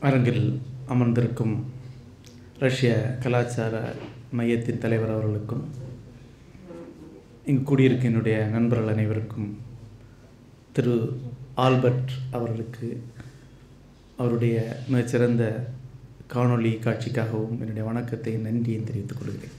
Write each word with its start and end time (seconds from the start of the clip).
அரங்கில் 0.00 0.44
அமர்ந்திருக்கும் 0.86 1.54
ரஷ்ய 2.58 2.90
கலாச்சார 3.20 3.74
மையத்தின் 4.32 4.78
தலைவர் 4.78 5.10
அவர்களுக்கும் 5.10 5.64
இங்கு 7.44 7.62
கூடியிருக்க 7.62 8.04
என்னுடைய 8.04 8.36
நண்பர்கள் 8.44 8.92
அனைவருக்கும் 8.92 9.48
திரு 10.72 10.94
ஆல்பர்ட் 11.54 12.10
அவர்களுக்கு 12.30 12.88
அவருடைய 14.16 14.56
மிகச்சிறந்த 14.88 15.44
காணொளி 16.34 16.72
காட்சிக்காகவும் 16.86 17.58
என்னுடைய 17.60 17.84
வணக்கத்தை 17.84 18.34
நன்றியை 18.34 18.84
தெரிவித்துக் 18.84 19.18
கொள்கிறேன். 19.20 19.56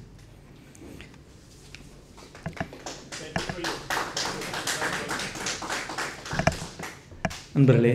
நண்பர்களே 7.54 7.94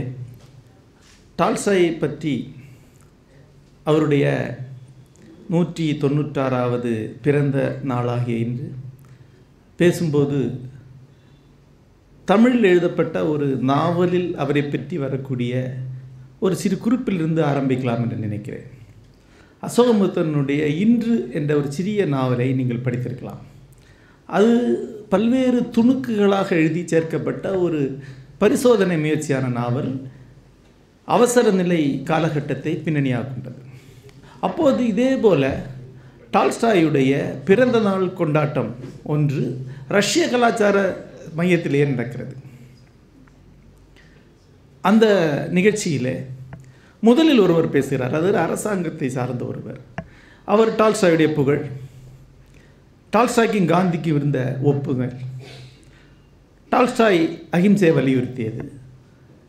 டால்சாயை 1.39 1.99
பற்றி 1.99 2.55
அவருடைய 3.85 4.27
நூற்றி 5.49 5.87
தொண்ணூற்றாறாவது 6.03 6.93
பிறந்த 7.25 7.57
நாளாகிய 7.83 8.37
இன்று 8.37 8.69
பேசும்போது 9.77 10.39
தமிழில் 12.25 12.65
எழுதப்பட்ட 12.65 13.27
ஒரு 13.27 13.47
நாவலில் 13.47 14.37
அவரை 14.37 14.63
பற்றி 14.63 14.99
வரக்கூடிய 14.99 15.53
ஒரு 16.39 16.57
சிறு 16.57 16.77
குறிப்பிலிருந்து 16.77 17.43
ஆரம்பிக்கலாம் 17.51 18.03
என்று 18.05 18.17
நினைக்கிறேன். 18.17 18.67
அசோகமுத்தனுடைய 19.63 20.63
இன்று 20.85 21.31
என்ற 21.33 21.57
ஒரு 21.57 21.73
சிறிய 21.73 22.07
நாவலை 22.07 22.53
நீங்கள் 22.53 22.85
படித்திருக்கலாம். 22.87 23.43
அது 24.27 24.53
பல்வேறு 25.09 25.61
துணுக்குகளாக 25.61 26.49
எழுதி 26.51 26.83
சேர்க்கப்பட்ட 26.87 27.59
ஒரு 27.59 27.81
பரிசோதனை 28.39 28.97
முயற்சியான 28.97 29.49
நாவல். 29.49 29.93
அவசர 31.07 31.51
நிலை 31.51 32.03
காலகட்டத்தை 32.05 32.73
பின்னணியாக 32.77 33.25
கொண்டது 33.25 33.63
அப்போது 34.41 34.87
இதே 34.87 35.17
போல 35.17 35.63
டால்ஸ்டாயுடைய 36.33 37.13
பிறந்த 37.45 37.81
நாள் 37.81 38.13
கொண்டாட்டம் 38.13 38.75
ஒன்று 39.03 39.43
ரஷ்ய 39.89 40.29
கலாச்சார 40.29 40.77
மையத்திலேயே 41.37 41.87
நடக்கிறது. 41.87 42.35
அந்த 44.81 45.07
நிகழ்ச்சியில் 45.51 46.27
முதலில் 47.01 47.39
ஒருவர் 47.39 47.69
பேசுகிறார். 47.69 48.15
அது 48.15 48.37
அரசாங்கத்தை 48.39 49.09
சார்ந்த 49.09 49.45
ஒருவர். 49.45 49.81
அவர் 50.45 50.77
டால்ஸ்டாயுடைய 50.77 51.29
புகழ் 51.35 51.63
டால்ஸ்டாய்க்கும் 53.13 53.71
காந்திக்கு 53.73 54.07
இருந்த 54.07 54.59
ஒப்புகள் 54.65 55.15
டால்ஸ்டாய் 56.71 57.21
அகிம்சையை 57.53 57.93
வலியுறுத்தியது. 57.99 58.65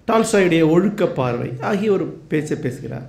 டால்ஸ்டாயுடைய 0.07 0.69
ஒழுக்க 0.69 1.07
பார்வை 1.07 1.51
ஆகிய 1.61 1.91
ஒரு 1.91 2.05
பேச்சை 2.05 2.57
பேசுகிறார். 2.57 3.07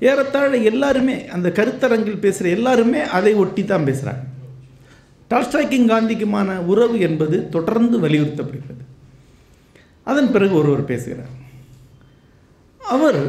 ஏறத்தாழ 0.00 0.56
எல்லாருமே 0.56 1.28
அந்த 1.28 1.48
கருத்தரங்கில் 1.48 2.24
பேசுகிற 2.24 2.56
எல்லாருமே 2.56 3.00
அதை 3.00 3.34
ஒட்டி 3.34 3.64
தான் 3.64 3.86
பேசுகிறாங்க 3.86 4.24
டால்ஸ்டாய்க்கும் 5.30 5.90
காந்திக்குமான 5.92 6.56
உறவு 6.72 7.00
என்பது 7.00 7.48
தொடர்ந்து 7.48 7.96
வலியுறுத்தப்படுகிறது. 8.00 8.84
அதன் 10.04 10.30
பிறகு 10.32 10.54
ஒருவர் 10.54 10.84
பேசுகிறார். 10.84 11.34
அவர் 12.80 13.20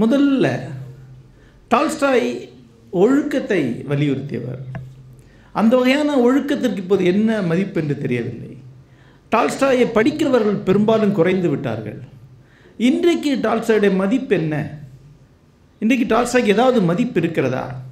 முதல்ல 0.00 0.46
டால்ஸ்டாய் 1.68 2.48
ஒழுக்கத்தை 2.90 3.84
வலியுறுத்தியவர். 3.88 4.62
அந்த 5.52 5.76
வகையான 5.76 6.16
ஒழுக்கத்திற்கு 6.26 6.76
இப்போது 6.76 7.04
என்ன 7.04 7.42
மதிப்பு 7.42 7.80
என்று 7.80 7.98
தெரியவில்லை. 7.98 8.56
டால்ஸ்டாயை 9.34 9.86
படிக்கிறவர்கள் 9.94 10.64
பெரும்பாலும் 10.64 11.12
குறைந்து 11.12 11.48
விட்டார்கள். 11.48 12.00
இன்றைக்கு 12.76 13.34
டால்ஸ்டாயுடைய 13.36 13.94
மதிப்பு 13.94 14.36
என்ன? 14.36 14.78
இன்றைக்கு 15.78 16.16
டால்ஸ்டாய்க்கு 16.16 16.46
ஏதாவது 16.46 16.80
மதிப்பு 16.80 17.20
இருக்கிறதா? 17.20 17.82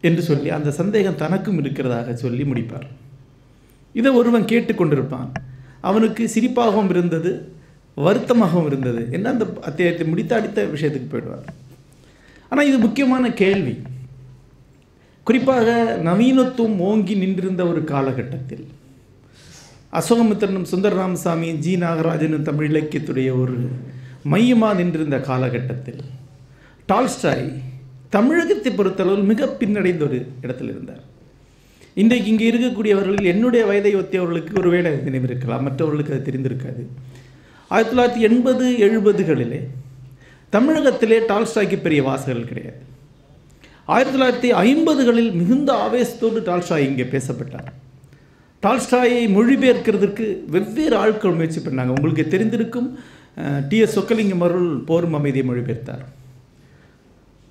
என்று 0.00 0.22
சொல்லி 0.22 0.50
அந்த 0.50 0.70
சந்தேகம் 0.70 1.16
தனக்கும் 1.16 1.64
இருக்கிறதாக 1.64 2.12
சொல்லி 2.12 2.42
முடிப்பார். 2.42 2.88
இதை 3.92 4.12
ஒருவன் 4.12 4.44
கேட்டுக்கொண்டிருப்பான் 4.44 5.32
அவனுக்கு 5.80 6.30
சிரிப்பாகவும் 6.34 6.88
இருந்தது 6.88 7.52
வருத்தமாகவும் 7.96 8.66
இருந்தது 8.66 9.08
என்ன 9.10 9.30
அந்த 9.30 9.46
அத்தியாயத்தை 9.60 10.06
முடித்த 10.06 10.36
அடுத்த 10.36 10.64
விஷயத்துக்கு 10.64 11.06
போயிடுவார். 11.10 11.46
ஆனால் 12.48 12.66
இது 12.66 12.78
முக்கியமான 12.78 13.32
கேள்வி. 13.32 13.82
குறிப்பாக 15.22 15.98
நவீனத்துவம் 16.04 16.78
ஓங்கி 16.78 17.14
நின்றிருந்த 17.14 17.66
ஒரு 17.66 17.84
காலகட்டத்தில் 17.84 18.66
அசோகமித்திரனும் 19.98 20.68
சுந்தர 20.70 20.94
ராமசாமி 20.94 21.48
ஜி. 21.64 21.72
நாகராஜனும் 21.76 22.46
தமிழ் 22.48 22.68
இலக்கியத்துடைய 22.70 23.28
ஒரு 23.40 23.56
மையமாக 24.32 24.74
நின்றிருந்த 24.78 25.18
காலகட்டத்தில் 25.28 26.00
டால்ஸ்டாய் 26.86 27.44
தமிழகத்தை 28.14 28.70
பொறுத்தளவில் 28.78 29.28
மிக 29.30 29.46
பின்னடைந்த 29.60 30.02
ஒரு 30.08 30.18
இடத்தில் 30.40 30.68
இருந்தார். 30.68 31.02
இன்றைக்கு 31.94 32.30
இங்கே 32.30 32.50
இருக்கக்கூடியவர்கள் 32.50 33.28
என்னுடைய 33.32 33.66
வயதை 33.66 33.92
ஒத்தியவர்களுக்கு 33.96 34.58
ஒருவேளை 34.58 34.92
நினைவு 35.06 35.28
இருக்கலாம். 35.30 35.62
மற்றவர்களுக்கு 35.62 36.14
அது 36.14 36.26
தெரிந்திருக்காது. 36.30 36.82
ஆயிரத்தி 37.68 37.94
தொள்ளாயிரத்தி 37.94 38.24
எண்பது 38.30 38.66
எழுபதுகளிலே 38.88 39.60
தமிழகத்திலே 40.56 41.18
டால்ஸ்டாய்க்கு 41.30 41.78
பெரிய 41.86 42.02
வாசகர்கள் 42.02 42.50
கிடையாது. 42.52 42.82
ஆயிரத்தி 43.84 44.16
தொள்ளாயிரத்தி 44.16 44.50
ஐம்பதுகளில் 44.66 45.32
மிகுந்த 45.32 45.72
ஆவேசத்தோடு 45.86 46.40
டால்ஸ்டாய் 46.50 46.86
இங்கே 46.90 47.08
பேசப்பட்டார். 47.16 47.70
டால்ஸ்டாயை 48.64 49.22
மொழிபெயர்க்கிறதுக்கு 49.36 50.26
வெவ்வேறு 50.54 50.96
ஆட்கள் 51.04 51.38
முயற்சி 51.38 51.60
பண்ணாங்க. 51.64 51.92
உங்களுக்கு 51.96 52.24
தெரிந்திருக்கும் 52.34 52.88
டிஎஸ் 53.70 53.96
சொக்கலிங்கம் 53.96 54.44
அருள் 54.46 54.70
போரும் 54.88 55.16
அமைதியை 55.18 55.44
மொழிபெயர்த்தார். 55.48 56.04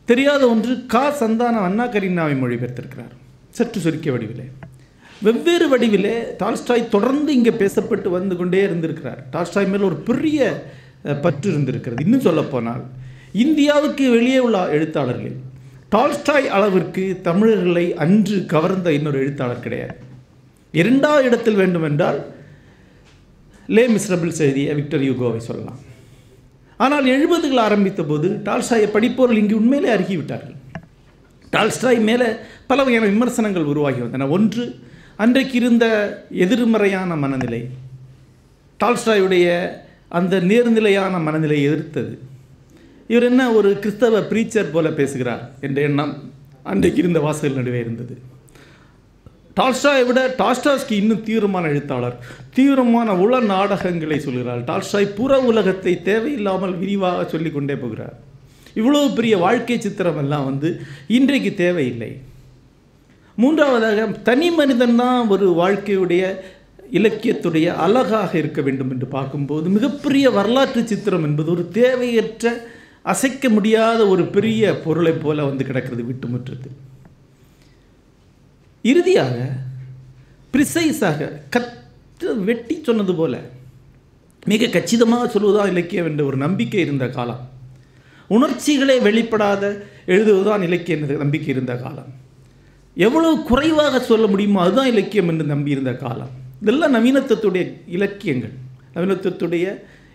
தெரியாத 0.10 0.44
ஒன்று 0.54 0.74
கா. 0.94 1.04
சந்தானம் 1.20 1.66
அண்ணா 1.68 1.86
கரீனாவை 1.96 2.36
மொழிபெயர்த்திருக்கிறார். 2.44 3.14
சற்று 3.58 3.80
சுருக்கிய 3.86 4.14
வடிவிலே. 4.16 4.46
வெவ்வேறு 5.26 5.66
வடிவிலே 5.74 6.16
டால்ஸ்டாய் 6.40 6.90
தொடர்ந்து 6.96 7.32
இங்கே 7.38 7.54
பேசப்பட்டு 7.62 8.10
வந்து 8.16 8.36
கொண்டே 8.40 8.62
இருந்திருக்கிறார். 8.68 9.20
டால்ஸ்டாய் 9.34 9.70
மேல் 9.74 9.88
ஒரு 9.90 9.98
பெரிய 10.10 10.40
பற்று 11.26 11.48
இருந்திருக்கிறது. 11.54 12.04
இன்னும் 12.06 12.26
சொல்லப்போனால் 12.28 12.84
இந்தியாவுக்கு 13.44 14.06
வெளியே 14.16 14.40
உள்ள 14.46 14.58
எழுத்தாளர்கள் 14.78 15.36
டால்ஸ்டாய் 15.94 16.50
அளவிற்கு 16.58 17.06
தமிழர்களை 17.30 17.86
அன்று 18.06 18.38
கவர்ந்த 18.54 18.92
இன்னொரு 18.98 19.20
எழுத்தாளர் 19.24 19.64
கிடையாது. 19.68 19.96
இரண்டாவது 20.82 21.26
இடத்தில் 21.30 21.60
வேண்டுமென்றால் 21.62 22.20
லே 23.76 23.84
மிஸ்ரபிள்ஸ் 23.96 24.42
எழுதிய 24.46 24.70
விக்டர் 24.80 25.04
யூகோவை 25.10 25.42
சொல்லலாம். 25.50 25.80
ஆனால் 26.84 27.06
எழுபதுகள் 27.16 27.66
ஆரம்பித்த 27.68 28.02
போது 28.04 28.28
டால்ஸ்டாயை 28.48 28.88
படிப்பவர்கள் 28.96 29.42
இங்கு 29.42 29.60
உண்மையிலே 29.62 29.90
அருகிவிட்டார்கள் 29.96 30.58
டால்ஸ்டாய் 31.54 32.00
மேலே 32.10 32.28
பல 32.70 32.78
வகையான 32.84 33.08
விமர்சனங்கள் 33.14 33.70
உருவாகி 33.72 34.00
வந்தன. 34.02 34.28
ஒன்று 34.36 34.64
அன்றைக்கு 35.24 35.56
இருந்த 35.62 35.86
எதிர்மறையான 36.46 37.16
மனநிலை. 37.24 37.62
டால்ஸ்டாயுடைய 38.80 39.48
அந்த 40.20 40.36
நேர்நிலையான 40.52 41.22
மனநிலையை 41.28 41.66
எதிர்த்தது. 41.70 42.14
இவர் 43.12 43.28
என்ன 43.30 43.42
ஒரு 43.58 43.70
கிறிஸ்தவ 43.84 44.22
பிரீச்சர் 44.32 44.74
போல 44.76 44.90
பேசுகிறார் 45.00 45.44
என்ற 45.68 45.80
எண்ணம் 45.90 46.14
அன்றைக்கு 46.72 47.00
இருந்த 47.04 47.20
வாசகர்கள் 47.20 47.62
நடுவே 47.62 47.80
இருந்தது. 47.80 48.16
டால்ஸ்டாயை 49.60 50.06
விட 50.06 50.20
டால்ஸ்டாஸ்கி 50.38 50.92
இன்னும் 50.92 51.24
தீவிரமான 51.24 51.68
எழுத்தாளர். 51.68 52.16
தீவிரமான 52.54 53.16
உள 53.16 53.40
நாடகங்களை 53.40 54.20
சொல்கிறார். 54.20 54.62
டால்ஸ்டாய் 54.64 55.16
புற 55.18 55.40
உலகத்தை 55.40 56.02
தேவையில்லாமல் 56.02 56.78
விரிவாக 56.78 57.26
சொல்லிக்கொண்டே 57.26 57.76
போகிறார். 57.76 58.16
இவ்வளோ 58.76 59.02
பெரிய 59.16 59.38
வாழ்க்கை 59.38 59.80
சித்திரம் 59.80 60.18
எல்லாம் 60.18 60.46
வந்து 60.46 60.70
இன்றைக்கு 61.08 61.54
தேவையில்லை. 61.54 62.12
மூன்றாவதாக 63.38 64.08
தனி 64.30 64.50
மனிதன் 64.52 64.96
தான் 64.96 65.28
ஒரு 65.28 65.48
வாழ்க்கையுடைய 65.62 66.24
இலக்கியத்துடைய 67.00 67.68
அழகாக 67.86 68.32
இருக்க 68.38 68.62
வேண்டும் 68.62 68.92
என்று 68.92 69.08
பார்க்கும்போது 69.08 69.70
மிகப்பெரிய 69.70 70.26
வரலாற்று 70.30 70.82
சித்திரம் 70.88 71.24
என்பது 71.24 71.52
ஒரு 71.52 71.64
தேவையற்ற 71.80 72.52
அசைக்க 73.14 73.50
முடியாத 73.50 74.02
ஒரு 74.08 74.26
பெரிய 74.36 74.74
பொருளைப் 74.86 75.24
போல 75.24 75.46
வந்து 75.46 75.64
கிடக்கிறது 75.66 76.04
வீட்டு 76.06 76.28
முற்றத்தில். 76.28 76.78
இறுதியாக 78.84 79.36
ப்ரிசைஸாக 80.54 81.30
கற்று 81.50 82.32
வெட்டி 82.48 82.76
சொன்னது 82.84 83.14
போல 83.16 83.36
மிக 84.46 84.68
கச்சிதமாக 84.68 85.28
சொல்வதுதான் 85.28 85.70
இலக்கியம் 85.70 86.06
என்ற 86.06 86.22
ஒரு 86.26 86.38
நம்பிக்கை 86.38 86.80
இருந்த 86.80 87.06
காலம். 87.10 87.44
உணர்ச்சிகளே 88.28 88.96
வெளிப்படாத 89.00 89.64
எழுதுவதுதான் 90.08 90.62
இலக்கியம் 90.62 91.02
என்ற 91.02 91.16
நம்பிக்கை 91.16 91.50
இருந்த 91.56 91.74
காலம். 91.76 92.12
எவ்வளவு 92.96 93.44
குறைவாக 93.44 94.00
சொல்ல 94.00 94.28
முடியுமோ 94.28 94.62
அதுதான் 94.62 94.88
இலக்கியம் 94.88 95.28
என்று 95.28 95.46
நம்பியிருந்த 95.46 95.94
காலம். 95.94 96.34
இதெல்லாம் 96.62 96.96
நவீனத்துவத்துடைய 96.96 97.64
இலக்கியங்கள் 97.88 98.54
நவீனத்துவத்துடைய 98.96 99.66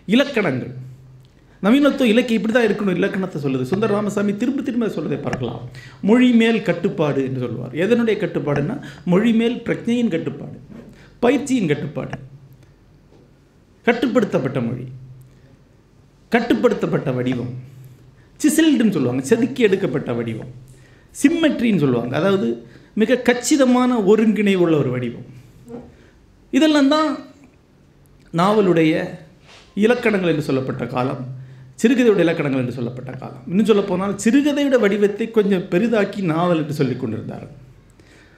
இலக்கணங்கள். 0.05 0.73
நவீனத்துவ 1.65 2.07
இலக்கியம் 2.13 2.39
இப்படி 2.39 2.53
தான் 2.55 2.67
இருக்கணும் 2.67 2.97
இலக்கணத்தை 2.99 3.39
சொல்லுது. 3.45 3.63
சுந்தர 3.71 3.93
ராமசாமி 3.95 4.33
திரும்ப 4.41 4.61
திரும்ப 4.67 4.89
சொல்வதை 4.97 5.17
பார்க்கலாம். 5.25 5.61
மொழி 6.09 6.29
மேல் 6.41 6.59
கட்டுப்பாடு 6.69 7.21
என்று 7.27 7.39
சொல்வார் 7.45 7.73
எதனுடைய 7.83 8.15
கட்டுப்பாடுன்னா 8.23 8.75
மொழி 9.11 9.31
மேல் 9.39 9.57
பிரஜையின் 9.67 10.13
கட்டுப்பாடு 10.15 10.57
பயிற்சியின் 11.23 11.71
கட்டுப்பாடு. 11.71 12.17
கட்டுப்படுத்தப்பட்ட 13.87 14.59
மொழி 14.67 14.85
கட்டுப்படுத்தப்பட்ட 16.35 17.09
வடிவம். 17.17 17.53
சிசில்டுன்னு 18.41 18.95
சொல்லுவாங்க 18.97 19.23
செதுக்கி 19.29 19.61
எடுக்கப்பட்ட 19.67 20.09
வடிவம். 20.19 20.51
சிம்மெட்ரின்னு 21.21 21.83
சொல்லுவாங்க 21.83 22.13
அதாவது 22.19 22.47
மிக 23.01 23.17
கச்சிதமான 23.29 23.91
ஒருங்கிணைவு 24.11 24.63
உள்ள 24.65 24.75
ஒரு 24.83 24.89
வடிவம். 24.95 25.27
இதெல்லாம் 26.57 26.91
தான் 26.95 27.09
நாவலுடைய 28.41 28.93
இலக்கணங்கள் 29.85 30.31
என்று 30.33 30.47
சொல்லப்பட்ட 30.47 30.85
காலம். 30.95 31.21
சிறுகதையுடைய 31.81 32.25
இலக்கணங்கள் 32.25 32.61
என்று 32.63 32.75
சொல்லப்பட்ட 32.77 33.11
காலம். 33.21 33.43
இன்னும் 33.51 33.67
சொல்ல 33.69 33.83
போனால் 33.89 34.13
சிறுகதையோட 34.23 34.77
வடிவத்தை 34.85 35.25
கொஞ்சம் 35.37 35.65
பெரிதாக்கி 35.73 36.21
நாவல் 36.31 36.61
என்று 36.61 36.77
சொல்லிக் 36.79 37.01
கொண்டிருந்தார். 37.01 37.45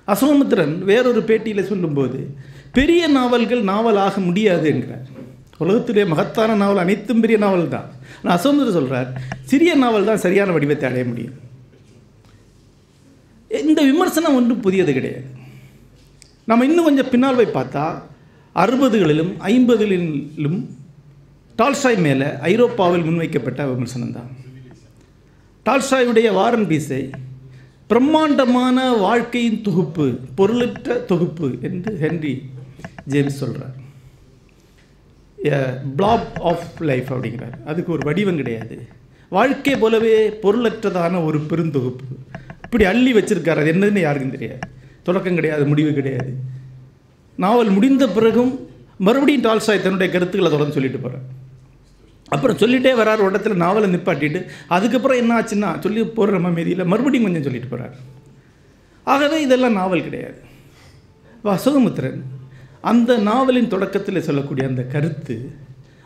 அசோமுத்திரன் 0.08 0.76
வேறொரு 0.90 1.22
பேட்டியில் 1.30 1.70
சொல்லும்போது 1.72 2.20
பெரிய 2.78 3.02
நாவல்கள் 3.18 3.64
நாவல் 3.72 4.00
ஆக 4.06 4.20
முடியாது 4.28 4.68
என்கிறார். 4.72 5.08
உலகத்திலே 5.64 6.04
மகத்தான 6.12 6.52
நாவல் 6.62 6.84
அனைத்தும் 6.84 7.22
பெரிய 7.24 7.38
நாவல் 7.46 7.74
தான். 7.76 7.88
ஆனால் 8.20 8.36
அசோமுத்திரன் 8.38 8.78
சொல்கிறார் 8.80 9.10
சிறிய 9.52 9.72
நாவல் 9.84 10.10
தான் 10.10 10.22
சரியான 10.26 10.52
வடிவத்தை 10.56 10.86
அடைய 10.90 11.06
முடியும். 11.12 11.38
இந்த 13.52 13.80
விமர்சனம் 13.90 14.38
ஒன்றும் 14.40 14.64
புதியது 14.66 14.92
கிடையாது. 14.98 15.26
நம்ம 16.50 16.66
இன்னும் 16.70 16.88
கொஞ்சம் 16.88 17.12
பின்னால் 17.14 17.40
போய் 17.40 17.56
பார்த்தா 17.58 17.86
அறுபதுகளிலும் 18.56 19.34
ஐம்பதுகளிலும் 19.52 20.60
டால்ஸ்டாய் 21.62 22.00
மேலே 22.06 22.28
ஐரோப்பாவில் 22.52 23.06
முன்வைக்கப்பட்ட 23.08 23.66
விமர்சனம் 23.72 24.16
தான் 24.18 24.30
டால்ஸ்டாயுடைய 25.66 26.34
வாரன் 26.34 26.68
பீஸை 26.68 27.02
பிரம்மாண்டமான 27.88 28.78
வாழ்க்கையின் 29.06 29.62
தொகுப்பு 29.62 30.06
பொருளற்ற 30.36 30.96
தொகுப்பு 31.12 31.48
என்று 31.62 31.98
ஹென்றி 32.00 32.34
ஜேம்ஸ் 33.06 33.40
சொல்கிறார் 33.42 33.80
பிளாப் 35.98 36.40
ஆஃப் 36.50 36.82
லைஃப் 36.90 37.14
அப்படிங்கிறார். 37.14 37.56
அதுக்கு 37.66 37.92
ஒரு 37.92 38.02
வடிவம் 38.04 38.36
கிடையாது. 38.36 38.76
வாழ்க்கை 39.30 39.74
போலவே 39.76 40.16
பொருளற்றதான 40.30 41.24
ஒரு 41.26 41.40
பெருந்தொகுப்பு. 41.50 42.06
இப்படி 42.64 42.84
அள்ளி 42.92 43.14
வச்சிருக்காரு. 43.14 43.62
அது 43.62 43.74
என்னதுன்னு 43.74 44.00
யாருக்கும் 44.00 44.36
தெரியாது. 44.36 44.60
தொடக்கம் 45.04 45.38
கிடையாது 45.40 45.66
முடிவு 45.66 45.94
கிடையாது. 45.94 46.32
நாவல் 47.38 47.72
முடிந்த 47.78 48.08
பிறகும் 48.18 48.54
மறுபடியும் 48.98 49.42
டால்ஸ்டாய் 49.42 49.84
தன்னுடைய 49.86 50.10
கருத்துக்களை 50.14 50.50
தொடர்ந்து 50.52 50.78
சொல்லிட்டு 50.78 51.00
போகிறேன் 51.00 51.28
அப்புறம் 52.34 52.58
சொல்லிட்டே 52.58 52.92
வரார் 53.00 53.24
ஒரு 53.24 53.32
இடத்துல 53.32 53.54
நாவலை 53.54 53.94
நிப்பாட்டிட்டு 53.94 54.46
அதுக்கப்புறம் 54.68 55.18
என்ன 55.18 55.32
ஆச்சுன்னா 55.40 55.80
சொல்லி 55.80 56.04
போகிற 56.04 56.38
நம்ம 56.38 56.86
மறுபடியும் 56.94 57.26
கொஞ்சம் 57.28 57.44
சொல்லிட்டு 57.44 57.68
போகிறார் 57.68 57.96
ஆகவே 59.04 59.42
இதெல்லாம் 59.42 59.78
நாவல் 59.80 60.04
கிடையாது. 60.04 60.40
அசோகமுத்திரன் 61.44 62.24
அந்த 62.82 63.18
நாவலின் 63.18 63.68
தொடக்கத்தில் 63.68 64.26
சொல்லக்கூடிய 64.28 64.68
அந்த 64.68 64.84
கருத்து 64.84 65.52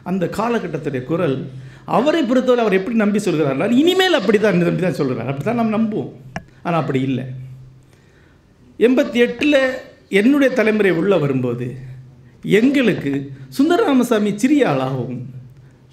அந்த 0.03 0.25
காலகட்டத்துடைய 0.25 1.03
குரல் 1.03 1.49
அவரை 1.85 2.23
பொறுத்தவரை 2.23 2.63
அவர் 2.63 2.77
எப்படி 2.77 2.95
நம்பி 2.95 3.19
சொல்கிறார் 3.19 3.71
இனிமேல் 3.71 4.13
அப்படி 4.13 4.37
தான் 4.37 4.57
நம்பி 4.57 4.81
தான் 4.81 4.99
சொல்கிறார். 4.99 5.27
அப்படி 5.27 5.45
தான் 5.45 5.55
நம்ம 5.55 5.77
நம்புவோம். 5.77 6.11
ஆனால் 6.63 6.81
அப்படி 6.81 7.01
இல்லை. 7.01 7.25
எண்பத்தி 8.79 9.13
எட்டில் 9.13 9.59
என்னுடைய 10.09 10.53
தலைமுறை 10.53 10.91
உள்ளே 10.91 11.17
வரும்போது 11.17 11.75
எங்களுக்கு 12.41 13.31
சுந்தரராமசாமி 13.57 14.35
சிறிய 14.35 14.67
ஆளாகவும் 14.71 15.21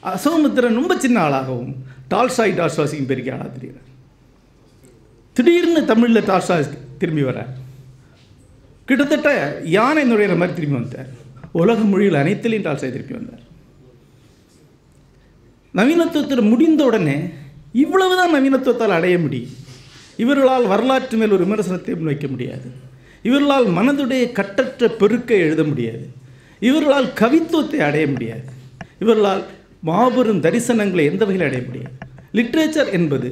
அசோமுத்திரன் 0.03 0.79
ரொம்ப 0.81 0.99
சின்ன 0.99 1.19
ஆளாகவும் 1.29 1.73
டால்சாய் 2.11 2.59
டால்சாசிக்கும் 2.59 3.11
பெரிய 3.11 3.35
ஆளாக 3.35 3.51
தெரிகிறார். 3.57 3.89
திடீர்னு 5.33 5.85
தமிழில் 5.85 6.29
டால்சாய் 6.31 6.69
திரும்பி 6.99 7.23
வரார் 7.23 7.53
கிட்டத்தட்ட 8.85 9.31
யானை 9.65 10.03
நுழையிற 10.03 10.35
மாதிரி 10.37 10.55
திரும்பி 10.55 10.79
வந்தார் 10.81 11.11
உலக 11.53 11.81
மொழியில் 11.83 12.21
அனைத்திலையும் 12.23 12.67
டால்சாய் 12.67 12.95
திரும்பி 12.97 13.15
வந்தார். 13.15 13.45
நவீனத்துவத்தில் 15.75 16.49
முடிந்த 16.49 16.85
உடனே 16.85 17.17
இவ்வளவுதான் 17.73 18.35
நவீனத்துவத்தால் 18.35 18.97
அடைய 18.99 19.19
முடியும். 19.19 19.55
இவர்களால் 20.17 20.67
வரலாற்று 20.67 21.19
மேல் 21.19 21.31
ஒரு 21.31 21.45
விமர்சனத்தை 21.47 21.93
முன்வைக்க 21.95 22.29
முடியாது. 22.29 22.69
இவர்களால் 23.23 23.67
மனதுடைய 23.67 24.33
கட்டற்ற 24.33 24.89
பெருக்கை 24.89 25.39
எழுத 25.47 25.63
முடியாது. 25.65 26.05
இவர்களால் 26.61 27.09
கவித்துவத்தை 27.21 27.81
அடைய 27.89 28.07
முடியாது. 28.07 28.45
இவர்களால் 28.99 29.45
மாபெரும் 29.83 30.41
தரிசனங்களை 30.41 31.05
எந்த 31.11 31.25
வகையில் 31.25 31.47
அடைய 31.47 31.63
முடியும்? 31.67 31.95
லிட்ரேச்சர் 32.33 32.93
என்பது 32.93 33.31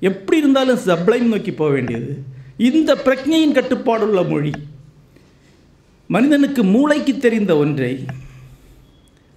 எப்படி 0.00 0.38
இருந்தாலும் 0.38 0.78
சப்ளைம் 0.86 1.30
நோக்கி 1.32 1.52
போக 1.52 1.70
வேண்டியது. 1.70 2.12
இந்த 2.56 2.94
பிரக்ஞையின் 3.04 3.56
கட்டுப்பாடுள்ள 3.58 4.28
மொழி. 4.28 4.52
மனிதனுக்கு 6.06 6.62
மூளைக்கு 6.64 7.12
தெரிந்த 7.16 7.56
ஒன்றை 7.56 7.92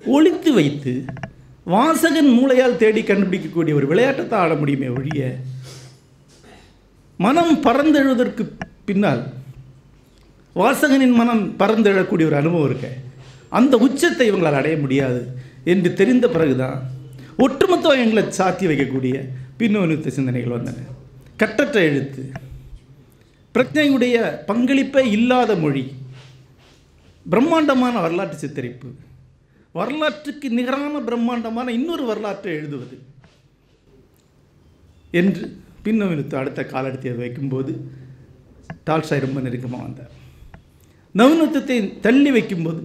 ஒழித்து 0.05 0.53
வைத்து 0.53 0.93
வாசகன் 1.65 2.31
மூளையால் 2.37 2.77
தேடி 2.77 3.01
கண்டுபிடிக்கக்கூடிய 3.01 3.73
ஒரு 3.79 3.87
விளையாட்டத்தை 3.87 4.39
ஆட 4.39 4.53
முடியுமே 4.55 4.87
ஒழிய 4.87 5.35
மனம் 7.17 7.53
பறந்தெழுவதற்கு 7.63 8.43
பின்னால் 8.85 9.23
வாசகனின் 10.55 11.15
மனம் 11.21 11.43
பறந்தெழக்கூடிய 11.59 12.25
ஒரு 12.29 12.35
அனுபவம் 12.35 12.69
இருக்க. 12.69 12.87
அந்த 13.49 13.77
உச்சத்தை 13.77 14.31
இவங்களால் 14.31 14.61
அடைய 14.61 14.77
முடியாது. 14.77 15.21
என்று 15.63 15.93
தெரிந்த 15.93 16.27
பிறகுதான் 16.27 16.77
ஒட்டுமொத்தம் 17.37 18.01
எங்களை 18.03 18.23
சாத்தி 18.23 18.65
வைக்கக்கூடிய 18.69 19.15
பின்னோனித்த 19.59 20.07
சிந்தனைகள் 20.07 20.55
வந்தன. 20.57 20.79
கட்டற்ற 21.37 21.81
எழுத்து 21.81 22.23
பிரஜையுடைய 23.55 24.15
பங்களிப்பே 24.47 25.01
இல்லாத 25.11 25.55
மொழி 25.55 25.83
பிரம்மாண்டமான 27.25 27.99
வரலாற்று 27.99 28.37
சித்தரிப்பு 28.37 28.89
வரலாற்றுக்கு 29.71 30.49
நிகரான 30.49 30.99
பிரம்மாண்டமான 30.99 31.71
இன்னொரு 31.71 32.03
வரலாற்றை 32.03 32.53
எழுதுவது 32.53 32.97
என்று 35.11 35.45
பின்னவனுக்கு 35.85 36.35
அடுத்த 36.35 36.61
காலடித்தை 36.63 37.15
வைக்கும்போது 37.17 37.71
டால்சாய் 38.85 39.19
ரொம்ப 39.19 39.39
நெருக்கமாக 39.39 39.83
வந்தார். 39.83 40.11
நவீனத்துவத்தை 41.15 41.99
தள்ளி 41.99 42.31
வைக்கும்போது 42.31 42.81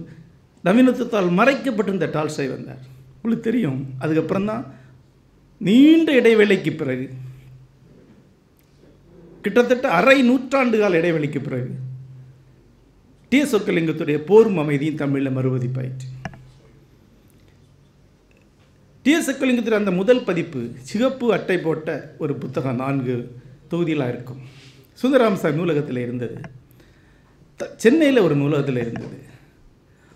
நவீனத்துவத்தால் 0.65 1.35
மறைக்கப்பட்டிருந்த 1.39 2.07
டால்சாய் 2.15 2.53
வந்தார். 2.55 2.83
உங்களுக்கு 3.15 3.51
தெரியும். 3.51 3.87
அதுக்கப்புறம் 3.99 4.45
தான் 4.45 4.73
நீண்ட 5.57 6.11
இடைவேளைக்கு 6.19 6.71
பிறகு 6.75 7.09
கிட்டத்தட்ட 9.41 9.89
அரை 9.89 10.21
நூற்றாண்டு 10.21 10.79
கால 10.79 10.99
இடைவெளிக்கு 10.99 11.43
பிறகு 11.43 11.69
டி 13.29 13.41
சொக்கலிங்கத்துடைய 13.43 14.17
போரும் 14.17 14.57
அமைதியும் 14.57 14.95
தமிழில் 14.95 15.35
மறுபதிப்பாயிற்று 15.35 16.07
டி 19.01 19.11
எஸ் 19.11 19.31
சொக்கலிங்கத்துடைய 19.31 19.79
அந்த 19.81 19.91
முதல் 19.91 20.23
பதிப்பு 20.23 20.71
சிகப்பு 20.79 21.33
அட்டை 21.33 21.57
போட்ட 21.57 22.15
ஒரு 22.17 22.33
புத்தகம் 22.35 22.75
நான்கு 22.75 23.15
தொகுதிகளாக 23.69 24.13
இருக்கும். 24.13 24.41
சுந்தராமசாமி 25.01 25.53
நூலகத்தில் 25.53 25.97
இருந்தது. 25.97 26.37
சென்னையில் 27.75 28.19
ஒரு 28.19 28.35
நூலகத்தில் 28.35 28.77
இருந்தது. 28.77 29.28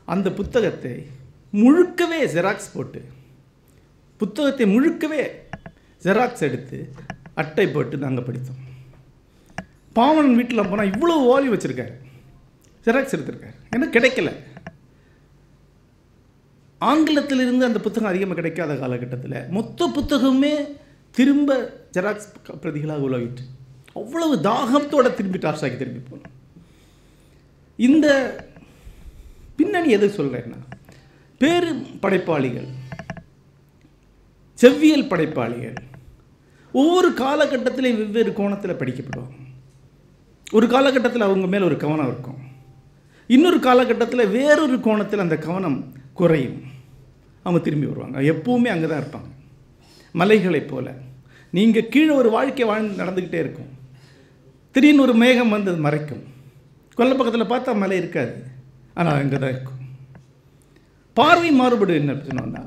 அந்த 0.05 0.31
புத்தகத்தை 0.31 1.07
முழுக்கவே 1.53 2.19
ஜெராக்ஸ் 2.35 2.73
போட்டு 2.73 3.01
புத்தகத்தை 4.17 4.65
முழுக்கவே 4.75 5.29
ஜெராக்ஸ் 6.03 6.45
எடுத்து 6.47 6.93
அட்டை 7.33 7.67
போட்டு 7.67 7.97
நாங்கள் 7.97 8.23
படித்தோம். 8.23 8.61
பாவனன் 9.95 10.35
வீட்டில் 10.35 10.67
போனால் 10.69 10.89
இவ்வளோ 10.89 11.15
ஓலி 11.33 11.49
வச்சுருக்காரு. 11.53 11.93
ஜெராக்ஸ் 12.85 13.13
எடுத்திருக்காரு. 13.15 13.55
எனக்கு 13.69 13.99
கிடைக்கல. 13.99 14.31
ஆங்கிலத்திலிருந்து 16.79 17.65
அந்த 17.65 17.79
புத்தகம் 17.79 18.09
அதிகமாக 18.09 18.35
கிடைக்காத 18.35 18.75
காலகட்டத்தில் 18.75 19.47
மொத்த 19.49 19.91
புத்தகமே 19.95 20.53
திரும்ப 21.11 21.73
ஜெராக்ஸ் 21.93 22.29
பிரதிகளாக 22.61 23.05
உலகிட்டு. 23.09 23.43
அவ்வளவு 23.93 24.35
தாகத்தோட 24.35 25.13
திரும்பி 25.13 25.37
டார்சாக்கி 25.37 25.77
திரும்பி 25.77 26.15
போனோம். 26.15 26.33
இந்த 27.75 28.07
பின்னணி 29.63 29.91
எது 29.91 30.07
சொல்கிறேன்னா 30.07 30.57
பேரு 31.37 31.75
படைப்பாளிகள் 32.01 32.67
செவ்வியல் 34.61 35.07
படைப்பாளிகள் 35.07 35.75
ஒவ்வொரு 36.71 37.11
காலகட்டத்திலையும் 37.11 37.97
வெவ்வேறு 37.97 38.33
கோணத்தில் 38.33 38.71
படிக்கப்படுவாங்க. 38.71 39.35
ஒரு 40.51 40.67
காலகட்டத்தில் 40.67 41.21
அவங்க 41.21 41.47
மேலே 41.47 41.63
ஒரு 41.63 41.77
கவனம் 41.77 42.07
இருக்கும். 42.07 42.37
இன்னொரு 43.27 43.59
காலகட்டத்தில் 43.59 44.27
வேறொரு 44.27 44.79
கோணத்தில் 44.79 45.19
அந்த 45.19 45.37
கவனம் 45.37 45.93
குறையும். 46.13 46.61
அவங்க 47.43 47.63
திரும்பி 47.63 47.85
வருவாங்க. 47.85 48.21
எப்பவுமே 48.21 48.67
அங்கே 48.67 48.87
தான் 48.87 49.03
இருப்பாங்க. 49.03 49.31
மலைகளைப் 50.11 50.67
போல. 50.67 50.93
நீங்கள் 51.49 51.87
கீழே 51.87 52.09
ஒரு 52.09 52.29
வாழ்க்கை 52.29 52.65
வாழ்ந்து 52.65 53.03
நடந்துக்கிட்டே 53.03 53.33
இருக்கும். 53.33 53.77
திடீர்னு 54.71 55.01
ஒரு 55.01 55.13
மேகம் 55.13 55.49
வந்து 55.49 55.71
அது 55.71 55.81
மறைக்கும். 55.81 56.23
கொல்லை 56.95 57.17
பக்கத்தில் 57.17 57.73
பார்த்தா 57.73 57.77
மலை 57.77 57.97
இருக்காது. 57.97 58.52
ஆனால் 58.99 59.19
அங்கே 59.21 59.37
தான் 59.43 59.53
இருக்கும். 59.53 59.79
பார்வை 61.17 61.49
மாறுபடு 61.59 61.93
என்ன 62.01 62.13
சொன்னோம்னா 62.27 62.63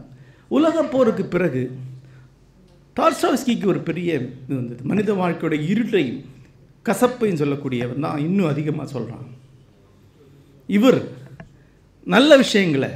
உலகப் 0.57 0.93
போருக்கு 0.95 1.25
பிறகு 1.35 1.63
டார்சாவ்ஸ்கிக்கு 2.97 3.67
ஒரு 3.73 3.81
பெரிய 3.89 4.11
இது 4.19 4.55
வந்தது. 4.59 4.81
மனித 4.91 5.11
வாழ்க்கையோட 5.21 5.57
இருட்டையும் 5.73 6.21
கசப்பையும் 6.87 7.41
சொல்லக்கூடியவன் 7.41 8.05
தான் 8.07 8.23
இன்னும் 8.27 8.51
அதிகமாக 8.53 8.87
சொல்கிறான் 8.95 9.27
இவர் 10.77 11.01
நல்ல 12.15 12.31
விஷயங்களை 12.43 12.91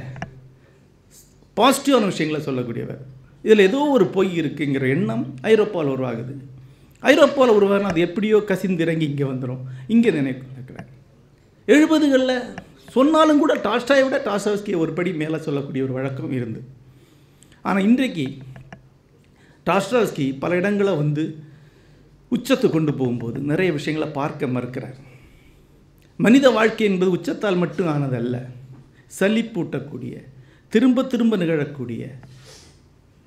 பாசிட்டிவான 1.57 2.07
விஷயங்களை 2.11 2.39
சொல்லக்கூடியவர். 2.45 3.01
இதில் 3.45 3.67
ஏதோ 3.69 3.79
ஒரு 3.95 4.05
பொய் 4.15 4.31
இருக்குங்கிற 4.41 4.85
எண்ணம் 4.95 5.23
ஐரோப்பாவில் 5.51 5.93
உருவாகுது. 5.95 6.33
ஐரோப்பாவில் 7.11 7.55
உருவாகினா 7.57 7.91
அது 7.93 8.01
எப்படியோ 8.07 8.37
கசிந்திறங்கி 8.51 9.05
இங்கே 9.11 9.25
வந்துடும் 9.29 9.63
இங்கே 9.93 10.11
நினைக்கிறாங்க 10.19 10.83
எழுபதுகளில் 11.67 12.35
சொன்னாலும் 12.93 13.41
கூட 13.43 13.53
டாஸ்டாயை 13.65 14.03
விட 14.05 14.17
டாஸ்டாஸ்கியை 14.25 14.77
ஒரு 14.83 14.93
படி 14.93 15.11
மேலே 15.13 15.37
சொல்லக்கூடிய 15.37 15.83
ஒரு 15.83 15.93
வழக்கம் 15.93 16.31
இருந்து 16.31 16.61
ஆனால் 17.61 17.83
இன்றைக்கு 17.83 18.25
டாஸ்டாஸ்கி 19.65 20.25
பல 20.39 20.55
இடங்களை 20.55 20.93
வந்து 20.95 21.23
உச்சத்தை 22.29 22.69
கொண்டு 22.69 22.93
போகும்போது 22.93 23.39
நிறைய 23.51 23.71
விஷயங்களை 23.71 24.13
பார்க்க 24.13 24.47
மறுக்கிறார். 24.47 24.97
மனித 26.17 26.49
வாழ்க்கை 26.49 26.87
என்பது 26.87 27.11
உச்சத்தால் 27.11 27.57
மட்டும் 27.57 27.87
ஆனதல்ல 27.87 28.35
சலிப்பூட்டக்கூடிய 29.19 30.15
திரும்ப 30.69 31.03
திரும்ப 31.03 31.37
நிகழக்கூடிய 31.37 32.03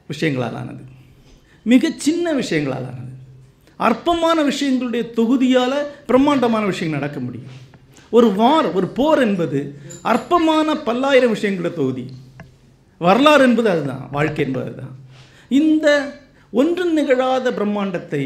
விஷயங்களால் 0.09 0.59
ஆனது. 0.61 0.85
மிக 1.63 1.91
சின்ன 2.07 2.35
விஷயங்களால் 2.35 2.89
ஆனது. 2.93 3.13
அற்பமான 3.77 4.39
விஷயங்களுடைய 4.43 5.05
தொகுதியால் 5.19 5.79
பிரம்மாண்டமான 6.07 6.65
விஷயங்கள் 6.65 7.01
நடக்க 7.01 7.21
முடியும். 7.27 7.63
ஒரு 8.15 8.29
வார் 8.41 8.67
ஒரு 8.73 8.87
போர் 8.99 9.19
என்பது 9.19 9.61
அற்பமான 10.03 10.77
பல்லாயிரம் 10.89 11.35
விஷயங்களோட 11.35 11.71
தொகுதி. 11.73 12.05
வரலாறு 12.99 13.45
என்பது 13.45 13.69
அதுதான் 13.71 14.09
வாழ்க்கை 14.11 14.45
என்பது 14.45 14.67
அதுதான். 14.67 14.97
இந்த 15.49 15.87
ஒன்றும் 16.51 16.93
நிகழாத 16.99 17.51
பிரம்மாண்டத்தை 17.59 18.23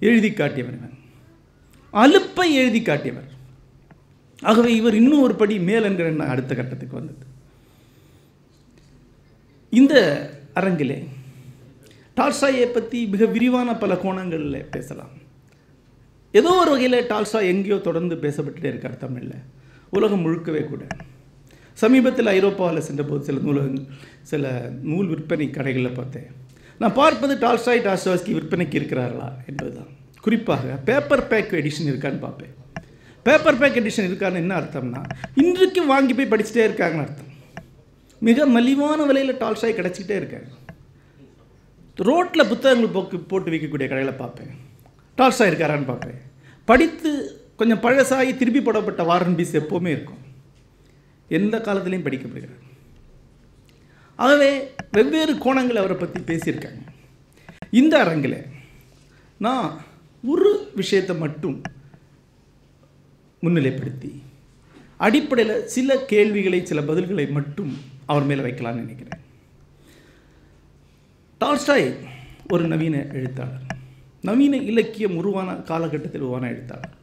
எழுதி 0.00 0.30
காட்டியவர் 0.32 0.78
இவன். 0.78 0.94
அலுப்பை 1.92 2.46
எழுதி 2.52 2.82
காட்டியவர். 2.82 3.30
ஆகவே 4.42 4.70
இவர் 4.74 4.94
இன்னும் 4.94 5.20
ஒரு 5.20 5.34
படி 5.34 5.58
மேல் 5.58 5.82
என்கிற 5.82 6.08
அடுத்த 6.26 6.54
கட்டத்துக்கு 6.54 6.96
வந்தது. 6.96 7.24
இந்த 9.70 9.94
அரங்கிலே 10.54 10.98
டால்ஸ்டாயை 12.16 12.66
பற்றி 12.66 13.06
மிக 13.06 13.24
விரிவான 13.24 13.74
பல 13.74 13.94
கோணங்களில் 13.96 14.66
பேசலாம். 14.70 15.24
ஏதோ 16.32 16.50
ஒரு 16.54 16.70
வகையில் 16.70 17.06
டால்ஸ்டா 17.06 17.42
எங்கேயோ 17.42 17.76
தொடர்ந்து 17.76 18.14
பேசப்பட்டுட்டே 18.14 18.64
இருக்கார் 18.64 18.96
தமிழில். 18.96 19.36
உலகம் 19.90 20.24
முழுக்கவே 20.26 20.64
கூட. 20.64 20.86
சமீபத்தில் 21.72 22.26
ஐரோப்பாவில் 22.26 22.80
சென்றபோது 22.80 23.24
சில 23.24 23.38
நூலகங்கள் 23.38 23.86
சில 24.22 24.70
நூல் 24.82 25.06
விற்பனை 25.06 25.48
கடைகளில் 25.48 25.94
பார்த்தேன். 25.94 26.28
நான் 26.78 26.92
பார்ப்பது 26.92 27.34
டால்ஸ்டாய் 27.34 27.84
டாஸ்டாஸ்கி 27.86 28.32
விற்பனைக்கு 28.38 28.78
இருக்கிறார்களா 28.80 29.28
என்பதுதான். 29.46 29.88
குறிப்பாக 30.20 30.76
பேப்பர் 30.84 31.26
பேக் 31.26 31.52
எடிஷன் 31.52 31.90
இருக்கான்னு 31.92 32.18
பார்ப்பேன். 32.18 32.54
பேப்பர் 33.22 33.58
பேக் 33.58 33.78
எடிஷன் 33.82 34.08
இருக்கான்னு 34.08 34.34
என்ன 34.34 34.60
அர்த்தம்னா 34.60 35.02
இன்றைக்கு 35.34 35.86
வாங்கி 35.86 36.14
போய் 36.14 36.32
படிச்சுட்டே 36.32 36.62
இருக்காங்கன்னு 36.68 37.04
அர்த்தம். 37.06 37.32
மிக 38.18 38.46
மலிவான 38.46 39.06
விலையில் 39.06 39.36
டால்ஸ்டாய் 39.36 39.78
கிடச்சிக்கிட்டே 39.78 40.16
இருக்காங்க. 40.16 40.48
ரோட்டில் 41.96 42.48
புத்தகங்கள் 42.48 42.88
போக்கு 42.88 43.18
போட்டு 43.18 43.50
வைக்கக்கூடிய 43.50 43.88
கடைகளை 43.88 44.12
பார்ப்பேன். 44.12 44.65
டால்ஸ்டாய் 45.18 45.50
இருக்காரான்னு 45.50 45.90
பார்ப்பேன். 45.90 46.20
படித்து 46.68 47.10
கொஞ்சம் 47.60 47.82
பழசாகி 47.84 48.32
திருப்பி 48.36 48.60
போடப்பட்ட 48.62 49.02
வாரன் 49.10 49.36
பீஸ் 49.38 49.56
எப்போவுமே 49.56 49.90
இருக்கும். 49.96 50.22
எந்த 51.38 51.58
காலத்துலேயும் 51.58 52.06
படிக்கப்படுகிறார் 52.06 52.64
ஆகவே 54.18 54.50
வெவ்வேறு 54.96 55.32
கோணங்கள் 55.34 55.80
அவரை 55.80 55.96
பற்றி 55.96 56.20
பேசியிருக்காங்க. 56.28 56.82
இந்த 57.80 57.94
அரங்கில் 58.04 58.38
நான் 59.46 59.66
ஒரு 60.32 60.50
விஷயத்தை 60.80 61.16
மட்டும் 61.24 61.56
முன்னிலைப்படுத்தி 63.42 64.12
அடிப்படையில் 65.06 65.66
சில 65.74 65.98
கேள்விகளை 66.12 66.60
சில 66.70 66.80
பதில்களை 66.80 67.26
மட்டும் 67.38 67.72
அவர் 68.10 68.28
மேலே 68.30 68.42
வைக்கலாம்னு 68.46 68.82
நினைக்கிறேன். 68.84 69.22
டால்ஸ்டாய் 71.40 71.88
ஒரு 72.48 72.66
நவீன 72.72 72.96
எழுத்தாளர். 73.18 73.65
நவீன 74.28 74.56
இலக்கியம் 74.70 75.16
உருவான 75.16 75.50
காலகட்டத்தில் 75.70 76.24
உருவான 76.26 76.48
எழுத்தாளர். 76.48 76.94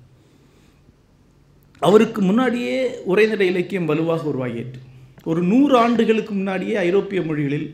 அவருக்கு 1.89 2.21
முன்னாடியே 2.21 2.75
உரைநடை 3.03 3.47
இலக்கியம் 3.47 3.89
வலுவாக 3.91 4.29
உருவாகியது. 4.29 4.79
ஒரு 5.23 5.41
நூறு 5.43 5.73
ஆண்டுகளுக்கு 5.77 6.33
முன்னாடியே 6.33 6.75
ஐரோப்பிய 6.87 7.21
மொழிகளில் 7.21 7.67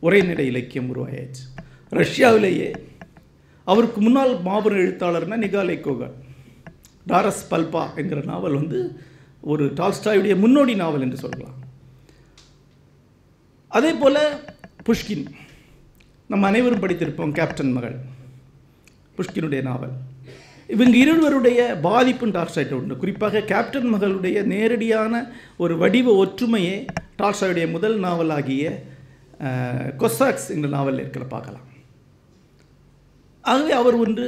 உரைநடை 0.00 0.46
இலக்கியம் 0.46 0.90
உருவாயாச்சு 0.90 1.42
ரஷ்யாவிலேயே 1.90 2.68
அவருக்கு 3.64 4.00
முன்னால் 4.00 4.32
மாபெரும் 4.42 4.78
எழுத்தாளர்னா 4.78 5.36
நிகாலை 5.42 5.76
கோகன். 5.80 6.14
டாரஸ் 7.08 7.42
பல்பா 7.50 7.82
என்கிற 7.96 8.20
நாவல் 8.24 8.54
வந்து 8.54 8.80
ஒரு 9.52 9.64
டால்ஸ்டாயுடைய 9.78 10.34
முன்னோடி 10.38 10.74
நாவல் 10.74 11.04
என்று 11.06 11.16
சொல்லலாம். 11.16 11.56
அதே 13.68 13.92
போல் 13.92 14.18
புஷ்கின். 14.86 15.24
நம்ம 16.28 16.46
அனைவரும் 16.46 16.82
படித்திருப்போம் 16.82 17.32
கேப்டன் 17.32 17.72
மகள். 17.72 17.96
புஷ்கினுடைய 19.16 19.62
நாவல். 19.68 19.94
இவங்க 20.74 20.96
இருவருடைய 21.02 21.60
பாதிப்பும் 21.86 22.34
டால்ஸ்டாய்ட்ட 22.36 22.78
உண்டு. 22.80 23.00
குறிப்பாக 23.02 23.42
கேப்டன் 23.52 23.90
மகளுடைய 23.94 24.38
நேரடியான 24.52 25.22
ஒரு 25.64 25.74
வடிவ 25.82 26.14
ஒற்றுமையே 26.24 26.76
டால்ஸ்டாயுடைய 27.20 27.66
முதல் 27.74 27.96
நாவலாகிய 28.06 28.72
கொசாக்ஸ் 30.02 30.48
என்ற 30.54 30.68
நாவலில் 30.76 31.02
இருக்கிற 31.04 31.24
பார்க்கலாம். 31.34 31.66
ஆகவே 33.52 33.72
அவர் 33.80 33.96
ஒன்று 34.04 34.26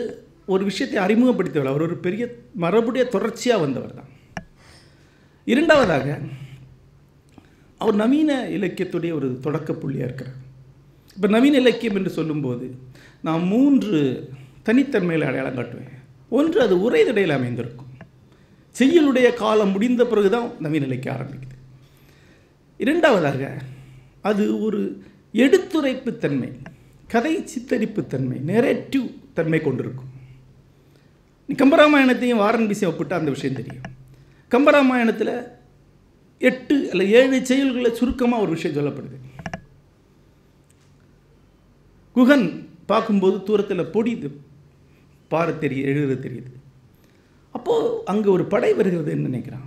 ஒரு 0.54 0.62
விஷயத்தை 0.70 0.98
அறிமுகப்படுத்தியவர். 1.04 1.72
அவர் 1.72 1.86
ஒரு 1.88 1.96
பெரிய 2.06 2.24
மரபுடைய 2.64 3.04
தொடர்ச்சியாக 3.14 3.64
வந்தவர் 3.64 3.96
தான். 3.98 4.10
இரண்டாவதாக 5.52 6.06
அவர் 7.80 7.96
நவீன 8.02 8.30
இலக்கியத்துடைய 8.56 9.12
ஒரு 9.18 9.28
தொடக்க 9.46 9.70
புள்ளியாக 9.72 10.08
இருக்கிறார். 10.08 10.38
இப்போ 11.16 11.28
நவீன 11.34 11.58
இலக்கியம் 11.64 11.98
என்று 11.98 12.12
சொல்லும்போது 12.18 12.66
நான் 13.26 13.42
மூன்று 13.52 13.98
தனித்தன்மையில் 14.66 15.26
அடையாளம் 15.26 15.56
காட்டுவேன். 15.56 15.98
ஒன்று 16.28 16.60
அது 16.60 16.90
உரைதடையில் 16.90 17.30
அமைந்திருக்கும். 17.30 17.86
செய்யலுடைய 18.78 19.34
காலம் 19.34 19.70
முடிந்த 19.70 20.06
பிறகு 20.06 20.30
தான் 20.30 20.50
ஆரம்பிக்குது. 21.10 21.56
இரண்டாவதாக 22.78 23.58
அது 24.22 24.60
ஒரு 24.60 25.02
எடுத்துரைப்பு 25.32 26.18
தன்மை 26.18 26.52
கதை 27.08 27.44
சித்தரிப்பு 27.44 28.06
தன்மை 28.06 28.38
நெரேட்டிவ் 28.46 29.14
தன்மை 29.34 29.60
கொண்டிருக்கும். 29.60 30.14
கம்பராமாயணத்தையும் 31.48 32.36
வாரன் 32.36 32.68
ஒப்பிட்டு 32.86 33.14
அந்த 33.14 33.30
விஷயம் 33.30 33.56
தெரியும். 33.56 33.82
கம்பராமாயணத்தில் 34.50 35.48
எட்டு 36.38 36.90
அல்ல 36.90 37.04
ஏழு 37.04 37.46
செயல்களை 37.46 37.94
சுருக்கமாக 37.94 38.42
ஒரு 38.42 38.50
விஷயம் 38.50 38.76
சொல்லப்படுது. 38.76 39.18
குகன் 42.12 42.68
பார்க்கும்போது 42.86 43.42
தூரத்தில் 43.42 43.84
பொடி 43.84 44.18
பாறை 45.28 45.58
தெரிய 45.58 45.86
எழுத 45.86 46.28
தெரியுது. 46.28 46.52
அப்போது 47.52 48.04
அங்கே 48.04 48.28
ஒரு 48.28 48.44
படை 48.44 48.74
வருகிறதுன்னு 48.74 49.28
நினைக்கிறான். 49.28 49.66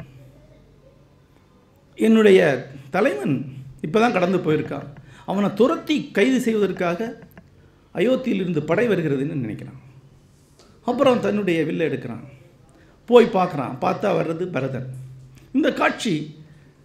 என்னுடைய 1.95 2.67
தலைவன் 2.89 3.45
இப்போ 3.81 3.99
தான் 3.99 4.11
கடந்து 4.11 4.37
போயிருக்கான். 4.37 4.87
அவனை 5.25 5.53
துரத்தி 5.53 6.11
கைது 6.11 6.39
செய்வதற்காக 6.39 7.19
அயோத்தியிலிருந்து 7.93 8.65
படை 8.65 8.87
வருகிறதுன்னு 8.87 9.41
நினைக்கிறான். 9.45 9.79
அப்புறம் 10.85 11.19
தன்னுடைய 11.19 11.63
வில்லை 11.63 11.87
எடுக்கிறான். 11.87 12.25
போய் 13.05 13.25
பார்க்குறான். 13.25 13.75
பார்த்தா 13.81 14.09
வர்றது 14.19 14.45
பரதன். 14.45 14.89
இந்த 15.53 15.73
காட்சி 15.73 16.35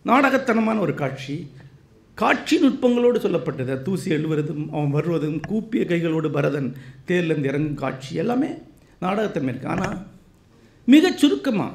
நாடகத்தனமான 0.07 0.78
ஒரு 0.78 0.95
காட்சி. 0.95 1.37
காட்சி 2.14 2.66
நுட்பங்களோடு 2.66 3.18
சொல்லப்பட்டது. 3.18 3.83
தூசி 3.83 4.11
எழுவுறதும் 4.11 4.68
அவன் 4.71 4.90
வருவதும் 4.90 5.40
கூப்பிய 5.40 5.85
கைகளோடு 5.85 6.28
பரதன் 6.28 6.76
தேர்லேருந்து 7.06 7.44
இறங்கும் 7.44 7.75
காட்சி 7.75 8.14
எல்லாமே 8.14 8.49
நாடகத்தன்மை 9.00 9.54
இருக்குது 9.54 9.66
ஆனால் 9.66 10.06
மிகச் 10.85 11.18
சுருக்கமாக 11.18 11.75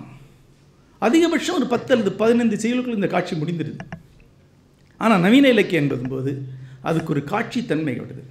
அதிகபட்சம் 1.01 1.58
ஒரு 1.58 1.67
பத்து 1.67 1.91
அல்லது 1.91 2.12
பதினைந்து 2.12 2.55
செயலுக்குள் 2.55 2.96
இந்த 3.00 3.08
காட்சி 3.08 3.36
முடிந்துடுது. 3.36 3.77
ஆனால் 4.98 5.19
நவீன 5.19 5.48
இலக்கியம் 5.48 5.89
என்பதும்போது 5.89 6.31
அதுக்கு 6.81 7.12
ஒரு 7.13 7.24
காட்சி 7.24 7.65
தன்மை 7.65 8.00
வருது 8.00 8.24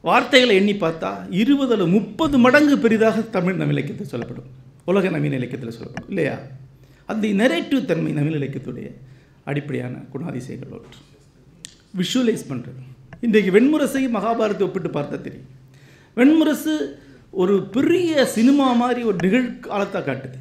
வார்த்தைகளை 0.00 0.56
எண்ணி 0.56 0.72
பார்த்தா 0.72 1.26
இருபது 1.30 1.72
அல்லது 1.72 1.90
முப்பது 1.90 2.38
மடங்கு 2.38 2.78
பெரிதாக 2.78 3.20
தமிழ் 3.20 3.54
நவீன 3.54 3.72
இலக்கியத்தில் 3.72 4.08
சொல்லப்படும். 4.08 4.48
உலக 4.84 5.08
நவீன 5.08 5.34
இலக்கியத்தில் 5.34 5.76
சொல்லப்படும். 5.76 6.08
இல்லையா? 6.08 6.38
அந்த 7.06 7.28
நெரேட்டிவ் 7.28 7.84
தன்மை 7.84 8.12
நவீன 8.12 8.36
இலக்கியத்துடைய 8.36 8.94
அடிப்படையான 9.50 9.94
குணாதிசயங்கள் 10.12 10.74
ஒன்று. 10.78 10.98
விஷுவலைஸ் 12.00 12.48
பண்ணுறது 12.50 12.82
இன்றைக்கு 13.26 13.50
வெண்முரசை 13.56 14.02
மகாபாரத்தை 14.16 14.64
ஒப்பிட்டு 14.66 14.90
பார்த்தா 14.96 15.16
தெரியும். 15.26 15.48
வெண்முரசு 16.18 16.74
ஒரு 17.42 17.56
பெரிய 17.74 18.24
சினிமா 18.36 18.68
மாதிரி 18.82 19.00
ஒரு 19.10 19.18
நிகழ்காலத்தை 19.24 20.00
காட்டுது. 20.06 20.38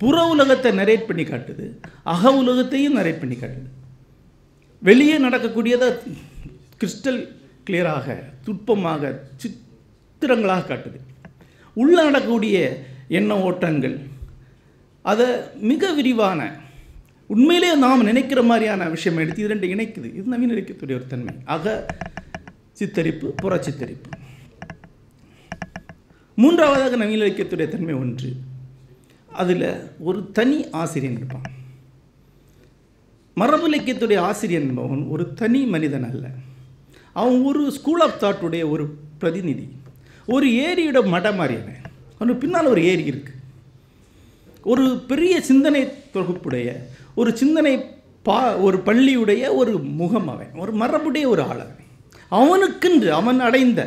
புற 0.00 0.16
உலகத்தை 0.32 0.70
நரேட் 0.80 1.08
பண்ணி 1.08 1.24
காட்டுது. 1.30 1.64
அக 2.12 2.32
உலகத்தையும் 2.42 2.96
நரேட் 2.98 3.22
பண்ணி 3.22 3.36
காட்டுது. 3.40 3.68
வெளியே 4.88 5.16
நடக்கக்கூடியதை 5.26 5.88
கிறிஸ்டல் 6.80 7.20
கிளியராக 7.66 8.16
துட்பமாக 8.46 9.12
சித்திரங்களாக 9.42 10.66
காட்டுது. 10.70 10.98
உள்ளே 11.82 12.00
நடக்கக்கூடிய 12.08 12.56
எண்ண 13.18 13.32
ஓட்டங்கள் 13.48 13.96
அதை 15.10 15.26
மிக 15.70 15.92
விரிவான 15.98 16.40
உண்மையிலேயே 17.34 17.74
நாம் 17.74 18.04
நினைக்கிற 18.04 18.42
மாதிரியான 18.42 18.88
விஷயம் 18.88 19.18
எடுத்து 19.18 19.42
இது 19.42 19.54
ரெண்டு 19.54 19.66
இணைக்குது. 19.66 20.04
இது 20.04 20.22
நவீன 20.26 20.52
இலக்கியத்துடைய 20.52 20.94
ஒரு 20.94 21.06
தன்மை. 21.06 21.34
அக 21.44 21.86
சித்தரிப்பு 22.78 23.26
புற 23.26 23.56
சித்தரிப்பு. 23.56 24.10
மூன்றாவதாக 26.36 26.96
நவீன 26.96 27.24
இலக்கியத்துடைய 27.24 27.68
தன்மை 27.68 27.94
ஒன்று. 27.94 28.36
அதில் 29.32 29.82
ஒரு 29.98 30.30
தனி 30.30 30.70
ஆசிரியன் 30.70 31.16
இருப்பான். 31.16 31.42
மரபு 33.34 33.76
இலக்கியத்துடைய 33.76 34.18
ஆசிரியன் 34.18 34.62
என்பவன் 34.62 35.04
ஒரு 35.04 35.34
தனி 35.34 35.64
மனிதன் 35.64 36.10
அல்ல. 36.10 36.28
அவன் 37.12 37.42
ஒரு 37.42 37.70
ஸ்கூல் 37.72 38.00
ஆஃப் 38.00 38.22
தாட்டுடைய 38.22 38.68
ஒரு 38.68 38.96
பிரதிநிதி. 39.18 39.68
ஒரு 40.26 40.48
ஏரியோட 40.48 41.06
மடம் 41.06 41.40
மாறியவன் 41.40 41.82
அவனுக்கு 42.14 42.40
பின்னால் 42.40 42.66
ஒரு 42.66 42.84
ஏரி 42.84 43.04
இருக்கு. 43.04 43.32
ஒரு 44.62 45.04
பெரிய 45.06 45.40
சிந்தனை 45.40 45.88
தொகுப்புடைய 46.14 46.76
ஒரு 47.20 47.30
சிந்தனை 47.40 47.74
பா 48.26 48.38
ஒரு 48.66 48.78
பள்ளியுடைய 48.88 49.42
ஒரு 49.60 49.72
முகம் 50.00 50.28
அவன் 50.32 50.52
ஒரு 50.62 50.72
மரபுடைய 50.82 51.24
ஒரு 51.32 51.42
ஆள் 51.48 51.62
அவன். 51.64 51.80
அவனுக்கென்று 52.40 53.10
அவன் 53.20 53.40
அடைந்த 53.48 53.80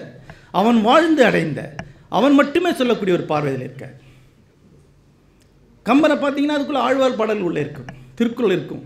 அவன் 0.59 0.79
வாழ்ந்து 0.81 1.23
அடைந்த 1.29 1.61
அவன் 2.17 2.35
மட்டுமே 2.39 2.71
சொல்லக்கூடிய 2.73 3.15
ஒரு 3.17 3.25
பார்வையில் 3.31 3.63
இருக்க. 3.67 3.85
கம்பனை 5.85 6.15
பார்த்தீங்கன்னா 6.21 6.57
அதுக்குள்ள 6.57 6.85
ஆழ்வார் 6.87 7.19
பாடல் 7.19 7.45
உள்ளே 7.47 7.61
இருக்கும் 7.65 7.91
திருக்குறள் 8.15 8.53
இருக்கும். 8.57 8.85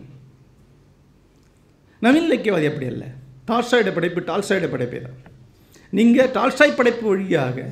நவீன 2.02 2.28
இலக்கியவாதி 2.28 2.68
அப்படி 2.72 2.88
அல்ல. 2.94 3.06
டால்ஸ்டாயோட 3.50 3.92
படைப்பு 3.98 4.22
டால்ஸ்டாயோட 4.30 4.68
படைப்பே 4.74 5.00
தான். 5.06 5.20
நீங்கள் 5.98 6.32
டால்ஸ்டாய் 6.38 6.78
படைப்பு 6.80 7.06
வழியாக 7.08 7.66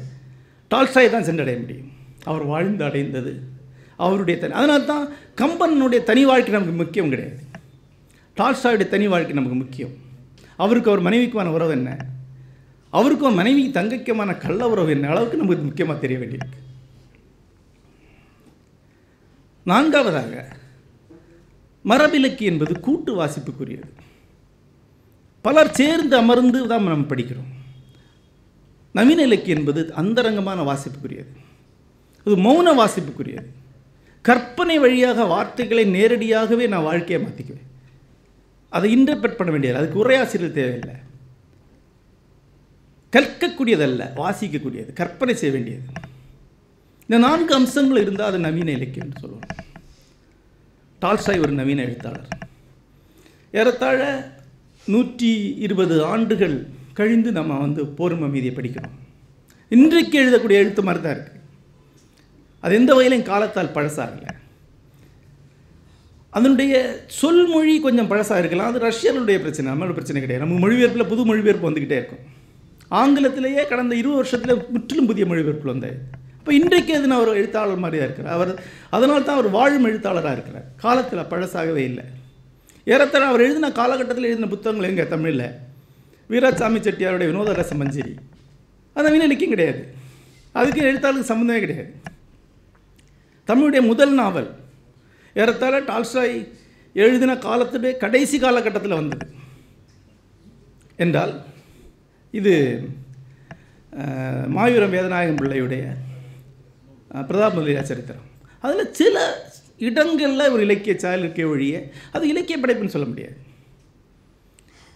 டால்ஸ்டாய் 0.72 1.14
தான் 1.16 1.28
சென்றடைய 1.30 1.58
முடியும். 1.60 1.92
அவர் 2.30 2.44
வாழ்ந்து 2.52 2.84
அடைந்தது 2.90 3.34
அவருடைய 4.00 4.40
தனி 4.40 4.54
அதனால 4.54 4.84
தான் 4.84 5.08
கம்பனுடைய 5.36 6.04
தனி 6.04 6.26
வாழ்க்கை 6.26 6.54
நமக்கு 6.54 6.74
முக்கியம் 6.74 7.10
கிடையாது. 7.10 7.40
டால்ஸ்டாயுடைய 8.38 8.88
தனி 8.88 9.08
வாழ்க்கை 9.08 9.34
நமக்கு 9.34 9.58
முக்கியம். 9.58 9.94
அவருக்கு 10.56 10.92
அவர் 10.92 11.14
மனைவிக்குமான 11.14 11.48
உறவு 11.48 11.72
என்ன? 11.72 11.98
அவருக்கும் 12.90 13.34
மனைவி 13.34 13.70
தங்கைக்குமான 13.70 14.38
கள்ள 14.38 14.70
உறவு 14.70 14.90
என்ன? 14.90 15.08
அளவுக்கு 15.08 15.38
நமக்கு 15.38 15.64
முக்கியமாக 15.64 16.00
தெரிய 16.00 16.20
வேண்டியிருக்கு. 16.20 16.60
நான்காவதாக 19.64 20.56
மரபிலக்கு 21.84 22.46
என்பது 22.46 22.80
கூட்டு 22.80 23.26
வாசிப்புக்குரியது. 23.26 23.90
பலர் 25.42 25.72
சேர்ந்து 25.72 26.16
அமர்ந்து 26.16 26.68
தான் 26.68 26.84
நம்ம 26.84 27.16
படிக்கிறோம். 27.16 27.52
நவீன 28.92 29.22
இலக்கியம் 29.22 29.58
என்பது 29.58 29.94
அந்தரங்கமான 29.94 30.64
வாசிப்புக்குரியது. 30.64 31.34
அது 32.20 32.38
மௌன 32.38 32.76
வாசிப்புக்குரியது. 32.76 33.59
கற்பனை 34.28 34.76
வழியாக 34.84 35.26
வார்த்தைகளை 35.34 35.84
நேரடியாகவே 35.98 36.66
நான் 36.74 36.88
வாழ்க்கையை 36.90 37.20
மாற்றிக்குவேன் 37.26 37.68
அதை 38.78 38.88
இன்டர்பிரட் 38.96 39.38
பண்ண 39.38 39.52
வேண்டியது 39.54 39.80
அதுக்கு 39.80 40.02
உரையாசிரியர் 40.04 40.58
தேவையில்லை. 40.58 40.96
கற்கக்கூடியதல்ல 43.14 44.04
வாசிக்கக்கூடியது 44.22 44.92
கற்பனை 45.00 45.34
செய்ய 45.42 45.52
வேண்டியது. 45.56 45.86
இந்த 47.06 47.18
நான்கு 47.28 47.54
அம்சங்கள் 47.60 48.02
இருந்தால் 48.04 48.30
அது 48.32 48.40
நவீன 48.48 48.72
இலக்கியம் 48.78 49.06
என்று 49.08 49.22
சொல்லுவோம். 49.24 49.48
டால்ஸ்டாய் 51.02 51.44
ஒரு 51.46 51.54
நவீன 51.62 51.82
எழுத்தாளர். 51.88 52.30
ஏறத்தாழ 53.60 54.00
நூற்றி 54.94 55.32
இருபது 55.66 55.96
ஆண்டுகள் 56.12 56.58
கழிந்து 57.00 57.30
நம்ம 57.40 57.58
வந்து 57.66 57.82
போர்ம 57.98 58.28
மீதியை 58.34 58.54
படிக்கிறோம். 58.56 58.96
இன்றைக்கு 59.78 60.16
எழுதக்கூடிய 60.22 60.64
எழுத்து 60.64 60.82
மாதிரி 60.88 61.04
தான் 61.04 61.16
இருக்குது 61.16 61.39
அது 62.62 62.76
எந்த 62.76 62.94
வகையிலும் 62.94 63.26
காலத்தால் 63.26 63.72
பழசாக 63.72 64.12
இல்லை 64.12 64.38
அதனுடைய 66.32 67.04
சொல்மொழி 67.22 67.80
கொஞ்சம் 67.80 68.08
பழசாக 68.08 68.40
இருக்கலாம். 68.40 68.68
அது 68.68 68.80
ரஷ்யர்களுடைய 68.80 69.40
பிரச்சனை 69.40 69.72
நம்மளோட 69.72 69.92
பிரச்சனை 69.92 70.22
கிடையாது. 70.22 70.48
நம்ம 70.48 70.68
மொழிபெயர்ப்பில் 70.68 71.08
புது 71.08 71.26
மொழிபெயர்ப்பு 71.26 71.70
வந்துக்கிட்டே 71.70 72.00
இருக்கும். 72.02 72.38
ஆங்கிலத்திலேயே 72.90 73.68
கடந்த 73.68 73.96
இருபது 73.96 74.16
வருஷத்தில் 74.16 74.66
முற்றிலும் 74.70 75.06
புதிய 75.06 75.26
மொழிபெயர்ப்பு 75.26 75.70
வந்தது. 75.70 75.98
இப்போ 76.38 76.54
இன்றைக்கு 76.54 76.96
அது 76.96 77.08
நான் 77.08 77.20
ஒரு 77.20 77.32
எழுத்தாளர் 77.32 77.78
மாதிரியாக 77.78 78.12
இருக்கிறார் 78.12 78.42
அவர் 78.42 78.64
அதனால 78.90 79.22
தான் 79.22 79.38
அவர் 79.38 79.50
வாழும் 79.50 79.84
எழுத்தாளராக 79.84 80.32
இருக்கிறார். 80.32 80.66
காலத்தில் 80.76 81.20
பழசாகவே 81.20 81.76
இல்லை. 81.76 82.04
ஏறத்தாழ 82.86 83.26
அவர் 83.26 83.42
எழுதின 83.42 83.72
காலகட்டத்தில் 83.72 84.24
எழுதின 84.24 84.48
புத்தகங்கள் 84.48 84.90
எங்கே? 84.90 85.08
தமிழில். 85.08 85.52
வீராசாமி 86.30 86.80
செட்டியாருடைய 86.80 87.26
வினோத 87.26 87.54
ரச 87.54 87.76
மஞ்சரி. 87.76 88.16
அந்த 88.94 89.10
நவீன 89.10 89.36
கிடையாது. 89.36 89.94
அதுக்கு 90.52 90.82
எழுத்தாளருக்கு 90.82 91.34
சம்மந்தமே 91.34 91.60
கிடையாது. 91.60 91.94
தமிழுடைய 93.50 93.82
முதல் 93.92 94.14
நாவல். 94.20 94.50
ஏறத்தாழ 95.42 95.76
டால்ஸ்டாய் 95.90 96.36
எழுதின 97.04 97.36
காலத்துடைய 97.46 97.92
கடைசி 98.04 98.38
காலகட்டத்தில் 98.44 99.00
வந்தது. 99.00 99.26
என்றால் 101.04 101.34
இது 102.40 102.54
மாயூரம் 104.56 104.94
வேதநாயகம் 104.96 105.40
பிள்ளையுடைய 105.40 105.84
பிரதாப் 107.30 107.56
முதலியா 107.58 107.84
சரித்திரம். 107.92 108.28
அதில் 108.64 108.94
சில 109.00 109.16
இடங்களில் 109.88 110.52
ஒரு 110.54 110.62
இலக்கிய 110.68 110.94
சாயல் 111.04 111.24
இருக்க 111.24 111.48
ஒழிய 111.54 111.76
அது 112.16 112.24
இலக்கிய 112.34 112.58
படைப்புன்னு 112.58 112.96
சொல்ல 112.96 113.08
முடியாது. 113.12 113.38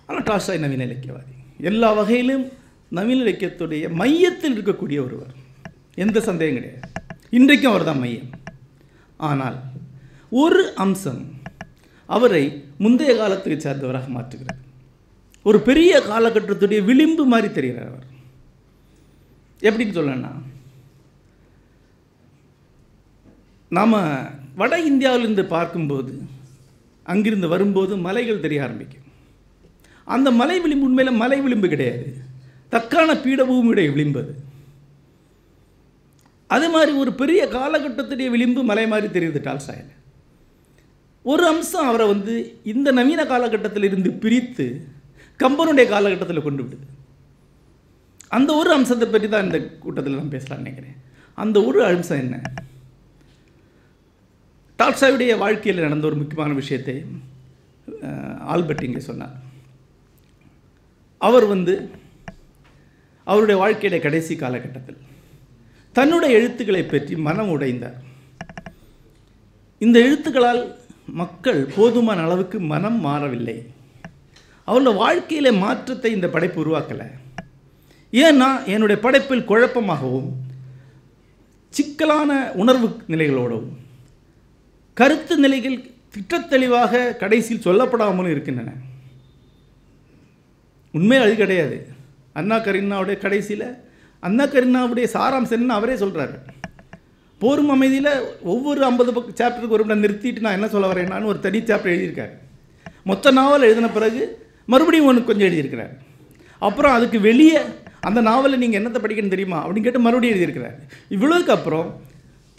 ஆனால் 0.08 0.26
டால்ஸ்டாய் 0.30 0.64
நவீன 0.66 0.88
இலக்கியவாதி. 0.90 1.34
எல்லா 1.72 1.90
வகையிலும் 2.00 2.46
நவீன 2.98 3.24
இலக்கியத்துடைய 3.26 3.92
மையத்தில் 4.02 4.56
இருக்கக்கூடிய 4.56 5.00
ஒருவர். 5.08 5.34
எந்த 6.06 6.18
சந்தேகம் 6.30 6.58
கிடையாது. 6.60 6.90
இன்றைக்கும் 7.40 7.74
அவர் 7.74 7.90
தான் 7.90 8.02
மையம். 8.06 8.30
ஆனால் 9.30 9.58
ஒரு 10.44 10.62
அம்சம் 10.84 11.24
அவரை 12.16 12.44
முந்தைய 12.78 13.12
காலத்துக்கு 13.18 13.58
சேர்ந்தவராக 13.66 14.08
மாற்றுகிறது 14.16 14.62
ஒரு 15.50 15.60
பெரிய 15.70 15.92
காலகட்டத்துடைய 16.10 16.80
விளிம்பு 16.90 17.24
மாதிரி 17.34 17.50
தெரிகிறார் 17.54 17.92
அவர். 17.92 18.08
எப்படின்னு 19.68 19.98
சொல்லணும்னா 19.98 20.34
நாம் 23.78 23.96
வட 24.56 24.74
இந்தியாவிலிருந்து 24.92 25.44
பார்க்கும்போது 25.56 26.14
அங்கிருந்து 27.12 27.48
வரும்போது 27.54 27.94
மலைகள் 28.08 28.44
தெரிய 28.44 28.60
ஆரம்பிக்கும். 28.66 29.08
அந்த 30.08 30.30
மலை 30.42 30.58
விளிம்பு 30.64 30.88
உண்மையில் 30.88 31.20
மலை 31.22 31.38
விளிம்பு 31.46 31.68
கிடையாது. 31.74 32.08
தக்கான 32.74 33.10
பீடபூமியுடைய 33.24 33.88
விளிம்பு 33.96 34.20
அது. 34.24 34.34
அது 36.56 36.68
மாதிரி 36.74 36.92
ஒரு 37.02 37.12
பெரிய 37.22 37.42
காலகட்டத்துடைய 37.58 38.30
விளிம்பு 38.34 38.62
மலை 38.70 38.86
மாதிரி 38.94 39.08
தெரியுது 39.16 39.42
டால்சாயில் 39.48 39.92
ஒரு 41.26 41.44
அம்சம் 41.52 41.90
அவரை 41.90 42.06
வந்து 42.14 42.34
இந்த 42.72 42.88
நவீன 42.98 43.22
காலகட்டத்தில் 43.32 43.88
இருந்து 43.90 44.10
பிரித்து 44.24 44.66
கம்பனுடைய 45.40 45.86
காலகட்டத்தில் 45.94 46.46
கொண்டு 46.48 46.64
விடுது. 46.64 46.86
அந்த 48.38 48.50
ஒரு 48.60 48.70
அம்சத்தை 48.76 49.08
பற்றி 49.08 49.28
தான் 49.30 49.46
இந்த 49.48 49.60
கூட்டத்தில் 49.84 50.20
நான் 50.20 50.34
பேசலாம்னு 50.36 50.64
நினைக்கிறேன். 50.64 50.98
அந்த 51.38 51.58
ஒரு 51.70 51.80
அம்சம் 51.90 52.22
என்ன? 52.24 52.36
டால்சாயுடைய 54.80 55.34
வாழ்க்கையில் 55.44 55.86
நடந்த 55.86 56.06
ஒரு 56.10 56.20
முக்கியமான 56.22 56.54
விஷயத்தை 56.62 56.96
ஆல்பர்ட் 58.54 58.86
இங்கே 58.88 59.04
சொன்னார். 59.10 59.36
அவர் 61.28 61.46
வந்து 61.54 61.74
அவருடைய 63.32 63.58
வாழ்க்கையுடைய 63.64 64.02
கடைசி 64.06 64.34
காலகட்டத்தில் 64.44 65.02
தன்னுடைய 65.94 66.38
எழுத்துக்களை 66.38 66.84
பற்றி 66.84 67.16
மனம் 67.16 67.52
உடைந்தார். 67.54 67.98
இந்த 69.80 70.00
எழுத்துக்களால் 70.00 70.62
மக்கள் 71.06 71.62
போதுமான 71.76 72.22
அளவுக்கு 72.22 72.60
மனம் 72.60 73.00
மாறவில்லை. 73.00 73.58
அவருடைய 74.66 74.96
வாழ்க்கையில 75.00 75.58
மாற்றத்தை 75.58 76.12
இந்த 76.12 76.28
படைப்பு 76.28 76.60
உருவாக்கலை. 76.66 77.08
ஏன்னா 78.12 78.50
என்னுடைய 78.66 79.02
படைப்பில் 79.02 79.48
குழப்பமாகவும் 79.48 80.30
சிக்கலான 81.70 82.52
உணர்வு 82.52 82.88
நிலைகளோடும் 83.08 83.70
கருத்து 84.94 85.38
நிலைகள் 85.38 85.78
திட்டத்தெளிவாக 86.16 87.18
கடைசியில் 87.18 87.66
சொல்லப்படாமலும் 87.66 88.34
இருக்கின்றன. 88.34 88.72
உண்மை 90.92 91.18
அது 91.18 91.36
கிடையாது. 91.36 91.78
அண்ணா 92.34 92.56
கரீனாவுடைய 92.56 93.18
கடைசியில் 93.18 93.68
அண்ணா 94.26 94.46
கருணாவுடைய 94.46 95.08
சாராம்சம் 95.16 95.78
அவரே 95.78 95.96
சொல்கிறாரு 96.04 96.36
போரும் 97.42 97.72
அமைதியில் 97.76 98.12
ஒவ்வொரு 98.54 98.82
ஐம்பது 98.90 99.12
பக்க 99.16 99.30
சாப்டருக்கு 99.40 99.76
ஒரு 99.78 99.84
இடம் 99.86 100.04
நிறுத்திட்டு 100.04 100.44
நான் 100.46 100.58
என்ன 100.58 100.68
சொல்ல 100.74 100.90
வரேன்னான்னு 100.92 101.30
ஒரு 101.32 101.40
தனி 101.46 101.60
சாப்டர் 101.70 101.94
எழுதியிருக்காரு. 101.94 102.34
மொத்த 103.10 103.32
நாவல் 103.40 103.66
எழுதின 103.68 103.90
பிறகு 103.98 104.22
மறுபடியும் 104.74 105.08
ஒன்று 105.10 105.24
கொஞ்சம் 105.30 105.48
எழுதியிருக்கிறார். 105.48 105.94
அப்புறம் 106.68 106.96
அதுக்கு 106.98 107.20
வெளியே 107.30 107.58
அந்த 108.10 108.20
நாவலை 108.30 108.58
நீங்கள் 108.62 108.80
என்னத்தை 108.82 109.02
படிக்கணும் 109.04 109.34
தெரியுமா 109.36 109.60
அப்படின்னு 109.64 109.88
கேட்டு 109.88 110.06
மறுபடியும் 110.06 110.36
எழுதியிருக்கிறார். 110.36 110.78
இவ்வளோக்கு 111.16 111.54
அப்புறம் 111.58 111.90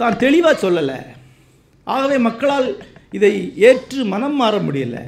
தான் 0.00 0.20
தெளிவாக 0.24 0.56
சொல்லலை. 0.64 0.98
ஆகவே 1.84 2.18
மக்களால் 2.28 2.68
இதை 3.18 3.32
ஏற்று 3.68 4.02
மனம் 4.12 4.38
மாற 4.42 4.54
முடியலை. 4.68 5.02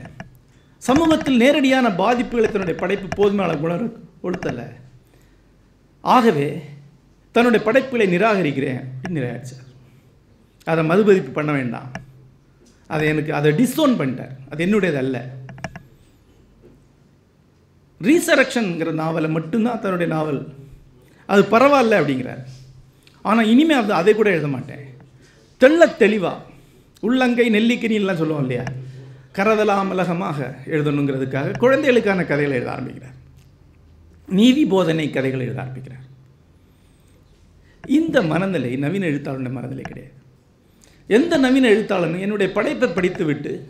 சமூகத்தில் 0.89 1.41
நேரடியான 1.45 1.87
பாதிப்புகளை 2.03 2.49
தன்னுடைய 2.51 2.77
படைப்பு 2.83 3.09
போதுமான 3.19 3.53
குணர் 3.63 3.87
கொடுத்தலை 4.25 4.67
ஆகவே 6.07 6.65
தன்னுடைய 7.33 7.65
படைப்புகளை 7.65 8.17
நிராகரிக்கிறேன். 8.17 8.85
அப்படின்னு 9.09 9.43
அதை 10.65 10.85
மறுபதிப்பு 10.85 11.31
பண்ண 11.31 11.53
வேண்டாம். 11.53 11.93
அதை 12.87 13.09
எனக்கு 13.09 13.35
அதை 13.35 13.53
டிஸ்ஓன் 13.53 13.99
பண்ணிட்டார். 13.99 14.31
அது 14.51 14.67
என்னுடையது 14.67 14.97
அல்ல. 14.97 15.31
ரீசரக்ஷன்ங்கிற 18.03 18.93
நாவலை 18.93 19.31
மட்டும்தான் 19.31 19.81
தன்னுடைய 19.81 20.13
நாவல். 20.13 20.55
அது 21.27 21.43
பரவாயில்ல 21.43 21.95
அப்படிங்கிறார். 21.95 22.45
ஆனால் 23.23 23.47
இனிமேல் 23.47 23.77
அது 23.77 23.93
அதை 23.93 24.15
கூட 24.15 24.31
எழுத 24.31 24.49
மாட்டேன். 24.49 24.95
தெள்ளத் 25.59 25.99
தெளிவாக 25.99 26.43
உள்ளங்கை 27.01 27.51
நெல்லிக்கனிலாம் 27.51 28.15
சொல்லுவோம் 28.15 28.41
இல்லையா? 28.41 28.63
கரதலாமலகமாக 29.33 30.57
எழுதணுங்கிறதுக்காக 30.67 31.59
குழந்தைகளுக்கான 31.59 32.25
கதைகளை 32.25 32.57
எழுத 32.57 32.71
ஆரம்பிக்கிறார். 32.71 33.16
நீதி 34.27 34.67
போதனை 34.67 35.11
கதைகளை 35.11 35.47
எழுத 35.47 35.61
ஆரம்பிக்கிறார். 35.61 36.05
இந்த 37.87 38.23
மனநிலை 38.23 38.77
நவீன 38.77 39.07
எழுத்தாளனுடைய 39.07 39.51
மனநிலை 39.51 39.83
கிடையாது. 39.83 40.15
எந்த 41.07 41.37
நவீன 41.37 41.69
எழுத்தாளனும் 41.69 42.21
என்னுடைய 42.21 42.53
படைப்பை 42.53 42.89
படித்துவிட்டு 42.89 43.69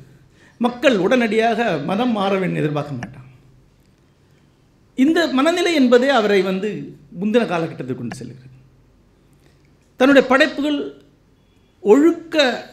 மக்கள் 0.58 0.96
உடனடியாக 0.96 1.78
மதம் 1.84 2.12
மாற 2.12 2.38
வேண்டும் 2.38 2.58
எதிர்பார்க்க 2.58 2.92
மாட்டான். 2.92 3.24
இந்த 4.94 5.26
மனநிலை 5.26 5.74
என்பதே 5.74 6.08
அவரை 6.08 6.42
வந்து 6.42 6.96
முந்தின 7.20 7.46
காலகட்டத்துக்கு 7.46 7.94
கொண்டு 7.94 8.16
செல்கிறது. 8.16 8.54
தன்னுடைய 9.96 10.28
படைப்புகள் 10.28 10.94
ஒழுக்க 11.80 12.66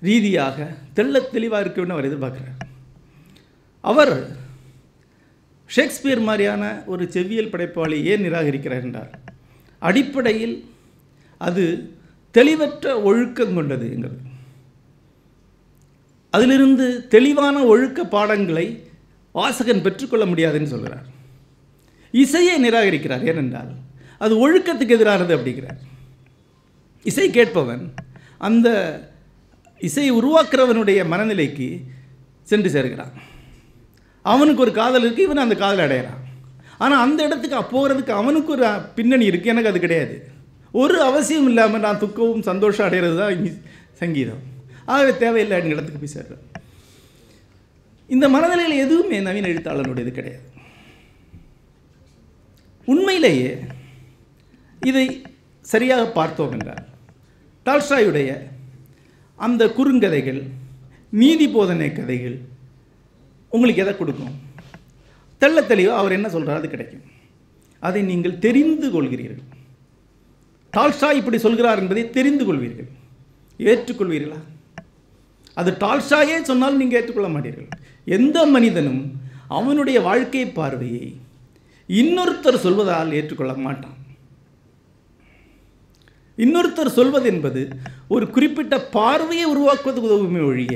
ரீதியாக 0.00 0.74
தெள்ளத் 0.94 1.32
தெளிவாக 1.32 1.70
இருக்க 1.70 1.82
வேண்டும் 1.82 2.18
அவர் 2.20 2.38
எதிர்பார்க்கிறார். 2.40 2.68
அவர் 3.80 4.44
ஷேக்ஸ்பியர் 5.66 6.20
மாதிரியான 6.20 6.82
ஒரு 6.86 7.04
செவ்வியல் 7.04 7.50
படைப்பாளி 7.50 8.04
ஏன் 8.04 8.22
நிராகரிக்கிறார் 8.22 8.82
என்றார் 8.82 9.18
அடிப்படையில் 9.78 10.56
அது 11.38 11.64
தெளிவற்ற 12.30 13.02
ஒழுக்கம் 13.02 13.54
கொண்டது 13.54 13.86
என்கிறது. 13.94 14.20
அதிலிருந்து 16.30 17.06
தெளிவான 17.08 17.64
ஒழுக்க 17.64 18.04
பாடங்களை 18.04 18.66
வாசகன் 19.34 19.82
பெற்றுக்கொள்ள 19.82 20.26
முடியாதுன்னு 20.26 20.66
சொல்கிறார். 20.66 21.06
இசையை 22.10 22.56
நிராகரிக்கிறார் 22.64 23.26
ஏனென்றால் 23.26 23.70
அது 24.18 24.34
ஒழுக்கத்துக்கு 24.42 24.96
எதிரானது 24.96 25.32
அப்படிங்கிறார். 25.36 25.80
இசை 27.02 27.30
கேட்பவன் 27.30 27.94
அந்த 28.38 28.68
இசையை 29.78 30.12
உருவாக்குறவனுடைய 30.12 31.00
மனநிலைக்கு 31.12 31.68
சென்று 32.42 32.70
சேர்கிறான். 32.70 33.14
அவனுக்கு 34.32 34.64
ஒரு 34.64 34.72
காதல் 34.80 35.04
இருக்குது 35.06 35.26
இவன் 35.26 35.44
அந்த 35.44 35.56
காதல் 35.62 35.84
அடையிறான். 35.86 36.22
ஆனால் 36.84 37.02
அந்த 37.06 37.18
இடத்துக்கு 37.26 37.58
போகிறதுக்கு 37.74 38.12
அவனுக்கு 38.20 38.50
ஒரு 38.56 38.66
பின்னணி 38.96 39.24
இருக்குது 39.30 39.52
எனக்கு 39.52 39.70
அது 39.72 39.80
கிடையாது. 39.84 40.16
ஒரு 40.82 40.96
அவசியம் 41.08 41.48
இல்லாமல் 41.50 41.84
நான் 41.86 42.02
துக்கவும் 42.02 42.48
சந்தோஷம் 42.50 42.86
அடைகிறது 42.86 43.16
தான் 43.20 43.60
சங்கீதம். 44.02 44.42
ஆகவே 44.92 45.12
தேவையில்லை 45.22 45.60
இடத்துக்கு 45.74 46.02
போய் 46.02 46.16
சேர்றேன் 46.16 46.44
இந்த 48.14 48.26
மனநிலையில் 48.34 48.82
எதுவுமே 48.82 49.18
நவீன 49.28 49.48
எழுத்தாளனுடையது 49.52 50.12
கிடையாது. 50.18 50.44
உண்மையிலேயே 52.88 53.52
இதை 54.90 55.06
சரியாக 55.64 56.04
பார்த்தோம் 56.18 56.52
என்றால் 56.56 56.84
டால்ஸ்டாயுடைய 57.66 58.30
அந்த 59.38 59.62
குறுங்கதைகள் 59.78 60.42
நீதி 61.22 61.46
போதனை 61.54 61.88
கதைகள் 61.92 62.36
உங்களுக்கு 63.56 63.84
எதை 63.84 63.94
கொடுக்கும்? 63.96 64.34
தெள்ள 65.40 65.66
தெளிவாக 65.66 66.00
அவர் 66.00 66.16
என்ன 66.18 66.28
சொல்கிறார் 66.34 66.60
அது 66.60 66.68
கிடைக்கும். 66.74 67.04
அதை 67.86 68.00
நீங்கள் 68.10 68.42
தெரிந்து 68.46 68.88
கொள்கிறீர்கள். 68.94 69.42
டால்ஸ்டா 70.76 71.08
இப்படி 71.20 71.38
சொல்கிறார் 71.46 71.80
என்பதை 71.82 72.04
தெரிந்து 72.16 72.44
கொள்வீர்கள். 72.48 72.88
ஏற்றுக்கொள்வீர்களா? 73.58 74.38
அது 75.60 75.70
டால்ஸ்டாயே 75.84 76.38
சொன்னாலும் 76.50 76.80
நீங்கள் 76.80 76.98
ஏற்றுக்கொள்ள 77.00 77.28
மாட்டீர்கள். 77.34 77.68
எந்த 78.18 78.38
மனிதனும் 78.54 79.02
அவனுடைய 79.58 79.98
வாழ்க்கை 80.08 80.42
பார்வையை 80.58 81.06
இன்னொருத்தர் 81.88 82.64
சொல்வதால் 82.64 83.14
ஏற்றுக்கொள்ள 83.18 83.52
மாட்டான். 83.66 83.94
இன்னொருத்தர் 86.44 86.96
சொல்வது 86.98 87.26
என்பது 87.32 87.60
ஒரு 88.14 88.24
குறிப்பிட்ட 88.30 88.74
பார்வையை 88.96 89.46
உருவாக்குவதற்கு 89.52 90.08
உதவுமே 90.08 90.42
ஒழிய 90.46 90.74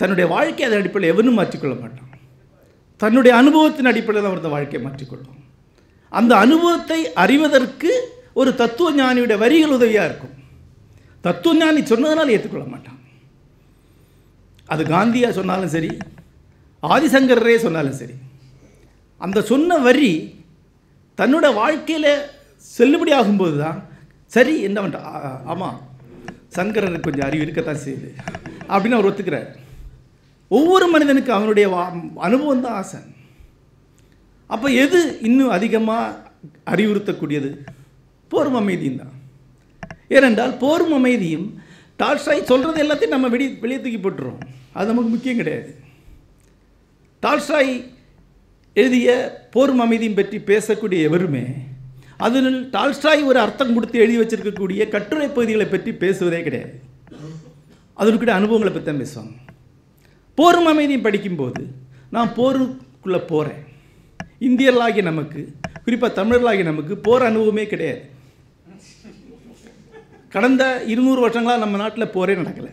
தன்னுடைய 0.00 0.26
வாழ்க்கை 0.28 0.64
அதன் 0.66 0.80
அடிப்படையில் 0.82 1.14
எவனும் 1.14 1.38
மாற்றிக்கொள்ள 1.38 1.74
மாட்டான் 1.80 2.06
தன்னுடைய 3.00 3.36
அனுபவத்தின் 3.36 3.86
அடிப்படையில் 3.86 4.26
தான் 4.26 4.36
அந்த 4.36 4.48
வாழ்க்கையை 4.48 4.82
மாற்றிக்கொள்ளும் 4.86 5.36
அந்த 6.12 6.36
அனுபவத்தை 6.36 7.00
அறிவதற்கு 7.14 7.90
ஒரு 8.34 8.50
தத்துவ 8.54 8.90
ஞானியுடைய 8.92 9.38
வரிகள் 9.38 9.70
உதவியாக 9.70 10.08
இருக்கும். 10.08 10.34
தத்துவ 11.24 11.54
ஞானி 11.54 11.80
சொன்னதனால் 11.86 12.32
ஏற்றுக்கொள்ள 12.34 12.66
மாட்டான் 12.66 12.96
அது 14.68 14.82
காந்தியா 14.84 15.28
சொன்னாலும் 15.30 15.68
சரி 15.68 15.90
ஆதிசங்கரரே 16.82 17.56
சொன்னாலும் 17.56 17.98
சரி 18.00 18.14
அந்த 19.20 19.42
சொன்ன 19.42 19.78
வரி 19.78 20.10
தன்னோட 21.18 21.54
வாழ்க்கையில் 21.54 22.12
செல்லுபடி 22.64 23.12
ஆகும்போது 23.14 23.56
தான் 23.58 23.78
சரி 24.32 24.54
என்ன 24.60 25.00
ஆமாம் 25.44 25.78
சங்கரனுக்கு 26.56 27.08
கொஞ்சம் 27.08 27.26
அறிவு 27.26 27.42
இருக்கத்தான் 27.42 27.82
செய்யுது. 27.84 28.08
அப்படின்னு 28.68 28.96
அவர் 28.98 29.08
ஒத்துக்கிறார். 29.10 29.48
ஒவ்வொரு 30.56 30.86
மனிதனுக்கு 30.94 31.32
அவனுடைய 31.38 31.66
அனுபவம் 32.28 32.64
தான் 32.66 32.78
ஆசை. 32.80 33.00
அப்போ 34.54 34.68
எது 34.84 35.00
இன்னும் 35.28 35.54
அதிகமாக 35.56 36.16
அறிவுறுத்தக்கூடியது? 36.72 37.50
போரும் 38.32 38.58
அமைதியும் 38.60 39.00
தான். 39.02 39.14
ஏனென்றால் 40.16 40.54
போரும் 40.62 40.94
அமைதியும் 40.98 41.46
டால்ஸ்டாய் 42.00 42.48
சொல்கிறது 42.50 42.82
எல்லாத்தையும் 42.84 43.14
நம்ம 43.14 43.28
வெடி 43.34 43.46
வெளியே 43.62 43.80
தூக்கி 43.80 44.00
போட்டுருவோம். 44.04 44.42
அது 44.76 44.90
நமக்கு 44.90 45.10
முக்கியம் 45.14 45.40
கிடையாது. 45.40 45.70
டால்ஸ்டாய் 47.24 47.72
எழுதிய 48.80 49.10
போரும் 49.54 49.82
அமைதியும் 49.84 50.18
பற்றி 50.20 50.38
பேசக்கூடிய 50.50 51.08
எவருமே 51.08 51.44
அதில் 52.26 52.56
டால்ஸ்டாய் 52.74 53.22
ஒரு 53.30 53.38
அர்த்தம் 53.44 53.74
கொடுத்து 53.76 54.02
எழுதி 54.04 54.18
வச்சிருக்கக்கூடிய 54.20 54.82
கட்டுரை 54.94 55.28
பகுதிகளை 55.36 55.66
பற்றி 55.74 55.92
பேசுவதே 56.02 56.40
கிடையாது. 56.48 56.74
அதற்குடைய 58.00 58.34
அனுபவங்களை 58.40 58.72
பற்றி 58.72 58.88
தான் 58.90 59.02
பேசுவாங்க. 59.04 59.34
போரும் 60.40 60.66
அமைதியும் 60.66 61.06
படிக்கும்போது 61.06 61.62
நான் 62.10 62.34
போருக்குள்ளே 62.36 63.20
போகிறேன் 63.32 63.62
இந்தியர்களாகிய 64.48 65.02
நமக்கு 65.02 65.40
குறிப்பாக 65.84 66.22
தமிழர்களாகிய 66.22 66.62
நமக்கு 66.62 66.94
போர் 66.96 67.22
அனுபவமே 67.22 67.66
கிடையாது. 67.66 68.02
கடந்த 70.28 70.82
இருநூறு 70.86 71.20
வருஷங்களாக 71.20 71.62
நம்ம 71.64 71.76
நாட்டில் 71.76 72.12
போரே 72.16 72.34
நடக்கலை. 72.34 72.72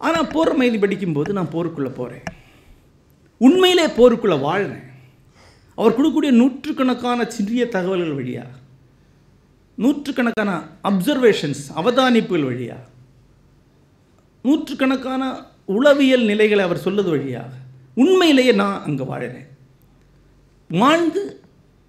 ஆனால் 0.00 0.26
போர் 0.26 0.48
அமைதி 0.48 0.78
படிக்கும்போது 0.78 1.32
நான் 1.32 1.52
போருக்குள்ளே 1.54 1.90
போகிறேன் 1.90 2.24
உண்மையிலே 3.40 3.86
போருக்குள்ளே 3.98 4.38
வாழ்கிறேன் 4.38 4.86
அவர் 5.78 5.96
கொடுக்கக்கூடிய 5.96 6.30
நூற்றுக்கணக்கான 6.30 7.26
சிறிய 7.26 7.66
தகவல்கள் 7.66 8.14
வழியாக 8.14 8.58
நூற்றுக்கணக்கான 9.78 10.52
அப்சர்வேஷன்ஸ் 10.82 11.62
அவதானிப்புகள் 11.74 12.48
வழியாக 12.50 12.88
நூற்றுக்கணக்கான 14.44 15.22
உளவியல் 15.68 16.24
நிலைகளை 16.30 16.62
அவர் 16.66 16.84
சொல்வது 16.86 17.10
வழியாக 17.14 17.52
உண்மையிலேயே 18.02 18.52
நான் 18.62 18.82
அங்கே 18.86 19.04
வாழறேன். 19.10 19.46
வாழ்ந்து 20.70 21.22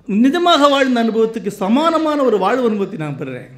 நிஜமாக 0.08 0.70
வாழ்ந்த 0.74 1.00
அனுபவத்துக்கு 1.04 1.52
சமானமான 1.64 2.20
ஒரு 2.30 2.38
வாழ்வு 2.46 2.68
அனுபவத்தை 2.70 3.00
நான் 3.04 3.20
பெறுறேன். 3.22 3.50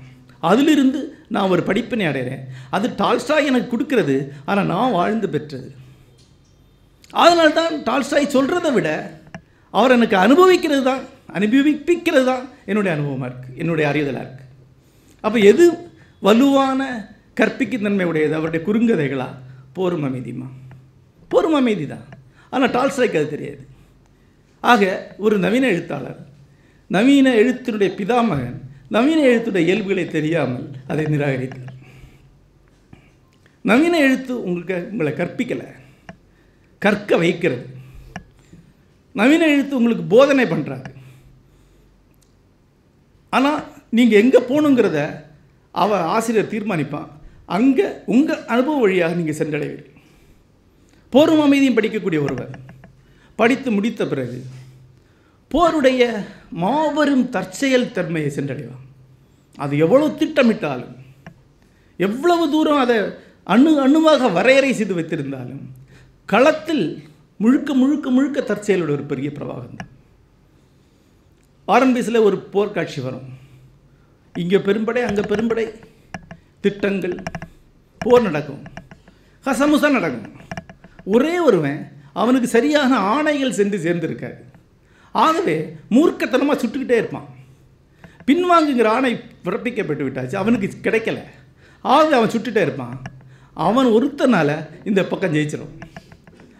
அதிலிருந்து 0.49 0.99
நான் 1.35 1.51
ஒரு 1.53 1.61
படிப்பினை 1.69 2.05
அடைகிறேன் 2.09 2.41
அது 2.75 2.87
டால்ஸ்டாய் 3.01 3.49
எனக்கு 3.51 3.69
கொடுக்கிறது 3.73 4.15
ஆனால் 4.49 4.69
நான் 4.73 4.95
வாழ்ந்து 4.99 5.27
பெற்றது. 5.35 5.69
அதனால்தான் 7.13 7.73
டால்ஸ்டாய் 7.87 8.33
சொல்கிறத 8.35 8.67
விட 8.77 8.89
அவர் 9.73 9.95
எனக்கு 9.97 10.17
அனுபவிக்கிறது 10.25 10.83
தான் 10.89 11.03
அனுபவிப்பிக்கிறது 11.39 12.25
தான் 12.31 12.43
என்னுடைய 12.69 12.91
அனுபவமாக 12.95 13.29
இருக்குது 13.29 13.57
என்னுடைய 13.61 13.85
அறிவுதலாக 13.91 14.25
இருக்குது 14.25 14.49
அப்போ 15.23 15.39
எது 15.51 15.65
வலுவான 16.21 16.81
கற்பிக்கும் 17.39 17.85
தன்மை 17.85 18.05
உடையது 18.09 18.35
அவருடைய 18.39 18.61
குறுங்கதைகளா? 18.65 19.27
போரும் 19.77 20.05
அமைதிமா 20.07 20.47
போரும் 21.31 21.57
அமைதி 21.59 21.85
தான் 21.93 22.07
ஆனால் 22.53 22.73
டால்ஸ்டாய்க்கு 22.75 23.19
அது 23.21 23.33
தெரியாது. 23.35 23.63
ஆக 24.71 24.83
ஒரு 25.25 25.35
நவீன 25.45 25.65
எழுத்தாளர் 25.73 26.19
நவீன 26.95 27.27
எழுத்தினுடைய 27.41 27.89
பிதாமகன் 27.99 28.59
நவீன 28.95 29.19
எழுத்துடைய 29.29 29.63
இயல்புகளை 29.67 30.03
தெரியாமல் 30.07 30.67
அதை 30.91 31.05
நிராகரித்தார். 31.13 31.71
நவீன 33.71 33.95
எழுத்து 34.07 34.33
உங்களுக்கு 34.47 34.77
உங்களை 34.91 35.11
கற்பிக்கலை. 35.19 35.67
கற்க 36.81 37.17
வைக்கிறது. 37.23 37.65
நவீன 39.21 39.47
எழுத்து 39.55 39.77
உங்களுக்கு 39.79 40.05
போதனை 40.13 40.45
பண்ணுறாங்க 40.53 40.89
ஆனால் 43.37 43.59
நீங்கள் 43.97 44.21
எங்கே 44.23 44.39
போகணுங்கிறத 44.49 44.99
அவ 45.83 45.99
ஆசிரியர் 46.15 46.51
தீர்மானிப்பான். 46.53 47.09
அங்கே 47.45 47.87
உங்கள் 48.15 48.45
அனுபவ 48.53 48.75
வழியாக 48.79 49.17
நீங்கள் 49.19 49.39
சென்றடைவீர்கள். 49.39 49.89
போரும் 51.13 51.43
அமைதியும் 51.45 51.77
படிக்கக்கூடிய 51.77 52.19
ஒருவர். 52.25 52.53
படித்து 53.39 53.69
முடித்த 53.71 54.01
பிறகு 54.07 54.39
போருடைய 55.51 56.03
மாபெரும் 56.63 57.25
தற்செயல் 57.29 57.91
தன்மையை 57.91 58.29
சென்றடைவான் 58.35 58.85
அது 59.57 59.73
எவ்வளவு 59.77 60.17
திட்டமிட்டாலும் 60.21 60.95
எவ்வளவு 61.99 62.45
தூரம் 62.53 62.81
அதை 62.83 62.97
அணு 63.53 63.71
அணுவாக 63.85 64.29
வரையறை 64.37 64.73
செய்து 64.73 64.93
வைத்திருந்தாலும் 64.99 65.63
களத்தில் 66.25 66.85
முழுக்க 67.43 67.73
முழுக்க 67.73 68.09
முழுக்க 68.09 68.41
தற்செயலோட 68.41 68.91
ஒரு 68.97 69.05
பெரிய 69.11 69.29
பிரவாகம் 69.29 69.79
தான். 69.79 69.91
ஆரம்பிஸில் 71.65 72.25
ஒரு 72.27 72.37
போர்க்காட்சி 72.53 72.99
வரும். 73.01 73.27
இங்கே 74.35 74.57
பெரும்படை 74.57 75.01
அங்கே 75.09 75.21
பெரும்படை. 75.21 75.65
திட்டங்கள் 76.63 77.15
போர் 78.03 78.25
நடக்கும். 78.27 78.61
கசமுசா 79.45 79.87
நடக்கும். 79.95 80.27
ஒரே 81.15 81.33
ஒருவன் 81.47 81.79
அவனுக்கு 82.21 82.47
சரியான 82.55 82.91
ஆணைகள் 83.13 83.57
சென்று 83.59 83.77
சேர்ந்திருக்காரு. 83.85 84.37
ஆகவே 85.25 85.55
மூர்க்கத்தனமாக 85.95 86.57
சுட்டுக்கிட்டே 86.61 86.97
இருப்பான். 87.01 87.27
பின்வாங்குங்கிற 88.27 88.89
ஆணை 88.95 89.11
பிறப்பிக்கப்பட்டு 89.45 90.05
விட்டாச்சு 90.07 90.35
அவனுக்கு 90.41 90.67
கிடைக்கல. 90.85 91.19
ஆகவே 91.93 92.15
அவன் 92.19 92.33
சுட்டுட்டே 92.35 92.61
இருப்பான். 92.67 92.95
அவன் 93.67 93.89
ஒருத்தனால் 93.95 94.55
இந்த 94.89 95.01
பக்கம் 95.11 95.35
ஜெயிச்சிடும் 95.35 95.73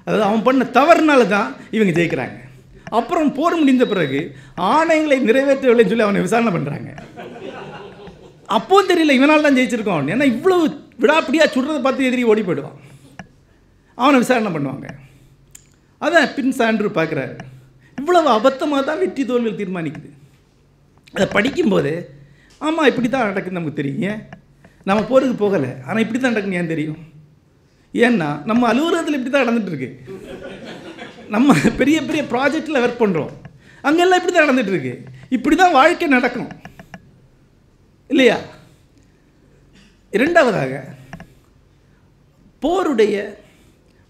அதாவது 0.05 0.25
அவன் 0.29 0.45
பண்ண 0.47 0.63
தவறுனால 0.77 1.21
தான் 1.35 1.49
இவங்க 1.75 1.93
ஜெயிக்கிறாங்க. 1.99 2.37
அப்புறம் 2.99 3.29
போர் 3.37 3.59
முடிந்த 3.59 3.85
பிறகு 3.91 4.19
ஆணைகளை 4.73 5.17
நிறைவேற்றவில்லைன்னு 5.29 5.91
சொல்லி 5.91 6.07
அவனை 6.07 6.25
விசாரணை 6.25 6.51
பண்ணுறாங்க 6.55 6.89
அப்போவும் 8.57 8.89
தெரியல 8.91 9.15
இவனால் 9.17 9.45
தான் 9.45 9.57
ஜெயிச்சிருக்கோம். 9.57 10.09
ஏன்னா 10.13 10.25
இவ்வளவு 10.33 10.63
விடாப்பிடியாக 11.03 11.53
சுடுறதை 11.53 11.79
பார்த்து 11.85 12.07
எதிரி 12.09 12.23
ஓடி 12.31 12.41
போயிடுவான். 12.47 12.77
அவனை 13.97 14.17
விசாரணை 14.23 14.51
பண்ணுவாங்க. 14.55 14.87
அதான் 16.05 16.33
பின் 16.37 16.57
சான்று 16.59 16.89
பார்க்குறாரு. 16.99 17.35
இவ்வளவு 17.97 18.29
அபத்தமாக 18.37 18.81
தான் 18.89 19.01
வெற்றி 19.03 19.23
தோல்வியில் 19.29 19.59
தீர்மானிக்குது. 19.61 20.09
அதை 21.15 21.25
படிக்கும்போது 21.37 21.93
ஆமாம் 22.67 22.89
இப்படி 22.91 23.07
தான் 23.09 23.29
நடக்குது 23.31 23.57
நமக்கு 23.57 23.79
தெரியும் 23.79 24.03
ஏன் 24.09 24.21
நம்ம 24.89 25.01
போருக்கு 25.09 25.35
போகலை. 25.43 25.71
ஆனால் 25.87 26.03
இப்படி 26.03 26.19
தான் 26.19 26.33
நடக்குன்னு 26.33 26.59
ஏன் 26.61 26.71
தெரியும்? 26.73 26.99
ஏன்னா 27.93 28.29
நம்ம 28.49 28.67
அலுவலகத்தில் 28.71 29.17
இப்படி 29.17 29.31
தான் 29.33 29.45
நடந்துட்டு 29.45 29.71
இருக்கு 29.73 29.89
நம்ம 31.35 31.53
பெரிய 31.81 31.97
பெரிய 32.07 32.21
ப்ராஜெக்டில் 32.33 32.81
ஒர்க் 32.83 33.01
பண்ணுறோம் 33.03 33.31
அங்கெல்லாம் 33.87 34.19
இப்படி 34.19 34.33
தான் 34.33 34.45
நடந்துட்டு 34.47 34.73
இருக்கு 34.73 34.93
இப்படி 35.35 35.55
தான் 35.61 35.75
வாழ்க்கை 35.79 36.07
நடக்கும். 36.15 36.49
இல்லையா? 38.13 38.37
இரண்டாவதாக 40.17 40.73
போருடைய 42.63 43.15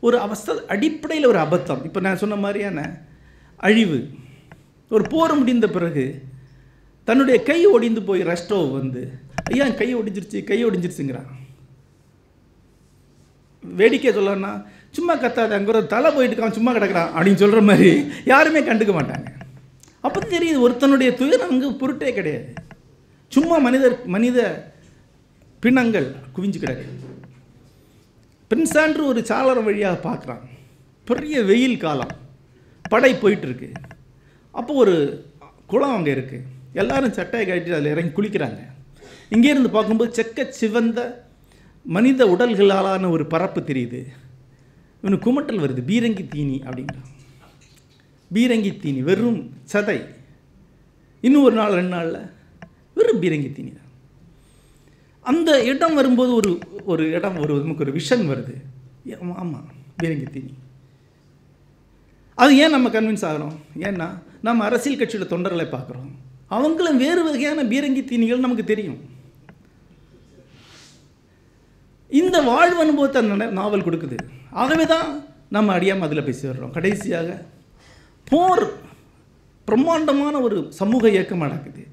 ஒரு 0.07 0.17
அவஸ்த 0.25 0.55
அடிப்படையில் 0.73 1.31
ஒரு 1.31 1.39
அபத்தம். 1.45 1.83
இப்போ 1.87 1.99
நான் 2.05 2.21
சொன்ன 2.23 2.35
மாதிரியான 2.45 2.79
அழிவு. 3.67 3.99
ஒரு 4.95 5.03
போர் 5.13 5.33
முடிந்த 5.39 5.67
பிறகு 5.75 6.05
தன்னுடைய 7.07 7.37
கை 7.49 7.59
ஒடிந்து 7.75 8.01
போய் 8.09 8.27
ரெஸ்டோ 8.31 8.57
வந்து 8.79 9.01
ஐயா 9.51 9.65
கை 9.79 9.87
ஒடிஞ்சிருச்சு 9.99 10.39
கை 10.49 10.59
ஒடிஞ்சிருச்சுங்கிறான். 10.65 11.29
வேடிக்கை 13.63 14.11
சொல்லணும்னா 14.17 14.51
சும்மா 14.97 15.13
கத்தாத 15.21 15.57
அங்கே 15.57 15.71
ஒரு 15.73 15.81
தலை 15.93 16.09
போயிட்டு 16.15 16.33
இருக்கான் 16.35 16.57
சும்மா 16.57 16.71
கிடக்குறான் 16.75 17.13
அப்படின்னு 17.15 17.41
சொல்கிற 17.43 17.61
மாதிரி 17.69 17.89
யாருமே 18.31 18.61
கண்டுக்க 18.67 18.93
மாட்டாங்க. 18.97 19.27
அப்போ 20.05 20.19
தெரியுது 20.33 20.63
ஒருத்தனுடைய 20.65 21.09
துயரம் 21.21 21.51
அங்கே 21.53 21.71
பொருட்டே 21.81 22.11
கிடையாது. 22.19 22.47
சும்மா 23.35 23.57
மனிதர் 23.65 23.95
மனித 24.15 24.39
பிணங்கள் 25.63 26.07
குவிஞ்சு 26.35 26.59
கிடக்கு 26.63 26.87
பிரின்ஸ் 28.49 29.05
ஒரு 29.11 29.21
சாளர 29.29 29.57
வழியாக 29.67 29.97
பார்க்குறான். 30.07 30.43
பெரிய 31.09 31.35
வெயில் 31.49 31.83
காலம். 31.83 32.11
படை 32.91 33.11
போயிட்டுருக்கு. 33.13 33.69
அப்போ 34.59 34.73
ஒரு 34.83 34.95
குளம் 35.71 35.95
அங்கே 35.95 36.13
இருக்குது 36.15 36.45
எல்லாரும் 36.81 37.15
சட்டையை 37.17 37.45
கட்டி 37.47 37.71
அதில் 37.77 37.91
இறங்கி 37.93 38.13
குளிக்கிறாங்க. 38.17 38.61
இங்கேருந்து 39.35 39.69
பார்க்கும்போது 39.75 40.11
செக்க 40.17 40.47
சிவந்த 40.59 40.99
மனித 41.95 42.25
உடல்களாலான 42.33 43.09
ஒரு 43.15 43.25
பரப்பு 43.33 43.61
தெரியுது. 43.61 44.01
இவனுக்கு 45.01 45.27
குமட்டல் 45.27 45.63
வருது. 45.63 45.81
பீரங்கி 45.91 46.25
தீனி 46.27 46.57
அப்படின்றான். 46.67 47.09
பீரங்கி 48.33 48.71
தீனி 48.83 49.01
வெறும் 49.09 49.41
சதை. 49.73 49.99
இன்னும் 51.25 51.47
ஒரு 51.49 51.55
நாள் 51.55 51.77
ரெண்டு 51.79 51.93
நாளில் 51.95 52.21
வெறும் 52.97 53.21
பீரங்கி 53.23 53.49
தீனி 53.56 53.71
தான் 53.77 53.91
அந்த 55.32 55.49
இடம் 55.71 55.97
வரும்போது 55.99 56.32
ஒரு 56.39 56.51
ஒரு 56.91 57.03
இடம் 57.17 57.38
ஒரு 57.43 57.53
நமக்கு 57.63 57.86
ஒரு 57.86 57.93
விஷன் 57.97 58.29
வருது. 58.32 58.56
ஆமாம் 59.43 59.67
பீரங்கி 60.01 60.27
தீனி 60.36 60.53
அது 62.43 62.51
ஏன் 62.63 62.73
நம்ம 62.75 62.89
கன்வின்ஸ் 62.93 63.25
ஆகிறோம்? 63.29 63.56
ஏன்னா 63.88 64.08
நம்ம 64.47 64.63
அரசியல் 64.67 64.99
கட்சியோட 64.99 65.25
தொண்டர்களை 65.34 65.65
பார்க்குறோம். 65.73 66.12
அவங்களும் 66.58 67.01
வேறு 67.03 67.21
வகையான 67.27 67.63
பீரங்கி 67.71 68.01
தீனிகள் 68.12 68.45
நமக்கு 68.45 68.65
தெரியும். 68.71 68.99
இந்த 72.21 72.38
வாழ்வு 72.49 72.79
அனுபவத்தை 72.86 73.19
அந்த 73.21 73.45
நாவல் 73.60 73.86
கொடுக்குது. 73.86 74.17
ஆகவே 74.63 74.86
தான் 74.93 75.08
நம்ம 75.56 75.73
அடியாமல் 75.77 76.08
அதில் 76.08 76.27
பேசி 76.27 76.43
வர்றோம். 76.47 76.75
கடைசியாக 76.77 77.29
போர் 78.32 78.65
பிரம்மாண்டமான 79.67 80.36
ஒரு 80.47 80.58
சமூக 80.82 81.03
இயக்கம் 81.15 81.45
நடக்குது. 81.45 81.84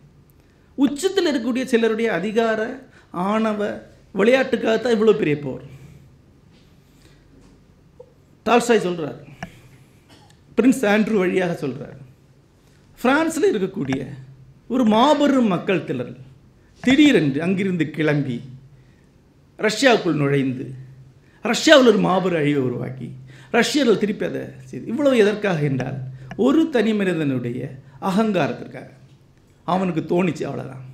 உச்சத்தில் 0.84 1.28
இருக்கக்கூடிய 1.30 1.64
சிலருடைய 1.72 2.08
அதிகார 2.18 2.60
ஆணவ 3.30 3.60
விளையாட்டுக்காகத்தான் 4.18 4.94
இவ்வளோ 4.96 5.14
பெரிய 5.20 5.36
போர். 5.38 5.64
டால்ஸ்டாய் 8.46 8.86
சொல்கிறார் 8.86 9.18
பிரின்ஸ் 10.58 10.84
ஆண்ட்ரூ 10.92 11.16
வழியாக 11.22 11.52
சொல்கிறார் 11.54 11.98
பிரான்ஸில் 12.98 13.50
இருக்கக்கூடிய 13.52 14.00
ஒரு 14.68 14.84
மாபெரும் 14.84 15.50
மக்கள் 15.54 15.86
திலர் 15.88 16.14
திடீரென்று 16.82 17.38
அங்கிருந்து 17.46 17.84
கிளம்பி 17.96 18.38
ரஷ்யாவுக்குள் 19.58 20.20
நுழைந்து 20.22 20.66
ரஷ்யாவில் 21.44 21.90
ஒரு 21.92 22.00
மாபெரும் 22.06 22.40
அழிவை 22.40 22.62
உருவாக்கி 22.62 23.08
ரஷ்யர்கள் 23.50 24.00
திருப்பி 24.02 24.24
அதை 24.24 24.42
செய்து 24.64 24.90
இவ்வளவு 24.92 25.22
எதற்காக 25.24 25.60
என்றால் 25.70 25.98
ஒரு 26.46 26.62
தனி 26.74 26.92
மனிதனுடைய 26.94 27.60
அகங்காரத்திற்காக. 28.08 28.88
அவனுக்கு 29.74 30.02
தோணிச்சு 30.12 30.44
அவ்வளோதான் 30.48 30.84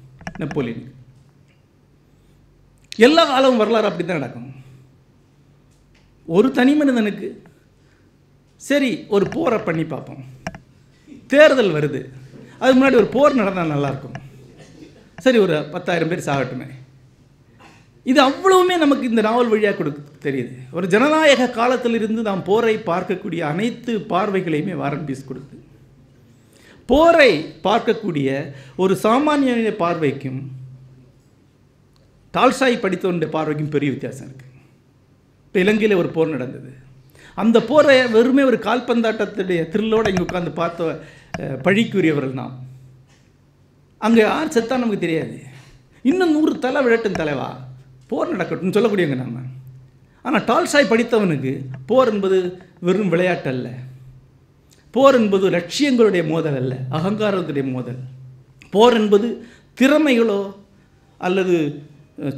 நெப்போலியனுக்கு 0.43 0.93
எல்லா 3.07 3.23
காலமும் 3.31 3.61
வரலாறு 3.63 3.89
அப்படி 3.89 4.05
தான் 4.07 4.19
நடக்கும். 4.19 4.51
ஒரு 6.37 6.49
தனி 6.59 6.73
மனிதனுக்கு 6.81 7.29
சரி 8.69 8.91
ஒரு 9.15 9.25
போரை 9.35 9.59
பண்ணி 9.67 9.85
பார்ப்போம். 9.85 10.23
தேர்தல் 11.33 11.75
வருது. 11.77 12.01
அதுக்கு 12.61 12.79
முன்னாடி 12.79 12.99
ஒரு 13.03 13.09
போர் 13.17 13.39
நடந்தால் 13.41 13.73
நல்லாயிருக்கும். 13.75 14.17
சரி 15.25 15.39
ஒரு 15.45 15.57
பத்தாயிரம் 15.75 16.11
பேர் 16.11 16.27
சாகட்டுமே. 16.29 16.69
இது 18.11 18.21
அவ்வளவுமே 18.29 18.75
நமக்கு 18.85 19.09
இந்த 19.11 19.23
நாவல் 19.29 19.53
வழியாக 19.53 19.77
கொடுக்க 19.77 20.29
தெரியுது. 20.29 20.55
ஒரு 20.77 20.87
ஜனநாயக 20.95 21.49
காலத்திலிருந்து 21.59 22.23
நாம் 22.29 22.47
போரை 22.49 22.75
பார்க்கக்கூடிய 22.91 23.41
அனைத்து 23.53 23.93
பார்வைகளையுமே 24.13 24.75
வாரன் 24.83 25.07
பீஸ் 25.09 25.29
கொடுக்குது. 25.31 25.65
போரை 26.89 27.31
பார்க்கக்கூடிய 27.67 28.29
ஒரு 28.83 28.95
சாமானியனுடைய 29.05 29.75
பார்வைக்கும் 29.85 30.41
டால்சாய் 32.35 32.83
படித்தவனுடைய 32.83 33.31
பார்வைக்கும் 33.37 33.75
பெரிய 33.75 33.91
வித்தியாசம் 33.93 34.27
இருக்குது 34.29 34.53
இப்போ 35.47 35.59
இலங்கையில் 35.65 36.01
ஒரு 36.03 36.09
போர் 36.17 36.35
நடந்தது. 36.35 36.71
அந்த 37.43 37.59
போரை 37.71 37.97
வெறுமே 38.15 38.43
ஒரு 38.51 38.59
கால்பந்தாட்டத்துடைய 38.67 39.61
த்ரில்லோடு 39.73 40.11
இங்கே 40.13 40.25
உட்காந்து 40.27 40.53
பார்த்த 40.61 41.01
பழிக்குரியவர்கள் 41.67 42.39
நாம். 42.41 42.55
அங்கே 44.07 44.21
யார் 44.21 44.55
செத்தா 44.55 44.81
நமக்கு 44.81 45.05
தெரியாது. 45.05 45.37
இன்னும் 46.11 46.35
நூறு 46.37 46.53
தலை 46.65 46.81
விழட்டும் 46.87 47.21
தலைவா? 47.21 47.49
போர் 48.11 48.33
நடக்கட்டும்னு 48.35 48.77
சொல்லக்கூடியவங்க 48.77 49.19
நம்ம 49.25 49.45
ஆனால் 50.25 50.47
டால்சாய் 50.51 50.91
படித்தவனுக்கு 50.93 51.53
போர் 51.91 52.11
என்பது 52.13 52.39
வெறும் 52.87 53.13
விளையாட்டு 53.13 53.51
அல்ல 53.55 53.69
போர் 54.97 55.17
என்பது 55.21 55.47
லட்சியங்களுடைய 55.57 56.23
மோதல் 56.33 56.59
அல்ல 56.61 56.75
அகங்காரத்துடைய 56.99 57.65
மோதல். 57.75 58.01
போர் 58.75 58.97
என்பது 59.01 59.29
திறமைகளோ 59.79 60.41
அல்லது 61.21 61.57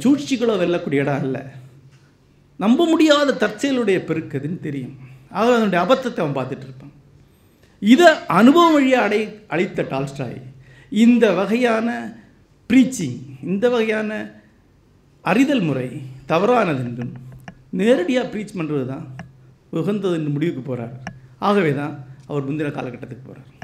சூழ்ச்சிகளோ 0.03 0.53
வெல்லக்கூடிய 0.61 1.03
இடம் 1.03 1.21
அல்ல. 1.23 1.37
நம்ப 2.59 2.85
முடியாத 2.91 3.35
தற்செயலுடைய 3.43 3.97
பெருக்குதுன்னு 4.07 4.59
தெரியும். 4.67 4.95
ஆக 5.37 5.47
அதனுடைய 5.55 5.81
அபத்தத்தை 5.85 6.19
அவன் 6.23 6.37
பார்த்துட்டு 6.37 6.65
இருப்பான். 6.67 6.95
இதை 7.81 8.09
அனுபவம் 8.39 8.75
வழியாக 8.75 9.05
அடை 9.07 9.21
அளித்த 9.53 9.85
டால்ஸ்டாய் 9.93 10.39
இந்த 11.03 11.25
வகையான 11.39 11.87
ப்ரீச்சிங் 12.69 13.19
இந்த 13.51 13.65
வகையான 13.75 14.11
அறிதல் 15.25 15.63
முறை 15.67 15.87
தவறானது 16.31 16.81
என்றும் 16.87 17.13
நேரடியாக 17.79 18.29
ப்ரீச் 18.33 18.57
பண்ணுறது 18.57 18.85
தான் 18.93 19.05
உகந்தது 19.79 20.15
என்று 20.19 20.31
முடிவுக்கு 20.35 20.61
போகிறார் 20.63 20.95
ஆகவே 21.47 21.71
தான் 21.81 21.95
அவர் 22.29 22.49
முந்தின 22.49 22.71
காலகட்டத்துக்கு 22.71 23.25
போகிறார் 23.25 23.57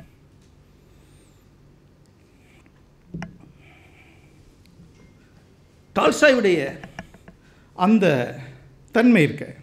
டால்ஸ்டாயுடைய 5.96 6.80
அந்த 7.74 8.06
தன்மை 8.92 9.24
இருக்க. 9.24 9.54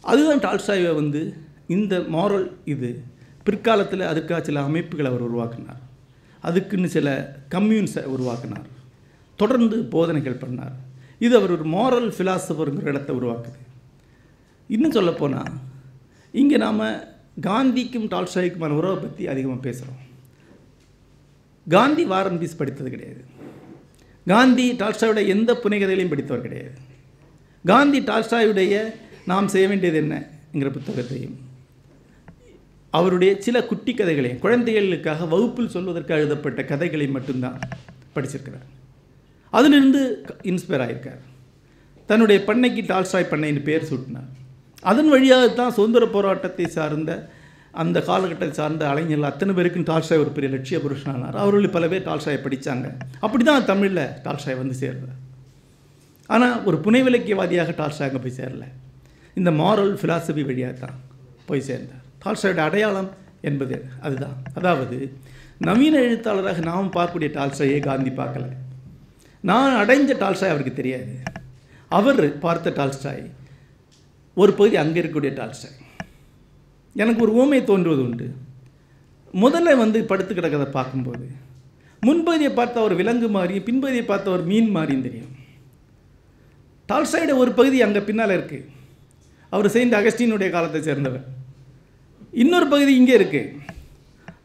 அதுதான் 0.00 0.38
டால்ஸ்டாயை 0.38 0.94
வந்து 0.94 1.22
இந்த 1.66 1.98
மாரல் 1.98 2.48
இது. 2.64 2.90
பிற்காலத்தில் 3.44 4.08
அதுக்காக 4.12 4.40
சில 4.40 4.62
அமைப்புகளை 4.62 5.10
அவர் 5.10 5.26
உருவாக்கினார். 5.28 5.82
அதுக்குன்னு 6.40 6.88
சில 6.88 7.36
கம்யூன்ஸை 7.50 8.02
உருவாக்கினார். 8.04 8.66
தொடர்ந்து 9.36 9.84
போதனைகள் 9.84 10.42
பண்ணார். 10.44 10.76
இது 11.18 11.36
அவர் 11.36 11.50
ஒரு 11.50 11.64
மாரல் 11.68 12.10
ஃபிலாசபருங்கிற 12.16 12.84
இடத்தை 12.84 13.16
உருவாக்குது. 13.16 13.60
இன்னும் 14.74 14.96
சொல்லப்போனால் 14.96 15.52
இங்கே 16.40 16.56
நாம் 16.56 16.82
காந்திக்கும் 17.48 18.10
டால்ஸ்டாய்க்குமான 18.12 18.76
உறவை 18.80 18.96
பற்றி 18.96 19.24
அதிகமாக 19.32 19.60
பேசுகிறோம் 19.66 20.02
காந்தி 21.66 22.04
வார் 22.04 22.28
அண்ட் 22.28 22.40
பீஸ் 22.42 22.60
படித்தது 22.60 22.90
கிடையாது. 22.90 23.22
காந்தி 24.26 24.66
டால்ஸ்டாயோட 24.80 25.20
எந்த 25.34 25.50
புனைகதைகளையும் 25.62 26.12
படித்தவர் 26.12 26.46
கிடையாது. 26.46 26.76
காந்தி 27.64 27.98
டால்ஸ்டாயுடைய 28.00 28.74
நாம் 29.30 29.48
செய்ய 29.54 29.66
வேண்டியது 29.68 29.98
என்னங்கிற 30.02 30.70
புத்தகத்தையும் 30.76 31.36
அவருடைய 32.92 33.32
சில 33.46 33.56
குட்டி 33.70 33.92
கதைகளையும் 33.94 34.42
குழந்தைகளுக்காக 34.44 35.26
வகுப்பில் 35.32 35.74
சொல்வதற்கு 35.74 36.14
எழுதப்பட்ட 36.14 36.60
கதைகளை 36.72 37.06
மட்டும்தான் 37.16 37.58
படிச்சிருக்கிறார். 38.14 38.68
அதிலிருந்து 39.50 40.00
இன்ஸ்பயர் 40.50 40.84
ஆகியிருக்கார் 40.84 41.22
தன்னுடைய 42.10 42.38
பண்ணைக்கு 42.48 42.82
டால்ஸ்டாய் 42.92 43.30
பண்ணைன்னு 43.30 43.62
பேர் 43.68 43.88
சூட்டினார். 43.90 44.30
அதன் 44.82 45.10
வழியாகத்தான் 45.14 45.74
சுதந்திர 45.78 46.04
போராட்டத்தை 46.14 46.66
சார்ந்த 46.76 47.12
அந்த 47.82 47.98
காலகட்டத்தை 48.08 48.56
சார்ந்த 48.58 48.82
அலைஞர்கள் 48.90 49.30
அத்தனை 49.30 49.52
பேருக்கும் 49.56 49.86
டால்ஸ்டாய் 49.88 50.22
ஒரு 50.24 50.30
பெரிய 50.36 50.50
லட்சிய 50.54 50.78
புருஷனானார் 50.84 51.36
அவர்கள் 51.42 51.74
பல 51.76 51.86
பேர் 51.92 52.06
டால்ஸ்டாயை 52.08 52.40
படித்தாங்க 52.44 52.86
அப்படி 53.26 53.44
தான் 53.44 53.66
தமிழில் 53.70 54.04
டால்ஸ்டாய் 54.26 54.60
வந்து 54.60 54.76
சேர்ந்தார். 54.82 55.20
ஆனால் 56.34 56.56
ஒரு 56.68 56.76
புனைவிலக்கியவாதியாக 56.84 57.74
டால்ஸ்டாய் 57.80 58.08
அங்கே 58.08 58.22
போய் 58.24 58.38
சேரல. 58.40 58.64
இந்த 59.34 59.50
மாரல் 59.60 59.92
ஃபிலாசபி 60.00 60.44
வழியாக 60.50 60.74
தான் 60.84 60.96
போய் 61.48 61.66
சேர்ந்தார். 61.68 62.02
டால்ஸ்டாயோட 62.24 62.62
அடையாளம் 62.68 63.10
என்பது 63.40 63.76
அதுதான். 64.06 64.36
அதாவது 64.58 64.96
நவீன 65.68 65.96
எழுத்தாளராக 66.06 66.62
நாம் 66.70 66.94
பார்க்கக்கூடிய 66.96 67.30
டால்ஸ்டாயை 67.36 67.80
காந்தி 67.88 68.12
பார்க்கல. 68.22 68.46
நான் 69.44 69.76
அடைஞ்ச 69.82 70.12
டால்ஸ்டாய் 70.22 70.52
அவருக்கு 70.54 70.74
தெரியாது. 70.80 71.12
அவர் 71.88 72.24
பார்த்த 72.38 72.72
டால்ஸ்டாய் 72.78 73.24
ஒரு 74.42 74.52
பகுதி 74.58 74.76
அங்கே 74.82 74.98
இருக்கக்கூடிய 75.00 75.32
டால்ஸ்டாய் 75.38 75.76
எனக்கு 77.02 77.20
ஒரு 77.26 77.32
ஓமை 77.42 77.58
தோன்றுவது 77.70 78.02
உண்டு. 78.06 78.26
முதல்ல 79.42 79.76
வந்து 79.82 79.98
படுத்து 80.10 80.32
கிடக்கிறத 80.34 80.66
பார்க்கும்போது 80.78 81.26
முன்பகுதியை 82.06 82.50
பார்த்த 82.58 82.86
ஒரு 82.86 82.94
விலங்கு 83.00 83.28
மாதிரியும் 83.36 83.66
பின்பகுதியை 83.68 84.04
பார்த்த 84.10 84.34
ஒரு 84.36 84.44
மீன் 84.50 84.70
மாதிரியும் 84.76 85.06
தெரியும். 85.06 85.32
டால்ஸ்டாயோட 86.88 87.32
ஒரு 87.42 87.52
பகுதி 87.58 87.78
அங்கே 87.86 88.02
பின்னால் 88.08 88.34
இருக்குது 88.36 88.68
அவர் 89.54 89.74
செயின்ட் 89.76 89.96
அகஸ்டினுடைய 89.98 90.48
காலத்தை 90.56 90.80
சேர்ந்தவர். 90.88 91.24
இன்னொரு 92.42 92.66
பகுதி 92.74 92.92
இங்கே 93.00 93.14
இருக்குது 93.20 93.52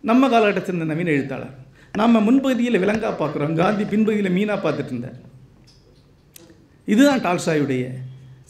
நம்ம 0.10 0.30
காலகட்டத்தை 0.34 0.70
சேர்ந்த 0.70 0.88
நவீன 0.92 1.14
எழுத்தாளர். 1.18 1.56
நாம் 2.00 2.26
முன்பகுதியில் 2.28 2.82
விலங்காக 2.84 3.14
பார்க்குறோம். 3.22 3.58
காந்தி 3.62 3.84
பின்பகுதியில் 3.94 4.36
மீனாக 4.38 4.60
பார்த்துட்டு 4.66 4.94
இருந்தார். 4.94 5.20
இதுதான் 6.94 7.24
டால்ஸ்டாயுடைய 7.28 7.84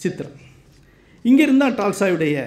சித்திரம். 0.04 0.38
இங்கே 1.24 1.44
இருந்தால் 1.44 1.78
டால்சாயுடைய 1.80 2.38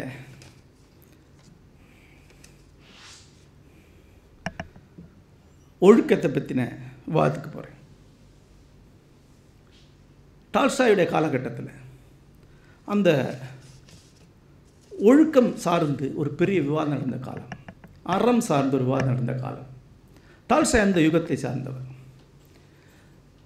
ஒழுக்கத்தை 5.79 6.29
பற்றின 6.31 6.63
வாதத்துக்கு 7.15 7.51
போகிறேன் 7.51 7.81
டால்சாயுடைய 10.55 11.07
காலகட்டத்தில் 11.11 11.71
அந்த 12.85 13.11
ஒழுக்கம் 14.99 15.53
சார்ந்து 15.65 16.07
ஒரு 16.17 16.31
பெரிய 16.31 16.59
விவாதம் 16.63 16.93
நடந்த 16.93 17.17
காலம். 17.17 17.53
அறம் 18.03 18.41
சார்ந்த 18.41 18.77
ஒரு 18.77 18.85
விவாதம் 18.85 19.11
நடந்த 19.13 19.35
காலம். 19.35 19.71
டால்சாய் 20.49 20.87
அந்த 20.87 21.01
யுகத்தை 21.01 21.37
சார்ந்தவர். 21.37 21.89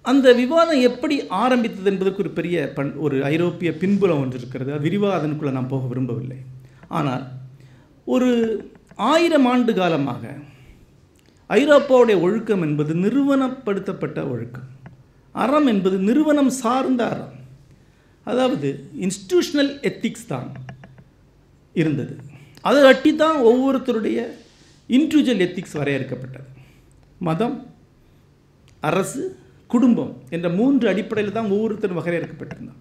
அந்த 0.09 0.27
விவாதம் 0.41 0.81
எப்படி 0.89 1.15
ஆரம்பித்தது 1.43 1.89
என்பதற்கு 1.91 2.23
ஒரு 2.23 2.31
பெரிய 2.39 2.57
பண் 2.77 2.91
ஒரு 3.05 3.15
ஐரோப்பிய 3.33 3.69
பின்புலம் 3.81 4.21
ஒன்று 4.23 4.39
இருக்கிறது. 4.41 4.69
அது 4.75 4.85
விரிவாக 4.87 5.17
அதனுக்குள்ளே 5.19 5.53
நான் 5.57 5.73
போக 5.73 5.87
விரும்பவில்லை. 5.91 6.39
ஆனால் 6.99 7.25
ஒரு 8.15 8.29
ஆயிரம் 9.13 9.47
ஆண்டு 9.51 9.71
காலமாக 9.79 10.23
ஐரோப்பாவுடைய 11.57 12.15
ஒழுக்கம் 12.25 12.63
என்பது 12.67 12.93
நிறுவனப்படுத்தப்பட்ட 13.05 14.19
ஒழுக்கம். 14.33 14.69
அறம் 15.43 15.67
என்பது 15.73 15.97
நிறுவனம் 16.09 16.51
சார்ந்த 16.61 17.01
அறம். 17.13 17.35
அதாவது 18.29 18.69
இன்ஸ்டிடியூஷனல் 19.05 19.71
எத்திக்ஸ் 19.89 20.29
தான் 20.33 20.49
இருந்தது. 21.81 22.13
அதை 22.69 22.79
அட்டி 22.91 23.11
தான் 23.23 23.37
ஒவ்வொருத்தருடைய 23.49 24.19
இண்டிவிஜுவல் 24.97 25.45
எத்திக்ஸ் 25.45 25.77
வரையறுக்கப்பட்டது. 25.79 26.49
மதம் 27.27 27.55
அரசு 28.89 29.23
குடும்பம் 29.73 30.13
என்ற 30.35 30.47
மூன்று 30.59 30.85
அடிப்படையில் 30.91 31.35
தான் 31.37 31.51
ஒவ்வொருத்தரும் 31.55 31.99
வகையறுக்கப்பட்டிருந்தான் 31.99 32.79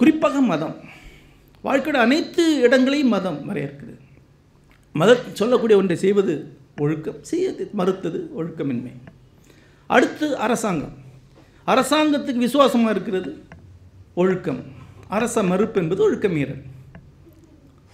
குறிப்பாக 0.00 0.40
மதம். 0.52 0.74
வாழ்க்கையோட 1.66 1.98
அனைத்து 2.06 2.44
இடங்களையும் 2.66 3.12
மதம் 3.14 3.38
வரையறுக்குது. 3.48 3.94
மத 5.00 5.10
சொல்லக்கூடிய 5.40 5.76
ஒன்றை 5.80 5.96
செய்வது 6.04 6.34
ஒழுக்கம் 6.84 7.18
செய்ய 7.30 7.46
மறுத்தது 7.80 8.18
ஒழுக்கமின்மை. 8.38 8.92
அடுத்து 9.86 10.26
அரசாங்கம். 10.46 10.94
அரசாங்கத்துக்கு 11.72 12.44
விசுவாசமாக 12.46 12.94
இருக்கிறது 12.94 13.30
ஒழுக்கம். 14.22 14.60
அரச 15.16 15.42
மறுப்பு 15.52 15.80
என்பது 15.82 16.02
ஒழுக்க 16.06 16.28
மீறல். 16.28 16.62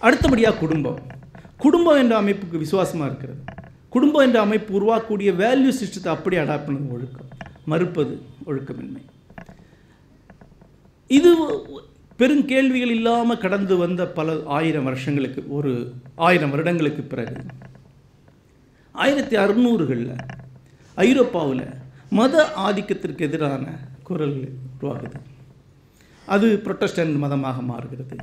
அடுத்தபடியாக 0.07 0.61
குடும்பம். 0.65 1.01
குடும்பம் 1.65 2.01
என்ற 2.03 2.15
அமைப்புக்கு 2.23 2.65
விசுவாசமாக 2.65 3.09
இருக்கிறது. 3.11 3.43
குடும்பம் 3.89 4.25
என்ற 4.27 4.41
அமைப்பு 4.41 4.73
உருவாக்கக்கூடிய 4.79 5.31
வேல்யூ 5.43 5.71
சிஸ்டத்தை 5.81 6.09
அப்படி 6.15 6.37
அடாப்ட் 6.37 6.69
பண்ணது 6.69 6.91
ஒழுக்கம். 6.97 7.29
மறுப்பது 7.65 8.15
ஒழுக்கமின்மை. 8.47 9.03
இது 11.17 11.31
பெருங்கேள்விகள் 12.19 12.93
இல்லாமல் 12.97 13.39
கடந்து 13.39 13.77
வந்த 13.77 14.07
பல 14.19 14.37
ஆயிரம் 14.59 14.85
வருஷங்களுக்கு 14.85 15.41
ஒரு 15.57 15.73
ஆயிரம் 16.15 16.51
வருடங்களுக்கு 16.51 17.03
பிறகு 17.03 17.37
ஆயிரத்தி 18.93 19.37
அறுநூறுகளில் 19.37 20.17
ஐரோப்பாவில் 20.95 21.67
மத 22.11 22.45
ஆதிக்கத்திற்கு 22.67 23.21
எதிரான 23.29 23.65
குரல் 24.03 24.39
உருவாகுது. 24.81 25.19
அது 26.35 26.47
புரொட்டஸ்டன்ட் 26.65 27.17
மதமாக 27.25 27.63
மாறுகிறது. 27.63 28.17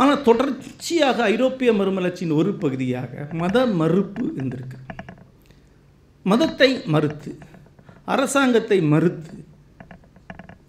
ஆனால் 0.00 0.24
தொடர்ச்சியாக 0.28 1.18
ஐரோப்பிய 1.34 1.70
மறுமலர்ச்சியின் 1.78 2.38
ஒரு 2.40 2.50
பகுதியாக 2.62 3.28
மத 3.42 3.66
மறுப்பு 3.80 4.24
இருந்திருக்கு. 4.36 4.78
மதத்தை 6.26 6.70
மறுத்து 6.94 7.30
அரசாங்கத்தை 8.14 8.78
மறுத்து 8.92 9.36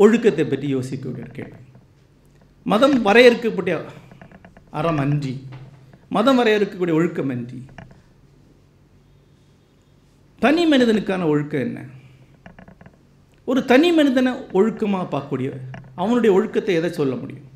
ஒழுக்கத்தை 0.04 0.44
பற்றி 0.46 0.68
யோசிக்கக்கூடிய 0.76 1.26
கேள்வி. 1.38 1.62
மதம் 2.66 2.96
வரையறுக்கப்பட்ட 3.08 3.72
அறம் 4.80 5.02
அன்றி 5.04 5.34
மதம் 6.16 6.40
வரையறுக்கக்கூடிய 6.40 6.94
ஒழுக்கம் 7.00 7.32
அன்றி 7.36 7.60
தனி 10.42 10.64
மனிதனுக்கான 10.72 11.26
ஒழுக்கம் 11.32 11.66
என்ன? 11.68 11.80
ஒரு 13.48 13.62
தனி 13.72 13.90
மனிதனை 14.00 14.32
ஒழுக்கமாக 14.60 15.06
பார்க்கக்கூடிய 15.14 15.50
அவனுடைய 16.02 16.32
ஒழுக்கத்தை 16.38 16.76
எதை 16.80 16.92
சொல்ல 17.00 17.14
முடியும்? 17.22 17.48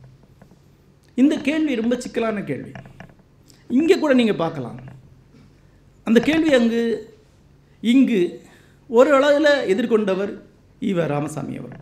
இந்த 1.21 1.35
கேள்வி 1.47 1.73
ரொம்ப 1.81 1.95
சிக்கலான 2.03 2.41
கேள்வி. 2.49 2.71
இங்கே 3.69 3.95
கூட 3.99 4.13
நீங்கள் 4.19 4.41
பார்க்கலாம். 4.43 4.79
அந்த 6.07 6.19
கேள்வி 6.29 6.51
அங்கு 6.57 6.81
இங்கு 7.91 8.19
ஒரு 8.89 9.11
அளவில் 9.17 9.51
எதிர்கொண்டவர் 9.73 10.33
ஈவ 10.89 11.05
ராமசாமி 11.13 11.55
அவர் 11.61 11.77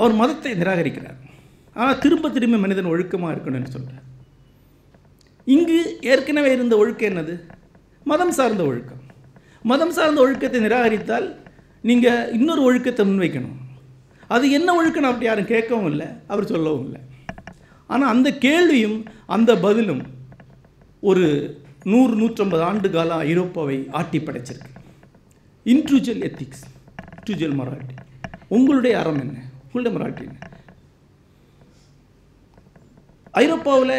அவர் 0.00 0.18
மதத்தை 0.20 0.52
நிராகரிக்கிறார். 0.62 1.18
ஆனால் 1.76 2.00
திரும்ப 2.02 2.30
திரும்ப 2.34 2.56
மனிதன் 2.64 2.90
ஒழுக்கமாக 2.92 3.34
இருக்கணும்னு 3.34 3.74
சொல்கிறார் 3.76 4.04
இங்கு 5.54 5.78
ஏற்கனவே 6.12 6.50
இருந்த 6.56 6.74
ஒழுக்கம் 6.82 7.10
என்னது? 7.10 7.34
மதம் 8.10 8.34
சார்ந்த 8.38 8.62
ஒழுக்கம். 8.70 9.02
மதம் 9.70 9.94
சார்ந்த 9.96 10.18
ஒழுக்கத்தை 10.24 10.60
நிராகரித்தால் 10.66 11.26
நீங்கள் 11.88 12.30
இன்னொரு 12.36 12.62
ஒழுக்கத்தை 12.68 13.02
முன்வைக்கணும். 13.08 13.58
அது 14.34 14.44
என்ன 14.58 14.68
ஒழுக்கம் 14.78 15.10
அப்படி 15.10 15.28
யாரும் 15.28 15.52
கேட்கவும் 15.54 15.90
இல்லை 15.92 16.08
அவர் 16.32 16.52
சொல்லவும் 16.52 16.84
இல்லை. 16.86 17.00
ஆனால் 17.86 18.08
அந்த 18.08 18.38
கேள்வியும் 18.38 19.04
அந்த 19.26 19.56
பதிலும் 19.56 20.02
ஒரு 21.00 21.26
நூறு 21.84 22.14
நூற்றம்பது 22.20 22.60
ஆண்டு 22.60 22.90
காலம் 22.90 23.20
ஐரோப்பாவை 23.20 23.78
ஆட்டி 23.90 24.18
படைச்சிருக்கு. 24.18 24.70
இன்ட்ரூஜுவல் 25.64 26.24
எத்திக்ஸ் 26.28 26.64
இன்ட்ரூஜுவல் 27.16 27.58
மொராலிட்டி 27.60 27.96
உங்களுடைய 28.48 28.98
அறம் 28.98 29.20
என்ன? 29.20 29.38
உங்களுடைய 29.66 29.92
மொராலிட்டி 29.96 30.24
என்ன? 30.28 30.38
ஐரோப்பாவில் 33.30 33.96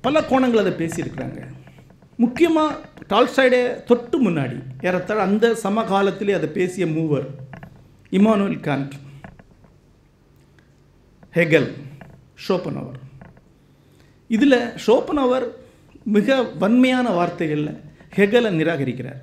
பல 0.00 0.20
கோணங்கள் 0.20 0.62
அதை 0.62 0.72
பேசியிருக்கிறாங்க. 0.72 1.40
முக்கியமாக 2.16 2.78
டால்ஸ்டாய்டே 3.08 3.84
தொட்டு 3.84 4.30
முன்னாடி 4.30 4.56
ஏறத்தாழ 4.82 5.22
அந்த 5.22 5.56
சமகாலத்திலே 5.62 6.34
அதை 6.34 6.48
பேசிய 6.48 6.86
மூவர் 6.86 7.26
இமானுவல் 8.10 8.60
கான்ட் 8.68 8.94
ஹெகல் 11.34 11.68
ஷோப்பனவர் 12.48 12.98
இதில் 14.28 14.58
ஷோப்பனவர் 14.86 15.46
மிக 16.16 16.42
வன்மையான 16.62 17.06
வார்த்தைகளில் 17.18 17.72
ஹெகலை 18.16 18.50
நிராகரிக்கிறார். 18.60 19.22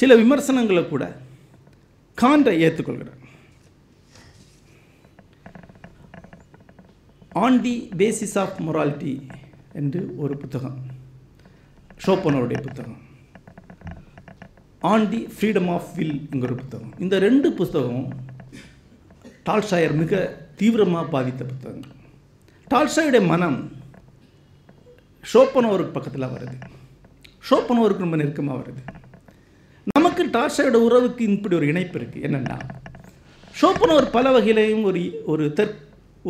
சில 0.00 0.14
விமர்சனங்களை 0.22 0.82
கூட 0.88 1.04
காண்டை 2.18 2.52
ஏற்றுக்கொள்கிறார் 2.66 3.16
on 7.44 7.58
the 7.64 7.74
basis 8.00 8.36
of 8.42 8.56
morality 8.66 9.12
என்று 9.80 10.00
ஒரு 10.22 10.36
புத்தகம் 10.36 10.78
ஷோப்பனருடைய 12.06 12.60
புத்தகம். 12.66 12.98
On 14.92 15.08
the 15.12 15.20
freedom 15.36 15.70
of 15.74 15.92
will 15.96 16.18
என்கிற 16.30 16.54
புத்தகம். 16.54 16.92
இந்த 17.04 17.18
ரெண்டு 17.26 17.50
புத்தகமும் 17.60 18.10
டால்ஷாயர் 19.46 19.94
மிக 20.02 20.22
தீவிரமாக 20.56 21.10
பாதித்த 21.14 21.44
புத்தகங்கள். 21.52 21.96
டால்ஸ்டாயுடைய 22.72 23.20
மனம் 23.32 23.58
ஷோப்பனோருக்கு 25.32 25.94
பக்கத்தில் 25.96 26.32
வருது. 26.32 26.56
ஷோப்பனோருக்கு 27.48 28.04
ரொம்ப 28.04 28.16
நெருக்கமாக 28.20 28.58
வருது. 28.60 28.82
நமக்கு 29.96 30.22
டால்ஸ்டாயோட 30.34 30.78
உறவுக்கு 30.88 31.22
இப்படி 31.34 31.56
ஒரு 31.58 31.66
இணைப்பு 31.72 31.96
இருக்குது 31.98 32.24
என்னென்னா 32.28 32.56
ஷோப்பனோர் 33.60 34.06
பல 34.16 34.32
வகையிலையும் 34.34 34.84
ஒரு 34.90 35.02
ஒரு 35.32 35.44
தெற் 35.60 35.76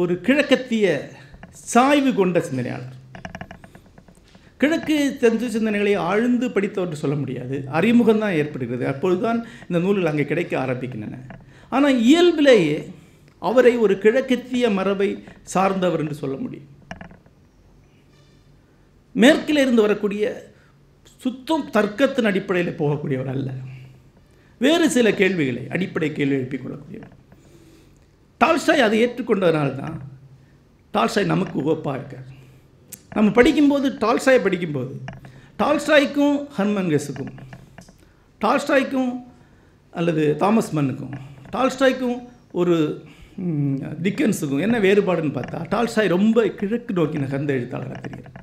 ஒரு 0.00 0.14
கிழக்கத்திய 0.26 0.86
சாய்வு 1.72 2.12
கொண்ட 2.20 2.40
சிந்தனையாளர். 2.48 2.94
கிழக்கு 4.60 4.96
தெரிஞ்ச 5.22 5.48
சிந்தனைகளை 5.56 5.96
ஆழ்ந்து 6.10 6.46
படித்தவர்கள் 6.54 7.02
சொல்ல 7.02 7.16
முடியாது. 7.22 7.56
அறிமுகம் 7.78 8.22
தான் 8.22 8.36
ஏற்படுகிறது. 8.40 8.84
அப்பொழுதுதான் 8.92 9.40
இந்த 9.68 9.78
நூல்கள் 9.84 10.10
அங்கே 10.12 10.26
கிடைக்க 10.30 10.52
ஆரம்பிக்கின்றன. 10.64 11.18
ஆனால் 11.74 11.98
இயல்பிலேயே 12.08 12.78
அவரை 13.38 13.76
ஒரு 13.76 13.94
கிழக்கத்திய 13.98 14.70
மரபை 14.70 15.24
சார்ந்தவர் 15.42 16.00
என்று 16.00 16.14
சொல்ல 16.14 16.36
முடியும். 16.36 16.68
மேற்கில் 19.12 19.56
இருந்து 19.56 19.82
வரக்கூடிய 19.82 20.52
சுத்தம் 21.22 21.70
தர்க்கத்தின் 21.70 22.28
அடிப்படையில் 22.30 22.78
போகக்கூடியவர் 22.78 23.30
அல்ல. 23.34 23.50
வேறு 24.58 24.90
சில 24.90 25.12
கேள்விகளை 25.12 25.62
அடிப்படை 25.68 26.12
கேள்வி 26.12 26.34
எழுப்பிக் 26.34 26.62
கொள்ளக்கூடியவர். 26.64 27.14
டால்ஸ்டாய் 28.40 28.80
அதை 28.80 29.06
ஏற்றுக்கொண்டதுனால 29.06 29.74
தான் 29.74 29.96
டால்ஸ்டாய் 30.94 31.32
நமக்கு 31.34 31.56
உவப்பாக 31.62 31.94
இருக்கார். 31.94 32.26
நம்ம 33.14 33.30
படிக்கும்போது 33.30 33.88
டால்ஸ்டாயை 34.04 34.42
படிக்கும்போது 34.42 34.94
டால்ஸ்டாய்க்கும் 35.58 36.36
ஹர்மன்கஸுக்கும் 36.58 37.32
டால்ஸ்டாய்க்கும் 38.40 39.12
அல்லது 39.90 40.36
தாமஸ் 40.36 40.76
மன்னுக்கும் 40.76 41.14
டால்ஸ்டாய்க்கும் 41.52 42.18
ஒரு 42.52 42.76
டிக்கன்ஸுக்கும் 44.04 44.60
என்ன 44.60 44.78
வேறுபாடுன்னு 44.78 45.34
பார்த்தா 45.36 45.58
டால்சாய் 45.74 46.08
ரொம்ப 46.08 46.46
கிழக்கு 46.48 46.94
நோக்கி 46.94 47.18
நகர்ந்த 47.18 47.52
எழுத்தாளராக 47.52 48.00
தெரிகிறார் 48.00 48.36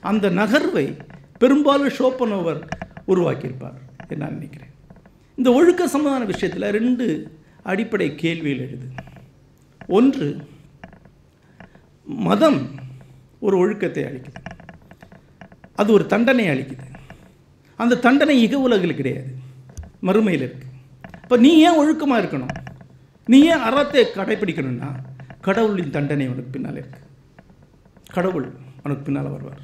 அந்த 0.00 0.30
நகர்வை 0.30 0.96
பெரும்பாலும் 1.38 1.94
ஷோப்பனோவர் 1.98 2.60
உருவாக்கியிருப்பார் 3.08 3.78
என்று 4.00 4.16
நான் 4.16 4.32
நினைக்கிறேன். 4.32 4.70
இந்த 5.34 5.52
ஒழுக்க 5.52 5.88
சம்பந்தமான 5.88 6.24
விஷயத்தில் 6.24 6.70
ரெண்டு 6.70 7.06
அடிப்படை 7.62 8.08
கேள்வியில் 8.10 8.64
எழுது. 8.66 8.88
ஒன்று 9.86 10.28
மதம் 12.04 12.70
ஒரு 13.38 13.56
ஒழுக்கத்தை 13.58 14.04
அளிக்குது. 14.04 14.40
அது 15.74 15.92
ஒரு 15.92 16.06
தண்டனை 16.06 16.48
அளிக்குது. 16.48 16.86
அந்த 17.76 17.96
தண்டனை 17.96 18.48
இக 18.48 18.54
உலகில் 18.54 18.94
கிடையாது. 18.94 19.32
மறுமையில் 20.02 20.44
இருக்கு. 20.46 20.66
இப்போ 21.22 21.36
நீ 21.36 21.58
ஏன் 21.58 21.78
ஒழுக்கமாக 21.78 22.22
இருக்கணும்? 22.22 22.54
நீ 23.32 23.38
ஏன் 23.52 23.64
அறத்தை 23.68 24.02
கடைபிடிக்கணும்னா 24.04 24.88
கடவுளின் 25.46 25.94
தண்டனை 25.96 26.26
உனக்கு 26.32 26.54
பின்னால் 26.54 26.78
இருக்கு. 26.80 27.00
கடவுள் 28.16 28.46
உனக்கு 28.84 29.02
பின்னால் 29.06 29.34
வருவார். 29.34 29.62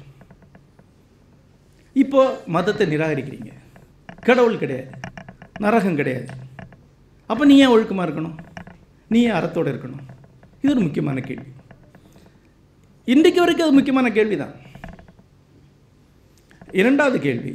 இப்போ 2.03 2.21
மதத்தை 2.55 2.85
நிராகரிக்கிறீங்க. 2.93 3.51
கடவுள் 4.27 4.61
கிடையாது. 4.63 4.91
நரகம் 5.65 5.99
கிடையாது. 5.99 6.27
அப்போ 7.29 7.43
நீ 7.45 7.55
ஏன் 7.63 7.73
ஒழுக்கமாக 7.75 8.05
இருக்கணும்? 8.07 8.37
நீ 9.13 9.19
ஏன் 9.27 9.37
அறத்தோடு 9.39 9.71
இருக்கணும்? 9.73 10.03
இது 10.61 10.73
ஒரு 10.73 10.83
முக்கியமான 10.85 11.19
கேள்வி. 11.19 11.49
இன்றைக்கு 13.13 13.39
வரைக்கும் 13.39 13.67
அது 13.67 13.77
முக்கியமான 13.77 14.07
கேள்வி 14.17 14.37
தான் 14.37 14.53
இரண்டாவது 16.81 17.17
கேள்வி 17.25 17.53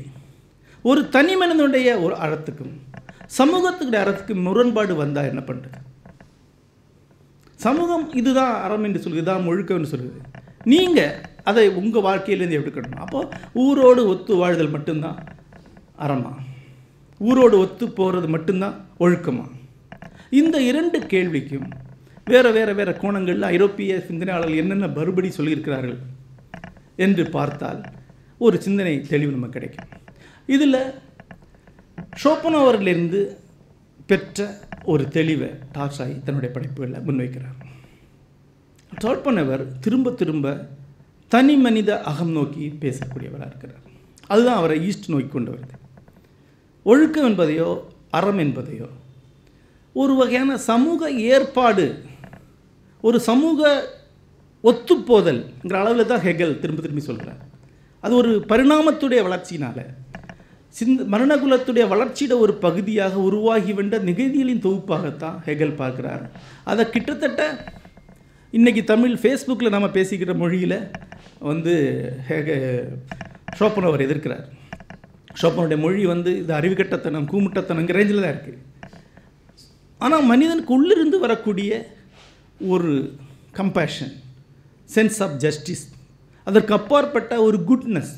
ஒரு 0.91 1.01
தனி 1.15 1.37
மனிதனுடைய 1.37 1.89
ஒரு 2.05 2.15
அறத்துக்கும் 2.25 2.75
சமூகத்துக்குடைய 3.39 4.03
அறத்துக்கும் 4.05 4.47
முரண்பாடு 4.49 4.95
வந்தால் 4.95 5.31
என்ன 5.33 5.43
பண்ணுறது 5.49 5.79
சமூகம் 7.65 8.07
இதுதான் 8.21 8.55
அறம் 8.65 8.85
என்று 8.85 9.01
சொல்லுது 9.05 9.21
இதுதான் 9.21 9.49
ஒழுக்கம்னு 9.51 9.91
சொல்லுது. 9.93 10.19
நீங்கள் 10.73 11.15
அதை 11.51 11.65
உங்கள் 11.81 12.07
வாழ்க்கையிலேருந்து 12.07 12.59
எடுக்கணும் 12.61 13.01
அப்போ 13.05 13.21
ஊரோடு 13.65 14.03
ஒத்து 14.13 14.33
வாழ்தல் 14.41 14.75
மட்டும்தான் 14.75 15.19
அறமா? 16.05 16.33
ஊரோடு 17.21 17.57
ஒத்து 17.65 17.87
போகிறது 17.99 18.29
மட்டும்தான் 18.35 18.77
ஒழுக்கமா? 19.01 19.47
இந்த 20.41 20.57
இரண்டு 20.71 20.99
கேள்விக்கும் 21.13 21.69
வேறு 22.25 22.51
வேறு 22.53 22.73
வேறு 22.79 22.93
கோணங்களில் 23.03 23.47
ஐரோப்பிய 23.55 23.99
சிந்தனையாளர்கள் 24.09 24.61
என்னென்ன 24.63 24.89
மறுபடி 24.99 25.29
சொல்லியிருக்கிறார்கள் 25.37 26.01
என்று 26.97 27.25
பார்த்தால் 27.37 27.81
ஒரு 28.47 28.57
சிந்தனை 28.67 28.95
தெளிவு 29.13 29.33
நமக்கு 29.37 29.57
கிடைக்கும். 29.57 29.89
இதில் 30.47 30.83
ஷோப்பனோவரிலிருந்து 32.23 33.21
பெற்ற 34.07 34.47
ஒரு 34.85 35.09
தெளிவை 35.13 35.49
டார்சாய் 35.75 36.23
தன்னுடைய 36.23 36.51
படைப்புகளில் 36.55 37.05
முன்வைக்கிறார். 37.07 37.59
டால்பனவர் 39.05 39.65
திரும்ப 39.81 40.11
திரும்ப 40.11 40.69
தனி 41.29 41.57
மனித 41.57 42.03
அகம் 42.03 42.31
நோக்கி 42.31 42.77
பேசக்கூடியவராக 42.81 43.47
இருக்கிறார். 43.47 43.83
அதுதான் 44.27 44.57
அவரை 44.57 44.87
ஈஸ்ட் 44.87 45.11
நோக்கி 45.11 45.29
கொண்டு 45.29 45.51
வருது. 45.53 45.77
ஒழுக்கம் 46.83 47.29
என்பதையோ 47.31 47.81
அறம் 48.11 48.39
என்பதையோ 48.39 48.89
ஒரு 49.93 50.15
வகையான 50.15 50.59
சமூக 50.59 51.11
ஏற்பாடு 51.11 52.05
ஒரு 53.01 53.21
சமூக 53.21 53.89
ஒத்துப்போதல்ங்கிற 54.65 55.73
அளவில் 55.73 56.07
தான் 56.07 56.21
ஹெகல் 56.21 56.59
திரும்ப 56.59 56.83
திரும்பி 56.83 57.01
சொல்கிறார். 57.01 57.41
அது 58.01 58.15
ஒரு 58.15 58.45
பரிணாமத்துடைய 58.49 59.21
வளர்ச்சியினால் 59.29 59.83
சிந்த 60.75 61.05
மரணகுலத்துடைய 61.13 61.85
வளர்ச்சியோட 61.93 62.35
ஒரு 62.45 62.53
பகுதியாக 62.65 63.15
உருவாகி 63.29 63.73
வென்ற 63.79 63.97
நிகழ்ச்சிகளின் 64.09 64.65
தொகுப்பாகத்தான் 64.67 65.37
ஹெகல் 65.47 65.79
பார்க்குறாரு. 65.81 66.27
அதை 66.71 66.85
கிட்டத்தட்ட 66.95 67.43
இன்றைக்கி 68.53 68.83
தமிழ் 68.85 69.17
ஃபேஸ்புக்கில் 69.23 69.75
நம்ம 69.75 69.89
பேசிக்கிற 69.97 70.35
மொழியில் 70.43 70.79
வந்து 71.51 71.75
ஹெக 72.31 72.49
அவர் 73.91 74.07
எதிர்க்கிறார். 74.07 74.45
ஷோப்பனுடைய 75.41 75.79
மொழி 75.85 76.03
வந்து 76.13 76.31
இது 76.39 76.53
அறிவுகட்டத்தனம் 76.59 77.29
கூமுட்டத்தனங்கிற 77.33 77.99
ரேஞ்சில் 77.99 78.23
தான் 78.23 78.35
இருக்குது 78.35 78.59
ஆனால் 80.01 80.29
மனிதனுக்கு 80.33 80.73
உள்ளிருந்து 80.77 81.17
வரக்கூடிய 81.25 81.71
ஒரு 82.75 82.93
கம்பேஷன் 83.59 84.13
சென்ஸ் 84.89 85.19
ஆஃப் 85.27 85.37
ஜஸ்டிஸ் 85.45 85.85
அதற்கு 86.47 86.73
அப்பாற்பட்ட 86.79 87.35
ஒரு 87.47 87.59
குட்னஸ் 87.71 88.15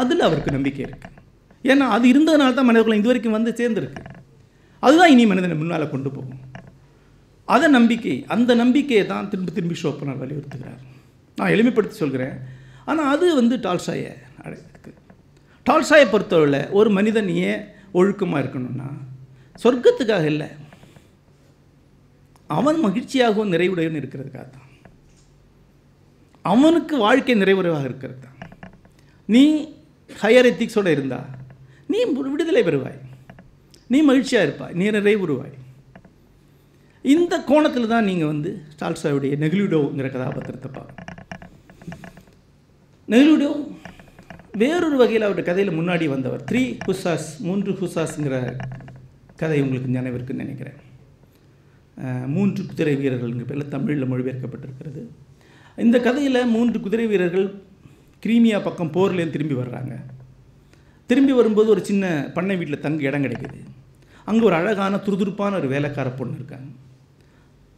அதில் 0.00 0.26
அவருக்கு 0.28 0.56
நம்பிக்கை 0.56 0.82
இருக்குது 0.86 1.11
ஏன்னா 1.70 1.86
அது 1.96 2.06
இருந்ததுனால 2.12 2.54
தான் 2.58 2.68
மனிதர்கள் 2.68 3.00
இது 3.00 3.10
வரைக்கும் 3.10 3.36
வந்து 3.38 3.52
சேர்ந்துருக்கு. 3.60 4.02
அதுதான் 4.86 5.12
இனி 5.14 5.24
மனிதனை 5.32 5.56
முன்னால் 5.58 5.92
கொண்டு 5.92 6.10
போகும். 6.16 6.40
அதை 7.54 7.66
நம்பிக்கை 7.76 8.16
அந்த 8.34 8.54
நம்பிக்கையை 8.62 9.04
தான் 9.12 9.28
திரும்ப 9.32 9.52
திரும்பி 9.56 9.76
ஷோப்பனர் 9.82 10.20
வலியுறுத்துகிறார். 10.22 10.80
நான் 11.38 11.52
எளிமைப்படுத்தி 11.54 11.96
சொல்கிறேன். 12.02 12.34
ஆனால் 12.90 13.10
அது 13.14 13.26
வந்து 13.40 13.56
டால்சாயை 13.66 14.12
அடையிருக்கு 14.44 14.90
டால்சாயை 15.68 16.06
பொறுத்தவரையில் 16.12 16.70
ஒரு 16.78 16.90
மனிதன் 16.98 17.28
ஏன் 17.48 17.62
ஒழுக்கமாக 18.00 18.42
இருக்கணும்னா 18.42 18.88
சொர்க்கத்துக்காக 19.64 20.26
இல்லை. 20.32 20.48
அவன் 22.58 22.78
மகிழ்ச்சியாகவும் 22.86 23.52
நிறைவுடையவன் 23.54 24.00
இருக்கிறதுக்காக 24.00 24.46
தான். 24.56 24.68
அவனுக்கு 26.52 26.94
வாழ்க்கை 27.04 27.34
நிறைவுறைவாக 27.42 27.88
இருக்கிறது 27.90 28.20
தான். 28.24 28.38
நீ 29.28 29.44
ஹையர் 30.22 30.48
எத்திக்ஸோடு 30.50 30.94
இருந்தா 30.96 31.20
நீ 31.90 31.98
விடுதலை 32.34 32.62
பெறுவாய். 32.68 33.00
நீ 33.92 33.98
மகிழ்ச்சியாக 34.10 34.46
இருப்பாய். 34.46 34.76
நீ 34.80 34.84
நிறைவுறுவாய் 34.98 35.56
இந்த 37.14 37.34
கோணத்தில் 37.48 37.92
தான் 37.92 38.06
நீங்கள் 38.08 38.30
வந்து 38.32 38.50
டால்சாவுடைய 38.80 39.36
நெகிலிடோங்கிற 39.44 40.08
கதாபாத்திரத்தை 40.14 40.68
பார்க்கணும். 40.76 41.08
நெகிலிடோ 43.12 43.50
வேறொரு 44.60 44.96
வகையில் 45.00 45.26
அவருடைய 45.26 45.46
கதையில் 45.48 45.76
முன்னாடி 45.78 46.06
வந்தவர் 46.12 46.44
த்ரீ 46.50 46.62
ஹுசாஸ் 46.86 47.28
மூன்று 47.46 47.72
ஹுசாஸுங்கிற 47.80 48.36
கதை 49.42 49.58
உங்களுக்கு 49.64 49.96
நினைவிருக்குன்னு 49.98 50.44
நினைக்கிறேன். 50.44 50.78
மூன்று 52.34 52.60
குதிரை 52.70 52.94
வீரர்கள்ங்கிற 53.00 53.46
பேரில் 53.48 53.72
தமிழில் 53.74 54.10
மொழிபெயர்க்கப்பட்டிருக்கிறது. 54.12 55.02
இந்த 55.78 55.96
கதையில் 56.06 56.50
மூன்று 56.54 56.78
குதிரை 56.84 57.06
வீரர்கள் 57.12 57.48
கிரீமியா 58.24 58.58
பக்கம் 58.68 58.94
போர்லேருந்து 58.96 59.36
திரும்பி 59.36 59.56
வர்றாங்க. 59.62 59.94
திரும்பி 61.12 61.34
வரும்போது 61.40 61.68
ஒரு 61.76 61.84
சின்ன 61.90 62.04
பண்ணை 62.36 62.56
வீட்டில் 62.60 62.84
தங்க 62.86 63.02
இடம் 63.08 63.24
கிடைக்குது. 63.26 63.58
அங்கே 64.30 64.44
ஒரு 64.48 64.56
அழகான 64.58 65.00
துருதுருப்பான 65.06 65.56
ஒரு 65.60 65.68
வேலைக்கார 65.74 66.08
பொண்ணு 66.18 66.38
இருக்காங்க. 66.40 66.68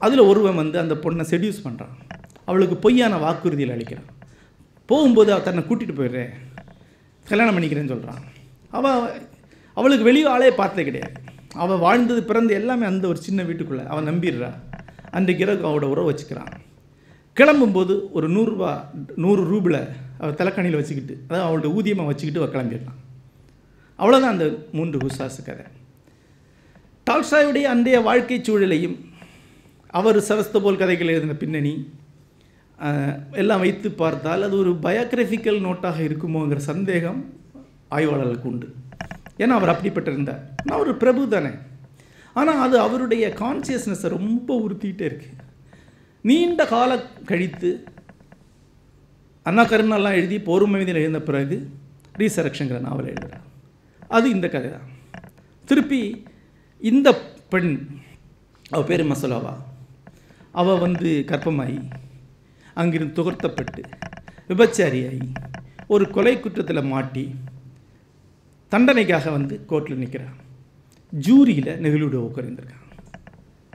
அதில் 0.05 0.29
ஒருவன் 0.31 0.61
வந்து 0.63 0.77
அந்த 0.83 0.95
பொண்ணை 1.05 1.25
செடியூஸ் 1.31 1.65
பண்ணுறான் 1.67 1.95
அவளுக்கு 2.49 2.77
பொய்யான 2.85 3.19
வாக்குறுதியில் 3.25 3.75
அளிக்கிறான். 3.75 4.11
போகும்போது 4.91 5.31
அவள் 5.35 5.47
தன்னை 5.47 5.63
கூட்டிகிட்டு 5.69 5.99
போயிடுறேன் 6.01 6.33
கல்யாணம் 7.31 7.55
பண்ணிக்கிறேன்னு 7.57 7.93
சொல்கிறான் 7.93 8.23
அவள் 8.79 9.05
அவளுக்கு 9.79 10.09
வெளியே 10.09 10.27
ஆளே 10.33 10.51
பார்த்ததே 10.59 10.85
கிடையாது. 10.89 11.15
அவள் 11.63 11.83
வாழ்ந்தது 11.85 12.21
பிறந்து 12.31 12.53
எல்லாமே 12.61 12.85
அந்த 12.91 13.05
ஒரு 13.13 13.21
சின்ன 13.27 13.41
வீட்டுக்குள்ளே. 13.49 13.85
அவன் 13.93 14.09
நம்பிடுறா. 14.11 14.51
அன்றைக்கு 15.17 15.45
இரவு 15.45 15.67
அவளோட 15.69 15.89
உறவு 15.95 16.09
வச்சுக்கிறான். 16.11 16.53
கிளம்பும்போது 17.37 17.95
ஒரு 18.17 18.27
நூறுரூவா 18.37 18.73
நூறு 19.25 19.43
ரூபில் 19.53 19.81
அவள் 20.21 20.39
தலைக்கணியில் 20.41 20.79
வச்சுக்கிட்டு 20.81 21.17
அதாவது 21.29 21.47
அவளோட 21.47 21.73
ஊதியமாக 21.79 22.11
வச்சுக்கிட்டு 22.11 22.43
அவள் 22.43 22.55
கிளம்பிடுறான். 22.57 23.01
அவ்வளோதான் 23.99 24.35
அந்த 24.35 24.47
மூன்று 24.77 24.99
குசாசு 24.99 25.41
கதை. 25.47 25.67
டால்ஸ்டாயுடைய 27.07 27.67
அன்றைய 27.73 27.99
வாழ்க்கை 28.09 28.39
சூழலையும் 28.41 28.97
அவர் 29.99 30.19
சரஸ்தபோல் 30.29 30.81
கதைகள் 30.81 31.13
எழுதின 31.13 31.37
பின்னணி 31.43 31.75
எல்லாம் 33.43 33.63
வைத்து 33.65 33.89
பார்த்தால் 34.01 34.47
அது 34.47 34.57
ஒரு 34.63 34.73
பயோகிராஃபிக்கல் 34.87 35.61
நோட்டாக 35.67 35.99
இருக்குமோங்கிற 36.09 36.61
சந்தேகம் 36.71 37.21
ஆய்வாளர்களுக்கு 37.97 38.49
உண்டு. 38.53 38.69
ஏன்னா 39.43 39.55
அவர் 39.59 39.73
அப்படிப்பட்டிருந்தார். 39.75 40.43
நான் 40.67 40.83
ஒரு 40.85 40.93
பிரபு 41.03 41.29
தானே. 41.29 41.53
ஆனால் 42.41 42.63
அது 42.67 42.77
அவருடைய 42.87 43.25
கான்சியஸ்னஸை 43.43 44.09
ரொம்ப 44.17 44.49
உறுத்திக்கிட்டே 44.65 45.09
இருக்கு. 45.11 45.31
நீண்ட 46.29 46.61
காலம் 46.75 47.09
கழித்து 47.31 47.71
அண்ணா 49.47 49.63
கருணாலாம் 49.71 50.19
எழுதி 50.21 50.37
போர்மமிதியில் 50.51 51.03
எழுந்த 51.03 51.21
பிறகு 51.31 51.57
ரீசரக்ஷங்கிற 52.21 52.79
நாவல் 52.87 53.11
எழுதுகிறார் 53.13 53.43
அது 54.15 54.27
இந்த 54.31 54.49
கதை 54.49 54.71
தான் 54.71 54.91
திருப்பி 55.69 56.01
இந்த 56.83 57.09
பெண் 57.49 57.73
அவள் 58.71 58.87
பேர் 58.87 59.11
மசோலாவா 59.11 59.55
அவள் 60.53 60.79
வந்து 60.79 61.11
கர்ப்பமாகி 61.27 61.79
அங்கிருந்து 62.75 63.17
துகர்த்தப்பட்டு 63.19 63.83
விபச்சாரியாகி 64.49 65.29
ஒரு 65.87 66.11
கொலை 66.11 66.41
குற்றத்தில் 66.41 66.91
மாட்டி 66.93 67.25
தண்டனைக்காக 68.71 69.31
வந்து 69.31 69.55
கோர்ட்டில் 69.69 70.03
நிற்கிறான் 70.03 70.39
ஜூரியில் 71.13 71.81
நெகிழுட 71.85 72.17
உட்கார்ந்துருக்கான் 72.29 72.83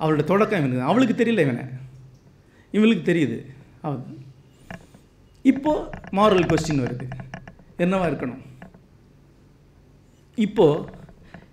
அவளோட 0.01 0.23
தொடக்கம் 0.23 0.59
இவனுக்கு 0.59 0.89
அவளுக்கு 0.89 1.15
தெரியல 1.23 1.45
இவனை. 1.45 1.63
இவளுக்கு 2.71 3.03
தெரியுது. 3.11 3.37
அவன் 3.81 4.03
இப்போ 5.41 5.71
மாரல் 6.11 6.49
கொஸ்டின் 6.49 6.83
வருது. 6.83 7.05
என்னவா 7.77 8.05
இருக்கணும்? 8.09 8.43
இப்போது 10.39 10.91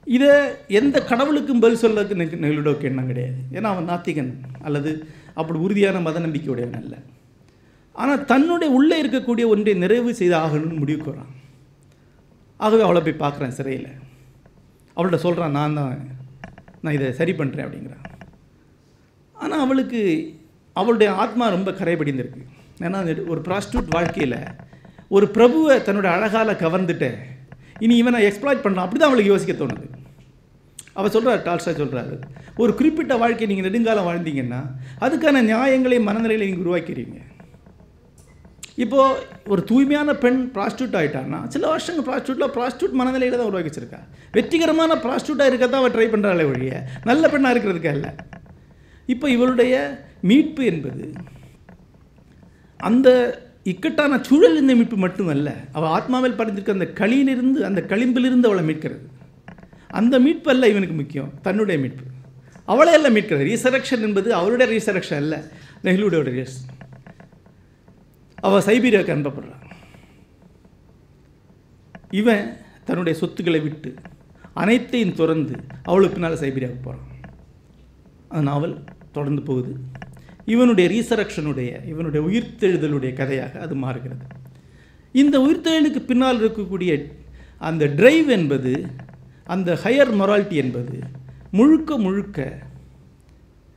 இதை 0.04 0.30
எந்த 0.68 1.04
கடவுளுக்கும் 1.04 1.60
பதில் 1.60 1.90
சொல்லக்கு 1.90 2.14
நெ- 2.14 2.82
எண்ணம் 2.82 3.06
கிடையாது. 3.06 3.34
ஏன்னா 3.52 3.62
அவன் 3.62 3.88
நாத்திகன் 3.88 4.32
அல்லது 4.62 5.06
அப்படி 5.34 5.58
உறுதியான 5.58 6.00
மத 6.00 6.20
நம்பிக்கையுடையவன் 6.20 6.76
அல்ல. 6.76 6.96
ஆனால் 7.92 8.24
தன்னுடைய 8.24 8.74
உள்ளே 8.74 9.06
இருக்கக்கூடிய 9.06 9.46
ஒன்றை 9.46 9.74
நிறைவு 9.74 10.14
செய்து 10.14 10.36
ஆகணும்னு 10.36 10.78
முடிவுக்கு 10.78 11.10
வரான் 11.10 11.34
ஆகவே 12.56 12.82
அவளை 12.82 13.02
போய் 13.02 13.30
பார்க்குறேன் 13.30 13.48
சிறையில். 13.48 13.88
அவள்கிட்ட 14.96 15.14
சொல்கிறான் 15.14 15.50
நான் 15.50 15.74
தான் 15.74 16.08
நான் 16.80 16.94
இதை 16.94 17.12
சரி 17.12 17.32
பண்ணுறேன் 17.32 17.68
அப்படிங்கிறான். 17.68 18.04
ஆனால் 19.32 19.60
அவளுக்கு 19.60 20.34
அவளுடைய 20.72 21.12
ஆத்மா 21.12 21.48
ரொம்ப 21.48 21.70
கரைபடிந்திருக்கு. 21.70 22.44
ஏன்னா 22.78 23.26
ஒரு 23.26 23.40
ப்ராஸ்டியூட் 23.40 23.86
வாழ்க்கையில் 23.88 24.38
ஒரு 25.08 25.30
பிரபுவை 25.34 25.72
தன்னோட 25.72 26.04
அழகால் 26.04 26.48
கவர்ந்துட்டேன் 26.48 27.16
இனி 27.84 27.94
இவனை 28.02 28.18
எக்ஸ்ப்ளாய்ட் 28.28 28.64
பண்ணலாம். 28.64 28.86
அப்படி 28.86 29.00
தான் 29.00 29.10
அவளுக்கு 29.10 29.32
யோசிக்க 29.34 29.54
தோணுது. 29.62 29.86
அவள் 30.98 31.14
சொல்கிறார் 31.14 31.46
டால்ஸ்டா 31.46 31.72
சொல்கிறாரு 31.80 32.14
ஒரு 32.62 32.72
குறிப்பிட்ட 32.76 33.14
வாழ்க்கையை 33.22 33.48
நீங்கள் 33.50 33.66
நெடுங்காலம் 33.68 34.06
வாழ்ந்தீங்கன்னா 34.08 34.60
அதுக்கான 35.06 35.42
நியாயங்களை 35.52 35.98
மனநிலைகளை 36.08 36.44
நீங்கள் 36.48 36.64
உருவாக்கிறீங்க. 36.66 37.18
இப்போது 38.84 39.20
ஒரு 39.52 39.60
தூய்மையான 39.68 40.10
பெண் 40.22 40.40
ப்ராஸ்டியூட் 40.54 40.96
ஆகிட்டான்னா 40.98 41.38
சில 41.52 41.64
வருஷங்கள் 41.72 42.06
ப்ராஸ்டியூட்டில் 42.08 42.52
ப்ராஸ்டியூட் 42.56 42.96
மனநிலையில் 43.00 43.38
தான் 43.38 43.50
உருவாக்கி 43.50 43.70
வச்சிருக்கா 43.70 44.00
வெற்றிகரமான 44.36 44.96
ப்ராஸ்டியூட்டாக 45.04 45.50
இருக்க 45.50 45.66
தான் 45.66 45.82
அவள் 45.82 45.94
ட்ரை 45.94 46.06
பண்ணுறாளே 46.14 46.44
ஒழிய 46.50 46.80
நல்ல 47.10 47.28
பெண்ணாக 47.34 47.54
இருக்கிறதுக்கா 47.54 47.92
இல்லை 47.98 48.10
இப்போ 49.14 49.26
இவளுடைய 49.36 49.74
மீட்பு 50.30 50.62
என்பது 50.72 51.06
அந்த 52.80 53.08
இக்கட்டான 53.70 54.18
சூழல் 54.22 54.60
இந்த 54.60 54.74
மீட்பு 54.74 54.96
மட்டுமல்ல 54.96 55.48
அவள் 55.72 55.92
ஆத்மாவில் 55.96 56.36
படைந்திருக்க 56.36 56.76
அந்த 56.76 56.86
களியிலிருந்து 56.92 57.64
அந்த 57.68 57.80
களிம்பிலிருந்து 57.88 58.48
அவளை 58.48 58.64
மீட்கிறது. 58.68 59.04
அந்த 60.00 60.18
மீட்பு 60.18 60.50
அல்ல 60.50 60.68
இவனுக்கு 60.68 60.94
முக்கியம் 60.94 61.32
தன்னுடைய 61.42 61.80
மீட்பு. 61.80 62.04
அவளை 62.64 62.92
அல்ல 62.94 63.10
மீட்கிறது. 63.10 63.46
ரீசரக்ஷன் 63.50 64.00
என்பது 64.00 64.34
அவருடைய 64.34 64.68
ரீசரக்ஷன் 64.72 65.22
அல்ல 65.22 65.42
நெஹ்லுடைய 65.84 66.22
ரீஸ் 66.22 66.56
அவள் 68.40 68.62
சைபீரியாவுக்கு 68.62 69.14
அனுப்பப்படுறான். 69.16 69.64
இவன் 72.10 72.56
தன்னுடைய 72.84 73.18
சொத்துக்களை 73.18 73.60
விட்டு 73.60 73.94
அனைத்தையும் 74.54 75.14
துறந்து 75.14 75.56
அவளுக்கு 75.82 76.18
பின்னால் 76.18 76.40
சைபீரியாவுக்கு 76.40 76.82
போகிறான் 76.82 77.14
அந்த 78.28 78.44
நாவல் 78.50 78.84
தொடர்ந்து 79.12 79.42
போகுது. 79.42 79.72
இவனுடைய 80.46 80.86
ரீசரக்ஷனுடைய 80.94 81.70
இவனுடைய 81.86 82.20
உயிர்த்தெழுதலுடைய 82.28 83.12
கதையாக 83.12 83.60
அது 83.60 83.74
மாறுகிறது. 83.74 84.24
இந்த 85.12 85.36
உயிர்த்தெழுதலுக்கு 85.38 86.00
பின்னால் 86.06 86.40
இருக்கக்கூடிய 86.42 86.92
அந்த 87.58 87.86
டிரைவ் 87.86 88.28
என்பது 88.28 88.72
அந்த 89.44 89.78
ஹையர் 89.84 90.12
மொராலிட்டி 90.20 90.56
என்பது 90.64 90.96
முழுக்க 91.50 91.98
முழுக்க 91.98 92.58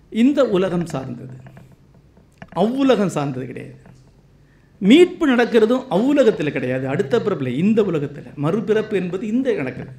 இந்த 0.10 0.40
உலகம் 0.46 0.86
சார்ந்தது. 0.86 1.36
அவ்வுலகம் 2.54 3.16
சார்ந்தது 3.18 3.46
கிடையாது. 3.46 3.78
மீட்பு 4.82 5.26
நடக்கிறதும் 5.30 5.84
அவ்வுலகத்தில் 5.90 6.52
கிடையாது. 6.52 6.88
அடுத்த 6.88 7.16
பிறப்பில் 7.22 7.58
இந்த 7.58 7.84
உலகத்தில். 7.84 8.30
மறுபிறப்பு 8.44 8.94
என்பது 8.94 9.28
இந்த 9.28 9.54
நடக்குது 9.54 9.94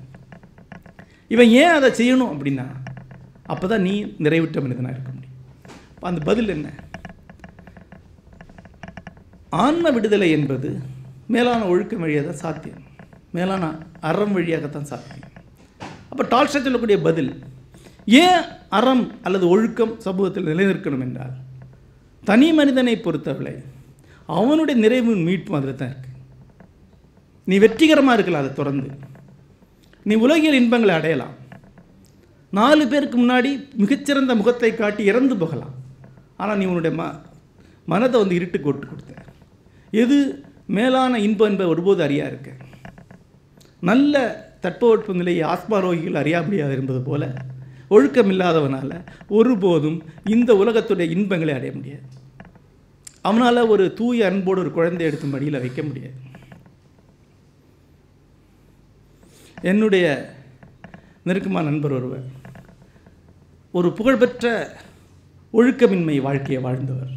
இவன் 1.29 1.51
ஏன் 1.63 1.75
அதை 1.79 1.91
செய்யணும் 1.91 2.33
அப்படின்னா 2.35 2.67
அப்போ 3.43 3.67
தான் 3.67 3.81
நீ 3.81 3.95
நிறைவுற்ற 4.19 4.61
மனிதனாக 4.61 4.95
இருக்க 4.97 5.20
அந்த 6.09 6.21
பதில் 6.29 6.53
என்ன? 6.55 6.69
ஆன்ம 9.65 9.91
விடுதலை 9.97 10.29
என்பது 10.37 10.69
மேலான 11.35 11.61
ஒழுக்கம் 11.73 12.03
வழியாக 12.05 12.25
தான் 12.27 12.43
சாத்தியம். 12.45 12.85
மேலான 13.37 13.65
அறம் 14.11 14.35
வழியாகத்தான் 14.37 14.89
சாத்தியம். 14.91 15.27
அப்போ 16.11 16.23
டால்ஸ்டா 16.33 16.61
சொல்லக்கூடிய 16.67 16.99
பதில் 17.09 17.33
ஏன் 18.23 18.45
அறம் 18.79 19.05
அல்லது 19.27 19.45
ஒழுக்கம் 19.49 19.95
சமூகத்தில் 20.07 20.51
நிலைநிற்கணும் 20.51 21.05
என்றால் 21.07 21.35
தனி 22.25 22.49
மனிதனை 22.53 22.95
பொறுத்தவரை 22.99 23.55
அவனுடைய 24.39 24.77
நிறைவு 24.85 25.13
மீட்பும் 25.27 25.59
அதில் 25.59 25.79
தான் 25.81 25.93
இருக்கு. 25.93 26.11
நீ 27.45 27.59
வெற்றிகரமாக 27.65 28.17
இருக்கலாம் 28.17 28.43
அதை 28.45 28.53
தொடர்ந்து. 28.55 28.91
நீ 30.09 30.15
உலகியல் 30.27 30.59
இன்பங்களை 30.61 30.95
அடையலாம். 30.99 31.37
நாலு 32.59 32.85
பேருக்கு 32.93 33.17
முன்னாடி 33.19 33.51
மிகச்சிறந்த 33.83 34.35
முகத்தை 34.41 34.71
காட்டி 34.75 35.03
இறந்து 35.13 35.37
போகலாம். 35.43 35.75
ஆனால் 36.41 36.61
நீ 36.61 36.65
உன்னுடைய 36.65 36.93
ம 37.01 37.05
மனதை 37.93 38.17
வந்து 38.21 38.39
இருட்டு 38.39 38.59
கொட்டு 38.61 38.85
கொடுத்த. 38.87 39.15
எது 40.03 40.17
மேலான 40.77 41.19
இன்பம் 41.27 41.51
என்பது 41.51 41.73
ஒருபோது 41.73 42.01
அறியா 42.07 42.27
இருக்க. 42.27 42.51
நல்ல 43.89 44.15
தட்பவெட்ப 44.63 45.15
நிலையை 45.21 45.45
ஆத்மாரோகிகள் 45.55 46.21
அறியா 46.23 46.41
முடியாது 46.47 46.75
என்பது 46.81 47.01
போல 47.09 47.33
ஒழுக்கம் 47.89 48.31
இல்லாதவனால் 48.31 48.97
ஒருபோதும் 49.39 49.99
இந்த 50.35 50.51
உலகத்துடைய 50.63 51.07
இன்பங்களை 51.17 51.55
அடைய 51.55 51.73
முடியாது. 51.77 52.07
அவனால் 53.29 53.71
ஒரு 53.75 53.85
தூய 53.95 54.27
அன்போடு 54.31 54.61
ஒரு 54.61 54.73
குழந்தை 54.77 55.07
எடுத்து 55.07 55.27
மடியில் 55.27 55.63
வைக்க 55.65 55.83
முடியாது. 55.83 56.19
என்னுடைய 59.71 60.07
நெருக்கமான 61.29 61.65
நண்பர் 61.71 61.97
ஒருவர் 61.97 62.29
ஒரு 63.79 63.89
புகழ்பெற்ற 63.99 64.47
ஒழுக்கமின்மை 65.53 66.21
வாழ்க்கையை 66.21 66.63
வாழ்ந்தவர். 66.63 67.15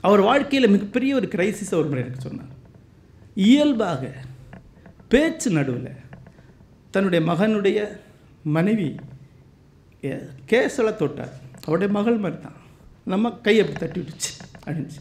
அவர் 0.00 0.20
வாழ்க்கையில் 0.20 0.70
மிகப்பெரிய 0.70 1.14
ஒரு 1.14 1.26
கிரைசிஸை 1.34 1.74
ஒரு 1.74 1.88
முறை 1.90 2.04
எனக்கு 2.04 2.24
சொன்னார். 2.26 2.54
இயல்பாக 3.34 4.12
பேச்சு 5.08 5.50
நடுவில் 5.50 5.92
தன்னுடைய 6.90 7.20
மகனுடைய 7.30 7.78
மனைவி 8.56 8.88
கேசலை 10.50 10.92
தொட்டார். 11.00 11.34
அவருடைய 11.64 11.92
மகள் 11.98 12.16
மாதிரி 12.16 12.42
தான் 12.42 12.58
நம்ம 13.04 13.32
கை 13.46 13.54
அப்படி 13.60 13.78
தட்டி 13.78 14.00
விட்டுச்சு 14.00 14.32
அழிஞ்சு. 14.66 15.00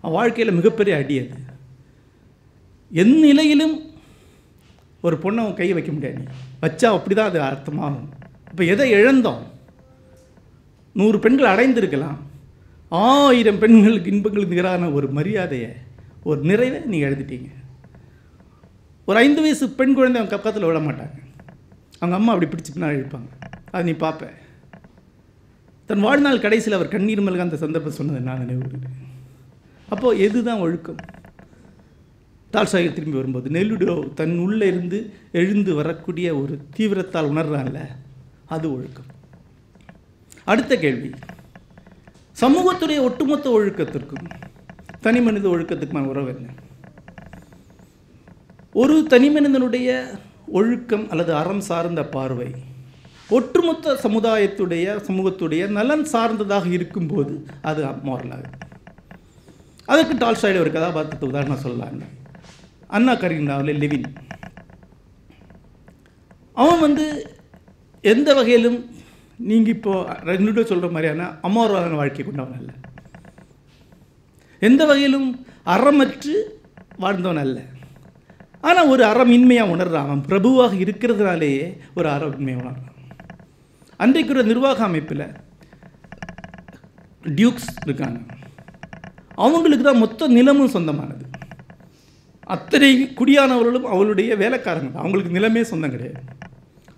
அவன் 0.00 0.16
வாழ்க்கையில் 0.18 0.54
மிகப்பெரிய 0.54 0.96
அடி 0.96 1.18
அது. 1.18 1.38
எந்த 3.02 3.16
நிலையிலும் 3.26 3.76
ஒரு 5.00 5.16
பொண்ணை 5.22 5.42
அவன் 5.44 5.58
கையை 5.60 5.74
வைக்க 5.78 5.92
முடியாது. 5.92 6.22
வச்சா 6.62 6.88
அப்படி 6.96 7.14
தான் 7.14 7.30
அது 7.30 7.40
அர்த்தமாகும். 7.40 8.08
இப்போ 8.50 8.64
எதை 8.64 8.92
இழந்தோம்? 8.92 9.42
நூறு 10.92 11.18
பெண்கள் 11.18 11.52
அடைந்திருக்கலாம். 11.52 12.18
ஆயிரம் 12.88 13.58
பெண்களுக்கு 13.58 14.10
இன்பங்களுக்கு 14.10 14.52
நிகரான 14.52 14.90
ஒரு 14.90 15.08
மரியாதையை 15.08 15.70
ஒரு 16.22 16.40
நிறைவை 16.50 16.80
நீங்கள் 16.80 17.10
எழுதிட்டீங்க. 17.10 17.50
ஒரு 19.08 19.18
ஐந்து 19.18 19.40
வயசு 19.40 19.68
பெண் 19.68 19.94
குழந்தை 19.94 20.20
அவங்க 20.20 20.36
பக்கத்தில் 20.36 20.68
விட 20.68 20.78
மாட்டாங்க. 20.78 21.18
அவங்க 21.98 22.16
அம்மா 22.18 22.32
அப்படி 22.32 22.50
பிடிச்சி 22.50 22.72
பின்னால் 22.74 22.96
இழுப்பாங்க. 22.96 23.30
அதை 23.70 23.92
நீ 23.92 23.98
பார்ப்ப 23.98 24.32
தன் 25.86 26.04
வாழ்நாள் 26.06 26.44
கடைசியில் 26.44 26.78
அவர் 26.78 26.92
கண்ணீர் 26.94 27.22
மல்க 27.22 27.46
அந்த 27.46 27.56
சந்தர்ப்பம் 27.56 27.98
சொன்னதை 27.98 28.20
நான் 28.22 28.42
நினைவு 28.44 28.78
அப்போது 29.88 30.20
எதுதான் 30.26 30.60
ஒழுக்கம்? 30.66 31.00
டால்சாகர் 32.52 32.96
திரும்பி 32.96 33.18
வரும்போது 33.20 33.48
நெல்லுடோ 33.50 33.94
தன் 34.14 34.36
உள்ளே 34.38 34.66
இருந்து 34.66 34.98
எழுந்து 35.32 35.74
வரக்கூடிய 35.74 36.28
ஒரு 36.42 36.54
தீவிரத்தால் 36.76 37.30
உணர்றான்ல 37.32 37.80
அது 38.46 38.66
ஒழுக்கம். 38.76 39.09
அடுத்த 40.44 40.76
கேள்வி. 40.76 41.10
சமூகத்துடைய 42.40 43.00
ஒட்டுமொத்த 43.00 43.50
ஒழுக்கத்திற்கும் 43.50 44.26
தனி 45.00 45.20
மனித 45.20 45.48
ஒழுக்கத்துக்குமான 45.48 46.10
உறவு 46.12 46.28
என்ன? 46.36 46.48
ஒரு 48.72 49.04
தனி 49.04 49.30
மனிதனுடைய 49.30 50.10
ஒழுக்கம் 50.48 51.10
அல்லது 51.10 51.34
அறம் 51.34 51.60
சார்ந்த 51.60 52.04
பார்வை 52.04 52.50
ஒட்டுமொத்த 53.28 53.98
சமுதாயத்துடைய 54.02 54.86
சமூகத்துடைய 55.08 55.68
நலன் 55.68 56.04
சார்ந்ததாக 56.04 56.68
இருக்கும்போது 56.68 57.34
அது 57.62 57.84
மோரலாக 57.86 58.44
அதற்கு 59.84 60.14
டால்ஸ்டாயில் 60.14 60.60
ஒரு 60.60 60.72
கதாபாத்திரத்தை 60.72 61.28
உதாரணம் 61.28 61.62
சொல்லலாம். 61.64 62.00
அண்ணா 62.86 63.12
கரீனாவில் 63.12 63.80
லெவின். 63.82 64.04
அவன் 66.52 66.80
வந்து 66.80 67.36
எந்த 68.00 68.34
வகையிலும் 68.34 68.78
நீங்கள் 69.48 69.74
இப்போ 69.74 69.92
ரெண்டு 70.30 70.66
சொல்கிற 70.70 70.88
மாதிரியான 70.94 71.26
அமோரமான 71.48 71.94
வாழ்க்கை 72.00 72.24
கொண்டவன் 72.24 72.58
அல்ல. 72.58 72.70
எந்த 74.58 74.84
வகையிலும் 74.84 75.28
அறமற்று 75.74 76.34
வாழ்ந்தவன் 77.02 77.42
அல்ல. 77.44 77.60
ஆனால் 78.60 78.86
ஒரு 78.86 79.04
அறம் 79.04 79.30
இன்மையாக 79.30 79.72
உணர்றான். 79.74 80.06
அவன் 80.08 80.24
பிரபுவாக 80.28 80.74
இருக்கிறதுனாலேயே 80.84 81.76
ஒரு 81.94 82.08
அறம் 82.08 82.34
இன்மையாக 82.38 82.62
உணர்றான். 82.64 82.98
அன்றைக்கு 83.96 84.34
ஒரு 84.34 84.44
நிர்வாக 84.44 84.84
அமைப்பில் 84.84 85.26
டியூக்ஸ் 87.38 87.70
இருக்காங்க. 87.84 88.20
அவங்களுக்கு 89.34 89.84
தான் 89.84 90.02
மொத்த 90.04 90.28
நிலமும் 90.28 90.74
சொந்தமானது. 90.76 91.24
அத்தனை 92.56 92.90
குடியானவர்களும் 93.18 93.88
அவளுடைய 93.94 94.36
வேலைக்காரங்க 94.36 94.98
அவங்களுக்கு 95.02 95.36
நிலமே 95.38 95.62
சொந்தம் 95.62 95.90
கிடையாது. 95.90 96.22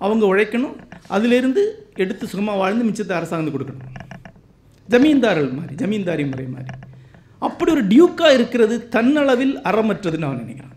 அவங்க 0.06 0.24
உழைக்கணும். 0.26 0.76
அதிலிருந்து 1.08 1.62
எடுத்து 1.94 2.26
சுகமாக 2.26 2.58
வாழ்ந்து 2.58 2.84
மிச்சத்தை 2.84 3.12
அரசாங்கம் 3.12 3.54
கொடுக்கணும். 3.54 3.84
ஜமீன்தார்கள் 4.88 5.52
மாதிரி 5.52 5.74
ஜமீன்தாரி 5.74 6.24
முறை 6.26 6.46
மாதிரி. 6.46 6.78
அப்படி 7.38 7.70
ஒரு 7.70 7.84
டியூக்காக 7.84 8.34
இருக்கிறது 8.34 8.88
தன்னளவில் 8.90 9.54
அறமற்றதுன்னு 9.70 10.18
நான் 10.18 10.38
நினைக்கிறேன். 10.38 10.70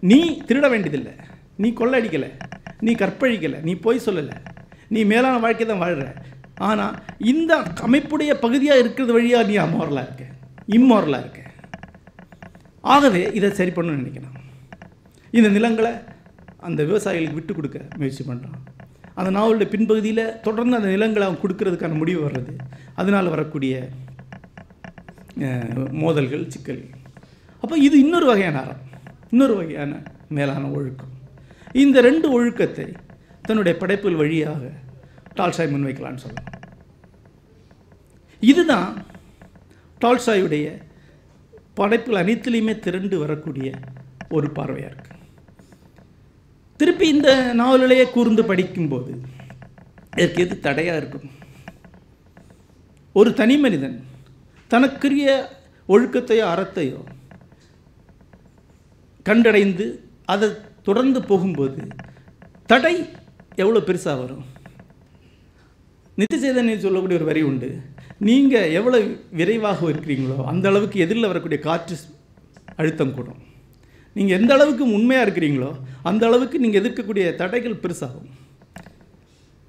நீ 0.00 0.42
திருட 0.46 0.68
வேண்டியதில்லை. 0.68 1.12
நீ 1.56 1.68
கொள்ளடிக்கலை. 1.68 2.30
நீ 2.80 2.92
கற்பழிக்கலை. 2.92 3.62
நீ 3.62 3.74
போய் 3.74 4.00
சொல்லலை. 4.06 4.36
நீ 4.88 5.04
மேலான 5.04 5.38
வாழ்க்கை 5.38 5.66
தான் 5.66 5.78
வாழ்கிற 5.78 6.14
ஆனால் 6.56 6.94
இந்த 7.18 7.52
அமைப்புடைய 7.58 8.34
பகுதியாக 8.34 8.78
இருக்கிறது 8.78 9.12
வழியாக 9.12 9.48
நீ 9.48 9.56
அமோரலாக 9.56 10.06
இருக்க. 10.06 10.24
இம்மோரலாக 10.66 11.22
இருக்க. 11.24 11.40
ஆகவே 12.80 13.30
இதை 13.34 13.50
சரி 13.50 13.70
பண்ணணும்னு 13.70 14.02
நினைக்கிறான். 14.02 14.38
இந்த 15.30 15.48
நிலங்களை 15.48 15.92
அந்த 16.68 16.80
விவசாயிகளுக்கு 16.88 17.38
விட்டு 17.38 17.54
கொடுக்க 17.58 17.78
முயற்சி 18.00 18.24
பண்ணுறான் 18.28 18.60
அந்த 19.18 19.30
நாவலுடைய 19.36 19.68
பின்பகுதியில் 19.74 20.24
தொடர்ந்து 20.46 20.78
அந்த 20.78 20.90
நிலங்களை 20.94 21.24
அவன் 21.28 21.42
கொடுக்கறதுக்கான 21.42 21.96
முடிவு 22.02 22.20
வர்றது. 22.26 22.52
அதனால் 23.00 23.32
வரக்கூடிய 23.34 23.74
மோதல்கள் 26.02 26.50
சிக்கல்கள். 26.54 27.00
அப்போ 27.62 27.74
இது 27.86 27.96
இன்னொரு 28.04 28.26
வகையான 28.30 28.56
அறம். 28.64 28.82
இன்னொரு 29.32 29.54
வகையான 29.60 29.92
மேலான 30.36 30.64
ஒழுக்கம். 30.78 31.12
இந்த 31.82 31.96
ரெண்டு 32.08 32.26
ஒழுக்கத்தை 32.36 32.86
தன்னுடைய 33.46 33.74
படைப்புகள் 33.82 34.20
வழியாக 34.22 34.62
டால்சாய் 35.38 35.72
முன்வைக்கலான்னு 35.74 36.22
சொல்லலாம். 36.24 36.50
இதுதான் 38.50 38.90
டால்சாயுடைய 40.04 40.66
படைப்புகள் 41.80 42.22
அனைத்துலேயுமே 42.22 42.74
திரண்டு 42.86 43.16
வரக்கூடிய 43.24 43.68
ஒரு 44.36 44.48
பார்வையாக 44.56 44.92
இருக்குது 44.92 45.20
திருப்பி 46.82 47.06
இந்த 47.14 47.30
நாவலிலேயே 47.62 48.04
கூர்ந்து 48.16 48.44
படிக்கும்போது 48.50 49.12
இதற்கு 50.16 50.40
எது 50.44 50.54
தடையாக 50.66 51.00
இருக்கும்? 51.00 51.26
ஒரு 53.18 53.30
தனி 53.40 53.56
மனிதன் 53.64 53.96
தனக்குரிய 54.72 55.28
ஒழுக்கத்தையோ 55.94 56.44
அறத்தையோ 56.52 57.00
கண்டடைந்து 59.28 59.86
அதை 60.34 60.48
தொடர்ந்து 60.88 61.20
போகும்போது 61.30 61.82
தடை 62.72 62.94
எவ்வளோ 63.62 63.82
பெருசாக 63.88 64.16
வரும்? 64.22 64.44
நித்தியசேதனை 66.20 66.74
சொல்லக்கூடிய 66.84 67.18
ஒரு 67.20 67.28
வரி 67.30 67.42
உண்டு. 67.50 67.70
நீங்கள் 68.28 68.72
எவ்வளோ 68.78 68.98
விரைவாக 69.40 69.90
இருக்கிறீங்களோ 69.92 70.38
அந்த 70.52 70.66
அளவுக்கு 70.72 71.04
எதிரில் 71.04 71.30
வரக்கூடிய 71.30 71.60
காற்று 71.68 71.96
அழுத்தம் 72.80 73.14
கூடும். 73.16 73.40
நீங்கள் 74.14 74.38
எந்த 74.40 74.52
அளவுக்கு 74.56 74.84
உண்மையாக 74.98 75.26
இருக்கிறீங்களோ 75.26 75.70
அந்த 76.10 76.22
அளவுக்கு 76.26 76.56
நீங்கள் 76.64 76.80
எதிர்க்கக்கூடிய 76.82 77.26
தடைகள் 77.40 77.82
பெருசாகும். 77.84 78.28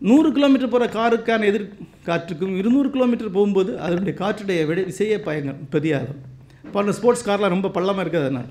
நூறு 0.09 0.29
கிலோமீட்டர் 0.35 0.73
போகிற 0.73 0.85
காருக்கான 0.97 1.45
எதிர் 1.49 1.67
காற்றுக்கும் 2.07 2.55
இருநூறு 2.61 2.89
கிலோமீட்டர் 2.95 3.35
போகும்போது 3.37 3.71
அதனுடைய 3.85 4.15
காற்றுடைய 4.21 4.65
விட 4.69 4.81
விசையே 4.89 5.17
பயங்கர 5.27 5.55
பெரியாகும் 5.75 6.21
இப்போ 6.65 6.93
ஸ்போர்ட்ஸ் 6.97 7.27
கார்லாம் 7.27 7.55
ரொம்ப 7.55 7.71
பள்ளமாக 7.77 8.03
இருக்குது 8.05 8.43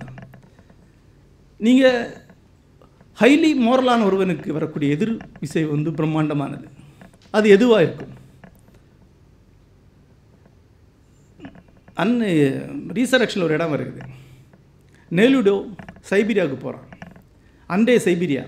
நீங்கள் 1.66 2.00
ஹைலி 3.20 3.50
மோரலான 3.66 4.04
ஒருவனுக்கு 4.04 4.52
வரக்கூடிய 4.52 4.94
எதிர் 4.94 5.14
விசை 5.40 5.62
வந்து 5.64 5.90
பிரம்மாண்டமானது. 5.90 6.66
அது 7.30 7.46
எதுவாக 7.56 7.84
இருக்கும்? 7.84 8.14
அன்னு 12.02 12.28
ரீசரக்ஷனில் 12.98 13.46
ஒரு 13.48 13.54
இடம் 13.58 13.74
இருக்குது 13.78 14.20
நெலுடோ 15.18 15.54
சைபீரியாவுக்கு 16.10 16.58
போகிறான் 16.64 16.86
அண்டே 17.74 17.94
சைபீரியா 18.04 18.44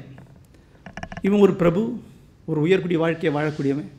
இவன் 1.27 1.43
ஒரு 1.47 1.55
பிரபு 1.63 1.83
ஒரு 2.51 2.59
உயர்குடி 2.67 2.97
வாழ்க்கையை 3.03 3.33
வாழக்கூடியவன். 3.37 3.91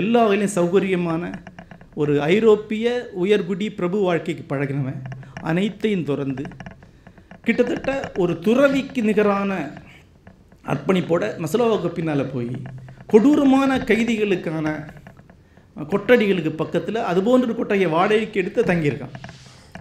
எல்லா 0.00 0.22
வகையிலும் 0.24 0.54
சௌகரியமான 0.56 1.22
ஒரு 2.00 2.12
ஐரோப்பிய 2.34 2.86
உயர்குடி 3.22 3.66
பிரபு 3.78 3.98
வாழ்க்கைக்கு 4.08 4.44
பழகினவன். 4.52 4.98
அனைத்தையும் 5.50 6.06
துறந்து 6.10 6.44
கிட்டத்தட்ட 7.46 7.92
ஒரு 8.22 8.34
துறவிக்கு 8.46 9.02
நிகரான 9.08 9.52
அர்ப்பணிப்போட 10.72 11.22
மசலோவாவுக்கு 11.44 11.90
பின்னால் 11.98 12.32
போய் 12.34 12.52
கொடூரமான 13.12 13.78
கைதிகளுக்கான 13.90 14.68
கொட்டடிகளுக்கு 15.92 16.52
பக்கத்தில் 16.62 17.06
அது 17.10 17.22
போன்ற 17.28 17.46
ஒரு 17.46 17.56
கொட்டகையை 17.60 17.90
வாடகைக்கு 17.96 18.40
எடுத்து 18.42 18.60
தங்கியிருக்கான். 18.62 19.16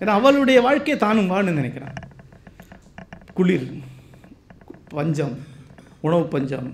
ஏன்னா 0.01 0.13
அவளுடைய 0.19 0.59
வாழ்க்கையை 0.67 0.97
தானும் 1.03 1.29
வாழணும்னு 1.31 1.61
நினைக்கிறான். 1.61 1.95
குளிர் 3.37 3.67
பஞ்சம் 4.87 5.35
உணவு 6.01 6.25
பஞ்சம் 6.33 6.67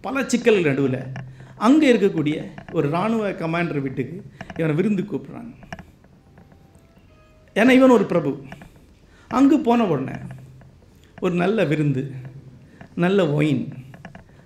பல 0.00 0.24
சிக்கல் 0.32 0.58
நடுவில் 0.62 0.98
அங்கே 1.66 1.86
இருக்கக்கூடிய 1.92 2.36
ஒரு 2.72 2.86
இராணுவ 2.88 3.30
கமாண்டர் 3.42 3.80
வீட்டுக்கு 3.84 4.16
இவனை 4.56 4.74
விருந்து 4.78 5.02
கூப்பிட்றாங்க. 5.02 5.54
ஏன்னா 7.54 7.72
இவன் 7.78 7.94
ஒரு 7.96 8.04
பிரபு. 8.12 8.32
அங்கே 9.28 9.56
போன 9.68 9.86
உடனே 9.86 10.16
ஒரு 11.20 11.34
நல்ல 11.34 11.64
விருந்து 11.64 12.04
நல்ல 13.04 13.26
ஒயின் 13.38 13.64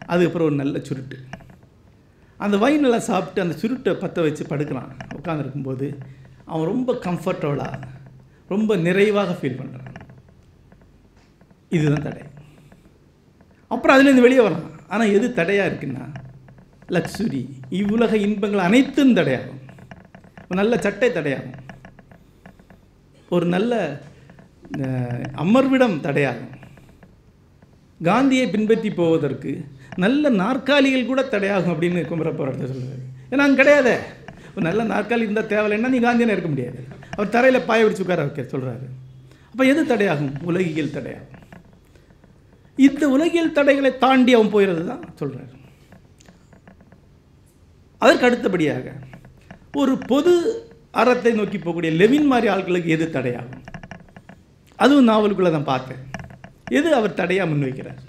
அதுக்கப்புறம் 0.06 0.48
ஒரு 0.48 0.56
நல்ல 0.62 0.78
சுருட்டு. 0.78 1.18
அந்த 2.36 2.56
ஒயின் 2.59 2.86
எல்லாம் 2.88 3.09
சாப்பிட்டு 3.11 3.44
அந்த 3.46 3.56
சுருட்டை 3.56 3.94
பற்ற 3.94 4.22
வச்சு 4.22 4.44
படுக்கிறான். 4.44 4.92
உட்காந்துருக்கும்போது 5.18 5.88
அவன் 6.44 6.70
ரொம்ப 6.72 6.98
கம்ஃபர்டபுளாக 7.06 7.82
ரொம்ப 8.48 8.76
நிறைவாக 8.86 9.32
ஃபீல் 9.40 9.61
பண்ணுறான் 9.61 9.88
இதுதான் 11.76 12.04
தடை. 12.06 12.22
அப்புறம் 13.72 13.94
அதுலேருந்து 13.94 14.26
வெளியே 14.26 14.42
வரலாம். 14.44 14.68
ஆனால் 14.92 15.14
எது 15.16 15.26
தடையாக 15.38 15.70
இருக்குன்னா 15.70 16.04
லக்ஸுரி. 16.96 17.42
இவ்வுலக 17.80 18.16
இன்பங்கள் 18.26 18.66
அனைத்தும் 18.66 19.16
தடையாகும். 19.18 19.58
ஒரு 20.48 20.58
நல்ல 20.60 20.74
சட்டை 20.84 21.08
தடையாகும். 21.16 21.56
ஒரு 23.36 23.46
நல்ல 23.54 23.72
அமர்விடம் 25.44 25.98
தடையாகும். 26.06 26.54
காந்தியை 28.08 28.46
பின்பற்றி 28.54 28.90
போவதற்கு 29.00 29.52
நல்ல 30.04 30.30
நாற்காலிகள் 30.42 31.08
கூட 31.10 31.20
தடையாகும் 31.34 31.72
அப்படின்னு 31.72 32.08
குமர 32.10 32.30
போராட்டத்தை 32.30 32.68
சொல்லுவார் 32.72 33.04
ஏன்னா 33.30 33.44
அங்கே 33.46 33.58
கிடையாதே. 33.60 33.96
ஒரு 34.54 34.64
நல்ல 34.68 34.82
நாற்காலி 34.94 35.24
இருந்தால் 35.26 35.50
தேவையில்லைன்னா 35.52 35.92
நீ 35.94 36.00
காந்தியனை 36.06 36.34
இருக்க 36.36 36.50
முடியாது. 36.52 36.80
அவர் 37.16 37.34
தரையில் 37.34 37.66
பாய 37.68 37.84
விரிச்சு 37.84 38.04
உட்கார 38.04 38.24
வைக்க 38.26 38.42
சொல்கிறாரு 38.54 38.86
அப்போ 39.50 39.64
எது 39.72 39.82
தடையாகும்? 39.84 40.32
உலகியல் 40.50 40.96
தடையாகும். 40.96 41.38
இந்த 42.86 43.04
உலகியல் 43.16 43.56
தடைகளை 43.58 43.90
தாண்டி 44.04 44.32
அவன் 44.36 44.52
போயிடுறது 44.54 44.84
தான் 44.92 45.04
சொல்கிறார் 45.20 45.54
அதற்கு 48.02 48.26
அடுத்தபடியாக 48.28 48.86
ஒரு 49.80 49.94
பொது 50.10 50.32
அறத்தை 51.00 51.32
நோக்கி 51.38 51.58
போகக்கூடிய 51.58 51.90
லெவின் 52.00 52.28
மாதிரி 52.32 52.48
ஆட்களுக்கு 52.52 52.94
எது 52.96 53.06
தடையாகும்? 53.16 53.64
அதுவும் 54.78 55.08
நாவலுக்குள்ளே 55.10 55.50
தான் 55.56 55.70
பார்த்தேன். 55.72 56.02
எது 56.78 56.88
அவர் 56.98 57.18
தடையாக 57.20 57.50
முன்வைக்கிறார்? 57.50 58.00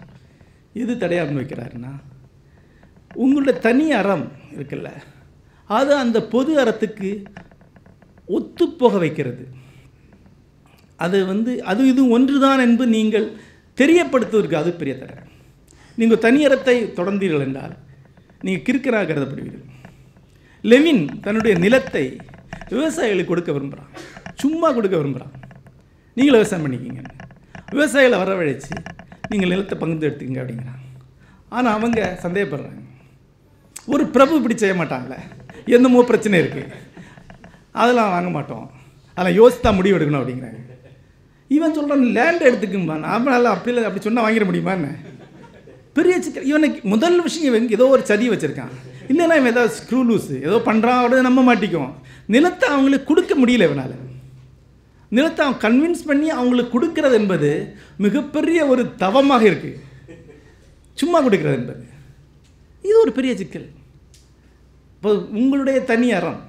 எது 0.81 0.93
தடையாக 1.03 1.27
முன்வைக்கிறாருன்னா 1.29 1.93
உங்களுடைய 3.23 3.55
தனி 3.67 3.85
அறம் 3.99 4.25
இருக்குல்ல 4.55 4.89
அது 5.77 5.91
அந்த 6.03 6.17
பொது 6.33 6.51
அறத்துக்கு 6.61 7.09
ஒத்துப்போக 8.37 8.97
வைக்கிறது. 9.03 9.43
அது 11.05 11.17
வந்து 11.31 11.51
அது 11.71 11.81
இது 11.91 12.01
ஒன்றுதான் 12.15 12.63
என்பது 12.67 12.89
நீங்கள் 12.97 13.27
தெரியப்படுத்துவதற்கு 13.81 14.61
அது 14.61 14.71
பெரிய 14.81 14.93
தடை. 15.01 15.15
நீங்கள் 15.99 16.23
தனியரத்தை 16.25 16.75
தொடர்ந்தீர்கள் 16.97 17.45
என்றால் 17.47 17.75
நீங்கள் 18.45 18.65
கிறுக்கராக 18.67 19.07
கருதப்படுவீர்கள். 19.09 19.65
லெவின் 20.63 21.03
தன்னுடைய 21.25 21.53
நிலத்தை 21.65 22.05
விவசாயிகளுக்கு 22.73 23.31
கொடுக்க 23.31 23.51
விரும்புகிறான். 23.55 23.91
சும்மா 24.41 24.67
கொடுக்க 24.77 24.95
விரும்புகிறான். 24.99 25.35
நீங்கள் 26.17 26.37
விவசாயம் 26.39 26.65
பண்ணிக்கிங்க. 26.65 27.03
விவசாயிகளை 27.75 28.17
வரவழைச்சு 28.23 28.75
நீங்கள் 29.31 29.51
நிலத்தை 29.53 29.75
பங்கு 29.81 30.07
எடுத்துக்கங்க 30.09 30.41
அப்படிங்கிறான். 30.43 30.83
ஆனால் 31.55 31.75
அவங்க 31.77 31.99
சந்தேகப்படுறாங்க. 32.23 32.83
ஒரு 33.93 34.03
பிரபு 34.15 34.33
இப்படி 34.39 34.55
செய்ய 34.61 34.75
மாட்டாங்களே. 34.79 35.19
என்னமோ 35.75 36.03
பிரச்சனை 36.09 36.37
இருக்குது 36.43 36.75
அதெல்லாம் 37.81 38.13
வாங்க 38.15 38.29
மாட்டோம். 38.37 38.65
அதெல்லாம் 39.15 39.37
யோசித்தா 39.39 39.71
முடிவு 39.77 39.97
எடுக்கணும் 39.97 40.21
அப்படிங்கிறாங்க. 40.21 40.61
இவன் 41.55 41.75
சொல்கிறான் 41.77 42.03
லேண்ட் 42.17 42.47
எடுத்துக்குமா 42.49 42.97
நல்லா 43.35 43.51
அப்படி 43.55 43.71
இல்லை 43.73 43.87
அப்படி 43.89 44.03
சொன்னால் 44.05 44.25
வாங்கிட 44.25 44.45
முடியுமா 44.49 44.73
என்ன? 44.77 44.89
பெரிய 45.97 46.15
சிக்கல். 46.25 46.49
இவனுக்கு 46.51 46.79
முதல் 46.93 47.17
விஷயம் 47.25 47.49
இவங்க 47.51 47.73
ஏதோ 47.77 47.87
ஒரு 47.95 48.03
சதி 48.09 48.25
வச்சுருக்கான். 48.33 48.73
இல்லைன்னா 49.11 49.37
இவன் 49.39 49.53
ஏதாவது 49.53 49.73
ஸ்க்ரூ 49.79 49.99
லூஸ் 50.09 50.29
ஏதோ 50.47 50.57
பண்ணுறான் 50.67 50.99
அப்படின்னு 51.01 51.27
நம்ப 51.29 51.43
மாட்டிக்குவோம் 51.49 51.95
நிலத்தை 52.35 52.65
அவங்களுக்கு 52.73 53.09
கொடுக்க 53.11 53.33
முடியல 53.41 53.67
இவனால். 53.69 53.95
நிலத்தை 55.17 55.41
அவன் 55.45 55.61
கன்வின்ஸ் 55.65 56.07
பண்ணி 56.09 56.27
அவங்களுக்கு 56.37 56.73
கொடுக்கறது 56.75 57.15
என்பது 57.21 57.49
மிகப்பெரிய 58.05 58.59
ஒரு 58.71 58.83
தவமாக 59.03 59.43
இருக்குது 59.51 59.81
சும்மா 61.01 61.19
கொடுக்கறது 61.25 61.57
என்பது. 61.61 61.83
இது 62.85 62.95
ஒரு 63.03 63.11
பெரிய 63.17 63.33
சிக்கல். 63.41 63.67
இப்போ 64.95 65.11
உங்களுடைய 65.41 65.79
தனி 65.91 66.07
அறம் 66.19 66.39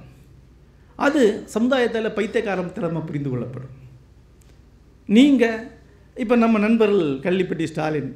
அது 1.05 1.21
சமுதாயத்தில் 1.55 2.15
பைத்தியக்காரம் 2.17 2.73
திறமை 2.77 3.01
புரிந்து 3.09 3.29
கொள்ளப்படும். 3.29 3.75
நீங்கள் 5.11 5.59
இப்போ 6.15 6.35
நம்ம 6.35 6.59
நண்பர்கள் 6.59 7.19
கள்ளிப்பட்டி 7.19 7.63
ஸ்டாலின் 7.63 8.11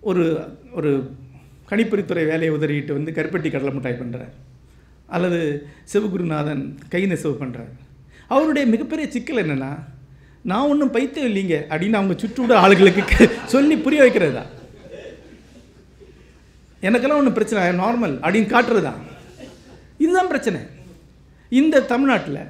ஒரு 0.00 0.24
ஒரு 0.72 0.90
கணிப்பொறித்துறை 1.70 2.26
வேலையை 2.26 2.56
உதறிட்டு 2.56 2.92
வந்து 2.92 3.12
கருப்பட்டி 3.12 3.50
கடலை 3.50 3.72
மிட்டாய் 3.74 4.00
பண்ணுறார் 4.00 4.34
அல்லது 5.06 5.40
சிவகுருநாதன் 5.84 6.78
கை 6.88 7.06
நெசவு 7.06 7.34
பண்ணுறார் 7.40 7.72
அவருடைய 8.26 8.66
மிகப்பெரிய 8.66 9.10
சிக்கல் 9.10 9.42
என்னென்னா 9.42 9.70
நான் 10.42 10.68
ஒன்றும் 10.68 10.90
பைத்தியம் 10.90 11.28
இல்லைங்க 11.28 11.56
அப்படின்னு 11.68 11.94
அவங்க 11.94 12.14
சுற்றுவிட 12.14 12.54
ஆளுகளுக்கு 12.54 13.28
சொல்லி 13.46 13.76
புரிய 13.76 14.02
வைக்கிறதா 14.02 14.44
எனக்கெல்லாம் 16.82 17.16
ஒன்றும் 17.16 17.34
பிரச்சனை 17.34 17.62
நார்மல் 17.62 18.16
அப்படின்னு 18.20 18.52
காட்டுறதா 18.52 18.94
இதுதான் 19.98 20.28
பிரச்சனை. 20.28 20.60
இந்த 21.52 21.80
தமிழ்நாட்டில் 21.80 22.40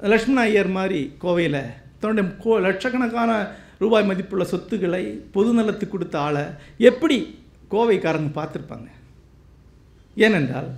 லக்ஷ்மண 0.00 0.40
ஐயர் 0.40 0.68
மாதிரி 0.68 1.12
கோவையில் 1.20 1.60
தன்னுடைய 2.00 2.24
கோ 2.42 2.58
லட்சக்கணக்கான 2.58 3.30
ரூபாய் 3.78 4.08
மதிப்புள்ள 4.10 4.44
சொத்துக்களை 4.44 5.02
பொதுநலத்துக்கு 5.34 5.88
கொடுத்த 5.88 6.18
ஆளை 6.18 6.44
எப்படி 6.90 7.16
கோவைக்காரங்க 7.70 8.30
பார்த்துருப்பாங்க? 8.34 8.88
ஏனென்றால் 10.16 10.68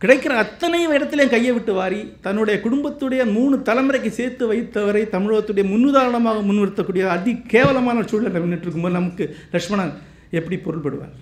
கிடைக்கிற 0.00 0.32
அத்தனை 0.42 0.78
இடத்துலையும் 0.88 1.32
கையை 1.32 1.52
விட்டு 1.52 1.72
வாரி 1.72 2.00
தன்னுடைய 2.20 2.60
குடும்பத்துடைய 2.64 3.22
மூணு 3.32 3.56
தலைமுறைக்கு 3.56 4.10
சேர்த்து 4.18 4.44
வைத்தவரை 4.52 5.02
தமிழகத்துடைய 5.14 5.64
முன்னுதாரணமாக 5.72 6.44
முன்னிறுத்தக்கூடிய 6.46 7.06
அதி 7.06 7.32
கேவலமான 7.52 8.02
சூழ்நிலை 8.02 8.42
நின்றுட்டு 8.42 8.66
இருக்கும்போது 8.66 8.98
நமக்கு 8.98 9.36
லக்ஷ்மணன் 9.52 9.92
எப்படி 10.30 10.56
பொருள்படுவார்? 10.56 11.14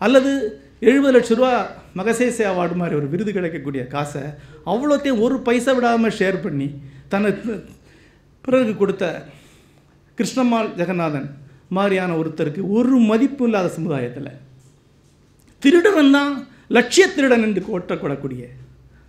அல்லது 0.00 0.32
எழுபது 0.80 1.12
லட்ச 1.18 1.34
ரூபா 1.34 1.52
மகசேசே 1.94 2.44
அவார்டு 2.50 2.74
மாதிரி 2.74 2.96
ஒரு 2.96 3.08
விருது 3.08 3.30
கிடைக்கக்கூடிய 3.32 3.82
காசை 3.86 4.22
அவ்வளோத்தையும் 4.72 5.20
ஒரு 5.20 5.36
பைசா 5.42 5.72
விடாமல் 5.74 6.16
ஷேர் 6.18 6.38
பண்ணி 6.40 6.68
தனக்கு 7.08 7.52
பிறகு 8.44 8.76
கொடுத்த 8.76 9.04
கிருஷ்ணம்மாள் 10.18 10.70
ஜெகநாதன் 10.74 11.28
மாதிரியான 11.68 12.16
ஒருத்தருக்கு 12.16 12.62
ஒரு 12.78 12.96
மதிப்பு 13.10 13.44
இல்லாத 13.46 13.68
சமுதாயத்தில் 13.68 14.32
திருடன் 15.62 16.14
தான் 16.16 16.32
லட்சிய 16.76 17.04
திருடன் 17.08 17.44
என்று 17.46 17.60
ஓட்டக்கூடக்கூடிய 17.76 18.42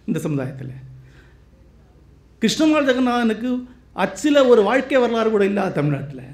இந்த 0.05 0.19
சமுதாயத்தில். 0.19 0.73
கிருஷ்ணமால் 2.41 2.87
ஜெகநாதனுக்கு 2.89 3.49
அச்சில் 3.95 4.47
ஒரு 4.51 4.61
வாழ்க்கை 4.61 4.99
வரலாறு 4.99 5.29
கூட 5.31 5.43
இல்லாத 5.45 5.73
தமிழ்நாட்டில். 5.73 6.25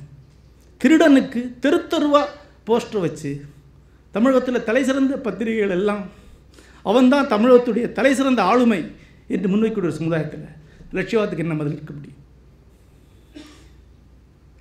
திருடனுக்கு 0.81 1.41
தெருத்தருவா 1.63 2.21
போஸ்டர் 2.67 3.03
வச்சு 3.05 3.31
தமிழகத்தில் 4.11 4.65
தலை 4.69 4.81
சிறந்த 4.83 5.17
பத்திரிகைகள் 5.17 5.75
எல்லாம் 5.79 6.03
அவன்தான் 6.89 7.31
தமிழகத்துடைய 7.33 7.91
தலை 7.91 8.11
சிறந்த 8.13 8.41
ஆளுமை 8.43 8.79
என்று 9.27 9.49
முன்வைக்கூடிய 9.49 9.85
ஒரு 9.85 9.93
சமுதாயத்தில் 9.93 10.45
லட்சியவாதத்துக்கு 10.91 11.45
என்ன 11.45 11.55
பதில் 11.55 11.73
இருக்க 11.73 11.93
முடியும்? 11.93 12.21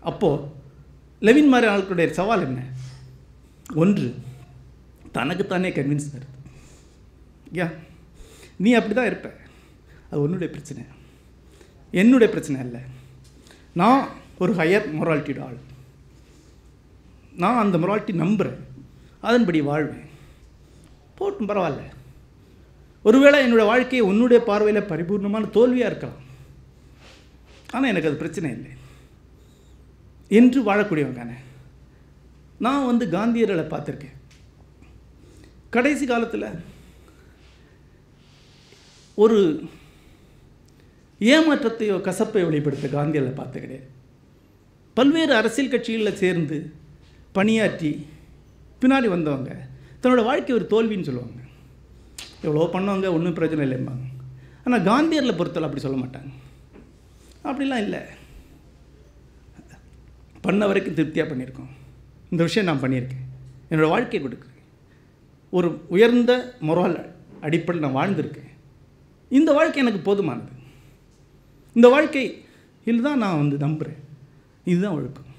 அப்போது 0.00 0.42
லெவின் 1.20 1.48
மாதிரி 1.48 1.72
ஆட்களுடைய 1.72 2.10
சவால் 2.10 2.44
என்ன? 2.44 2.60
ஒன்று 3.74 4.14
தனக்குத்தானே 5.12 5.68
கன்வின்ஸ் 5.70 6.10
வருது 6.14 6.30
ஐயா 7.52 7.68
நீ 8.56 8.72
அப்படி 8.72 8.94
தான் 8.94 9.06
இருப்ப. 9.06 9.28
அது 10.10 10.20
உன்னுடைய 10.20 10.52
பிரச்சனை. 10.52 10.82
என்னுடைய 11.90 12.32
பிரச்சனை 12.32 12.64
இல்லை 12.64 12.80
நான் 13.72 14.08
ஒரு 14.38 14.52
ஹையர் 14.54 14.86
மொராலிட்டியோட 14.98 15.42
ஆள். 15.42 15.58
நான் 17.36 17.62
அந்த 17.64 17.78
மொராலிட்டி 17.78 18.12
நம்புகிறேன் 18.12 18.64
அதன்படி 19.20 19.60
வாழ்வேன். 19.60 20.06
போட்டும் 21.18 21.48
பரவாயில்ல. 21.48 21.82
ஒருவேளை 23.02 23.38
என்னுடைய 23.42 23.66
வாழ்க்கையை 23.70 24.06
உன்னுடைய 24.06 24.40
பார்வையில் 24.44 24.88
பரிபூர்ணமான 24.90 25.50
தோல்வியாக 25.50 25.90
இருக்கலாம். 25.90 26.22
ஆனால் 27.72 27.90
எனக்கு 27.90 28.08
அது 28.08 28.22
பிரச்சனை 28.22 28.50
இல்லை. 28.56 28.72
என்று 30.38 30.58
வாழக்கூடியவங்க 30.62 31.20
தானே. 31.20 31.36
நான் 32.66 32.86
வந்து 32.86 33.06
காந்தியர்களை 33.06 33.64
பார்த்துருக்கேன். 33.74 34.16
கடைசி 35.70 36.06
காலத்தில் 36.06 36.48
ஒரு 39.24 39.38
ஏமாற்றத்தையோ 41.20 41.96
கசப்பை 42.08 42.42
வெளிப்படுத்த 42.44 42.88
காந்தியர்களை 42.88 43.34
பார்த்து 43.34 43.60
கிடையாது 43.60 43.88
பல்வேறு 44.94 45.32
அரசியல் 45.34 45.72
கட்சிகளில் 45.72 46.20
சேர்ந்து 46.22 46.58
பணியாற்றி 47.32 47.90
பின்னாடி 48.80 49.08
வந்தவங்க 49.08 49.52
தன்னோட 50.02 50.22
வாழ்க்கை 50.24 50.54
ஒரு 50.58 50.66
தோல்வின்னு 50.70 51.08
சொல்லுவாங்க. 51.08 51.37
எவ்வளோ 52.46 52.68
பண்ணவங்க 52.72 53.08
ஒன்றும் 53.16 53.36
பிரச்சனை 53.38 53.64
இல்லைம்பாங்க. 53.66 54.04
ஆனால் 54.64 54.84
காந்தியரில் 54.90 55.38
பொறுத்தவரை 55.38 55.66
அப்படி 55.68 55.84
சொல்ல 55.86 55.98
மாட்டாங்க. 56.02 56.30
அப்படிலாம் 57.48 57.84
இல்லை. 57.86 58.00
பண்ண 60.46 60.66
வரைக்கும் 60.66 60.98
திருப்தியாக 60.98 61.28
பண்ணியிருக்கோம். 61.30 61.72
இந்த 62.32 62.42
விஷயம் 62.48 62.68
நான் 62.70 62.82
பண்ணியிருக்கேன். 62.82 63.24
என்னோடய 63.70 63.94
வாழ்க்கையை 63.94 64.20
கொடுக்குறேன் 64.24 64.56
ஒரு 65.58 65.68
உயர்ந்த 65.94 66.32
மொரால் 66.68 66.98
அடிப்படையில் 67.46 67.86
நான் 67.86 67.98
வாழ்ந்திருக்கேன். 67.98 68.52
இந்த 69.38 69.50
வாழ்க்கை 69.58 69.82
எனக்கு 69.84 70.02
போதுமானது. 70.08 70.52
இந்த 71.78 71.88
வாழ்க்கை 71.94 72.26
தான் 73.06 73.22
நான் 73.22 73.40
வந்து 73.40 73.56
நம்புகிறேன் 73.64 73.98
இதுதான் 74.70 74.94
ஒழுக்கம். 74.98 75.32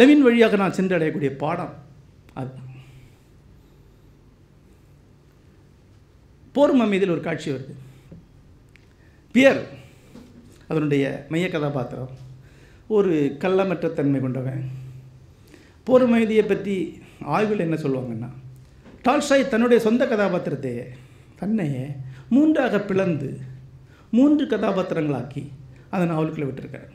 லெவின் 0.00 0.24
வழியாக 0.26 0.56
நான் 0.62 0.76
சென்றடையக்கூடிய 0.78 1.30
பாடம் 1.44 1.74
அதுதான். 2.40 2.69
போர் 6.52 6.74
மமீதில் 6.76 7.10
ஒரு 7.10 7.20
காட்சி 7.20 7.50
வருது. 7.50 7.74
பியர் 9.32 9.62
அதனுடைய 10.68 11.26
மைய 11.28 11.48
கதாபாத்திரம் 11.48 12.10
ஒரு 12.96 13.36
கள்ளமற்ற 13.38 13.88
தன்மை 13.92 14.20
கொண்டவன். 14.20 14.62
போர் 15.84 16.06
மைதியை 16.06 16.42
பற்றி 16.42 17.02
ஆய்வில் 17.36 17.64
என்ன 17.66 17.76
சொல்லுவாங்கன்னா 17.76 18.30
டால்ஷாய் 19.04 19.48
தன்னுடைய 19.48 19.82
சொந்த 19.82 20.04
கதாபாத்திரத்தையே 20.04 20.86
தன்னையே 21.38 21.86
மூன்றாக 22.28 22.80
பிளந்து 22.80 23.40
மூன்று 24.10 24.44
கதாபாத்திரங்களாக்கி 24.46 25.42
அதை 25.90 26.04
நாவலுக்குள்ளே 26.08 26.48
விட்டுருக்காரு. 26.48 26.88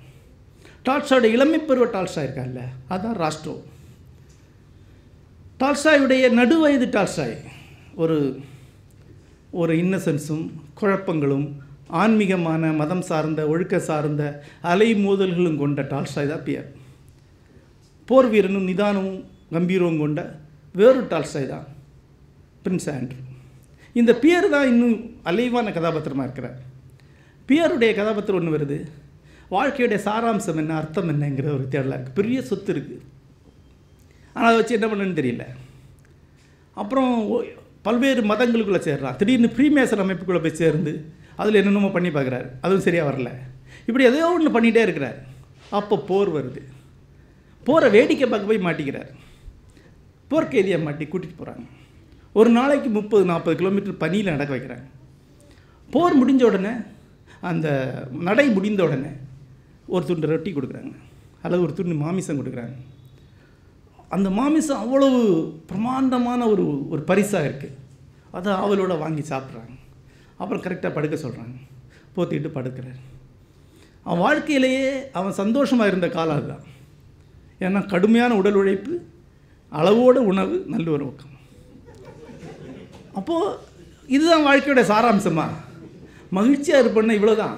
டால்ஸ்டாயோட 0.86 1.24
இளமை 1.24 1.60
பருவ 1.60 1.86
டால்ஸ்டாய் 1.86 2.28
இருக்கார்ல 2.28 2.62
அதான் 2.90 3.20
ராஷ்ட்ரோ. 3.24 3.56
டால்ஸ்டாயுடைய 5.60 6.26
நடுவயது 6.40 6.88
டால்ஷாய் 6.98 7.38
ஒரு 7.96 8.18
ஒரு 9.62 9.74
இன்னசென்ஸும் 9.84 10.46
குழப்பங்களும் 10.80 11.46
ஆன்மீகமான 12.02 12.72
மதம் 12.80 13.04
சார்ந்த 13.10 13.42
ஒழுக்க 13.52 13.76
சார்ந்த 13.90 14.24
அலை 14.72 14.90
மோதல்களும் 15.04 15.60
கொண்ட 15.62 15.82
டால்ஸ்டாய் 15.92 16.32
தான் 16.32 16.44
பியர். 16.48 16.68
போர் 18.10 18.30
வீரனும் 18.34 18.68
நிதானமும் 18.70 19.22
கம்பீரமும் 19.56 20.02
கொண்ட 20.04 20.20
வேறு 20.80 21.02
டால்ஸ்டாய் 21.12 21.52
தான் 21.54 21.66
பிரின்ஸ் 22.64 22.90
ஆண்ட்ரூ. 22.96 23.20
இந்த 24.00 24.12
பியர் 24.24 24.48
தான் 24.56 24.70
இன்னும் 24.72 24.96
அலைவான 25.32 25.72
கதாபாத்திரமாக 25.78 26.28
இருக்கிறார். 26.28 26.58
பியருடைய 27.50 27.92
கதாபாத்திரம் 28.00 28.40
ஒன்று 28.40 28.56
வருது. 28.56 28.80
வாழ்க்கையுடைய 29.56 30.00
சாராம்சம் 30.08 30.60
என்ன 30.62 30.74
அர்த்தம் 30.82 31.12
என்னங்கிற 31.14 31.48
ஒரு 31.58 31.66
தேடலாக 31.74 31.98
இருக்குது 31.98 32.20
பெரிய 32.22 32.40
சொத்து 32.50 32.72
இருக்குது 32.76 33.04
ஆனால் 34.36 34.50
அதை 34.50 34.58
வச்சு 34.60 34.78
என்ன 34.78 34.88
பண்ணுன்னு 34.92 35.20
தெரியல. 35.20 35.46
அப்புறம் 36.82 37.14
பல்வேறு 37.86 38.22
மதங்களுக்குள்ளே 38.32 38.82
சேர்றான். 38.88 39.18
திடீர்னு 39.20 39.50
ப்ரீமேசன் 39.58 40.04
அமைப்புக்குள்ளே 40.04 40.42
போய் 40.46 40.60
சேர்ந்து 40.62 40.94
அதில் 41.42 41.60
என்னென்னமோ 41.60 41.90
பண்ணி 41.96 42.10
பார்க்குறாரு. 42.16 42.48
அதுவும் 42.66 42.86
சரியாக 42.88 43.08
வரல. 43.10 43.30
இப்படி 43.88 44.08
எதையோ 44.10 44.28
ஒன்று 44.36 44.56
பண்ணிகிட்டே 44.56 44.84
இருக்கிறார். 44.88 45.18
அப்போ 45.80 45.96
போர் 46.10 46.30
வருது. 46.38 46.62
போரை 47.68 47.88
வேடிக்கை 47.96 48.28
பார்க்க 48.30 48.52
போய் 48.52 48.66
மாட்டிக்கிறார். 48.68 49.12
போர்க்கைதியை 50.32 50.78
மாட்டி 50.86 51.06
கூட்டிகிட்டு 51.06 51.40
போகிறாங்க 51.40 51.66
ஒரு 52.40 52.50
நாளைக்கு 52.58 52.90
முப்பது 52.96 53.24
நாற்பது 53.30 53.56
கிலோமீட்டர் 53.60 54.02
பனியில் 54.04 54.34
நடக்க 54.36 54.52
வைக்கிறாங்க. 54.56 54.88
போர் 55.94 56.18
முடிஞ்ச 56.22 56.42
உடனே 56.50 56.74
அந்த 57.50 57.68
நடை 58.28 58.46
முடிந்த 58.56 58.82
உடனே 58.88 59.12
ஒரு 59.96 60.04
துண்டு 60.10 60.32
ரொட்டி 60.32 60.52
கொடுக்குறாங்க. 60.54 60.94
அல்லது 61.44 61.64
ஒரு 61.66 61.74
துண்டு 61.78 61.96
மாமிசம் 62.04 62.40
கொடுக்குறாங்க. 62.40 62.76
அந்த 64.16 64.30
மாமிசம் 64.40 64.82
அவ்வளவு 64.84 65.20
பிரமாண்டமான 65.70 66.42
ஒரு 66.54 66.66
ஒரு 66.94 67.02
பரிசாக 67.10 67.48
இருக்குது 67.50 67.78
அதை 68.38 68.52
அவளோட 68.64 68.94
வாங்கி 69.04 69.24
சாப்பிட்றாங்க. 69.32 69.74
அப்புறம் 70.42 70.64
கரெக்டாக 70.66 70.96
படுக்க 70.96 71.16
சொல்கிறாங்க 71.26 71.56
போத்திட்டு 72.16 72.50
படுக்கிறார். 72.58 73.02
அவன் 74.08 74.24
வாழ்க்கையிலேயே 74.26 74.88
அவன் 75.20 75.40
சந்தோஷமாக 75.42 75.90
இருந்த 75.92 76.08
காலம் 76.16 76.38
அதுதான். 76.40 76.66
ஏன்னா 77.66 77.80
கடுமையான 77.94 78.32
உடல் 78.42 78.60
உழைப்பு 78.62 78.94
அளவோட 79.80 80.18
உணவு 80.32 80.56
நல்ல 80.74 80.88
ஒரு 80.96 81.04
ஊக்கம். 81.10 81.34
அப்போது 83.20 83.58
இதுதான் 84.16 84.48
வாழ்க்கையோட 84.48 84.82
சாராம்சமா? 84.94 85.46
மகிழ்ச்சியாக 86.38 86.84
இருப்பேன்னா 86.84 87.18
இவ்வளோ 87.20 87.36
தான் 87.44 87.56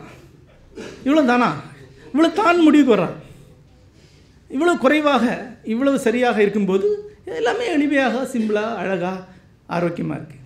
இவ்வளோ 1.06 1.24
தானா 1.32 1.50
இவ்வளோ 2.12 2.30
தான் 2.40 2.66
முடிவுக்கு 2.68 2.96
வர்றான். 2.96 3.18
இவ்வளோ 4.52 4.74
குறைவாக 4.78 5.26
இவ்வளவு 5.64 5.98
சரியாக 6.00 6.38
இருக்கும்போது 6.42 6.88
எல்லாமே 7.32 7.66
எளிமையாக 7.72 8.22
சிம்பிளாக 8.34 8.78
அழகாக 8.78 9.26
ஆரோக்கியமாக 9.68 10.20
இருக்குது 10.20 10.46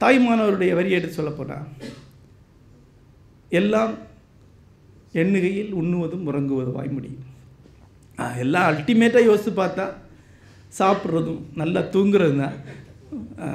தாய்மானவருடைய 0.00 0.72
வரி 0.74 0.90
எடுத்து 0.90 1.18
சொல்லப்போனால் 1.18 1.66
எல்லாம் 3.52 3.94
எண்ணுகையில் 5.14 5.72
உண்ணுவதும் 5.72 6.26
உறங்குவதும் 6.26 6.78
வாய் 6.78 6.92
முடியும் 6.92 7.24
எல்லாம் 8.36 8.68
அல்டிமேட்டாக 8.68 9.28
யோசித்து 9.28 9.52
பார்த்தா 9.54 9.86
சாப்பிட்றதும் 10.78 11.42
நல்லா 11.54 11.80
தூங்குறது 11.90 12.34
தான் 12.36 12.56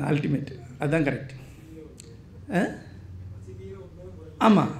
அல்டிமேட் 0.03 0.51
அதுதான் 0.79 1.07
கரெக்ட் 1.07 1.33
ஆமாம் 4.37 4.73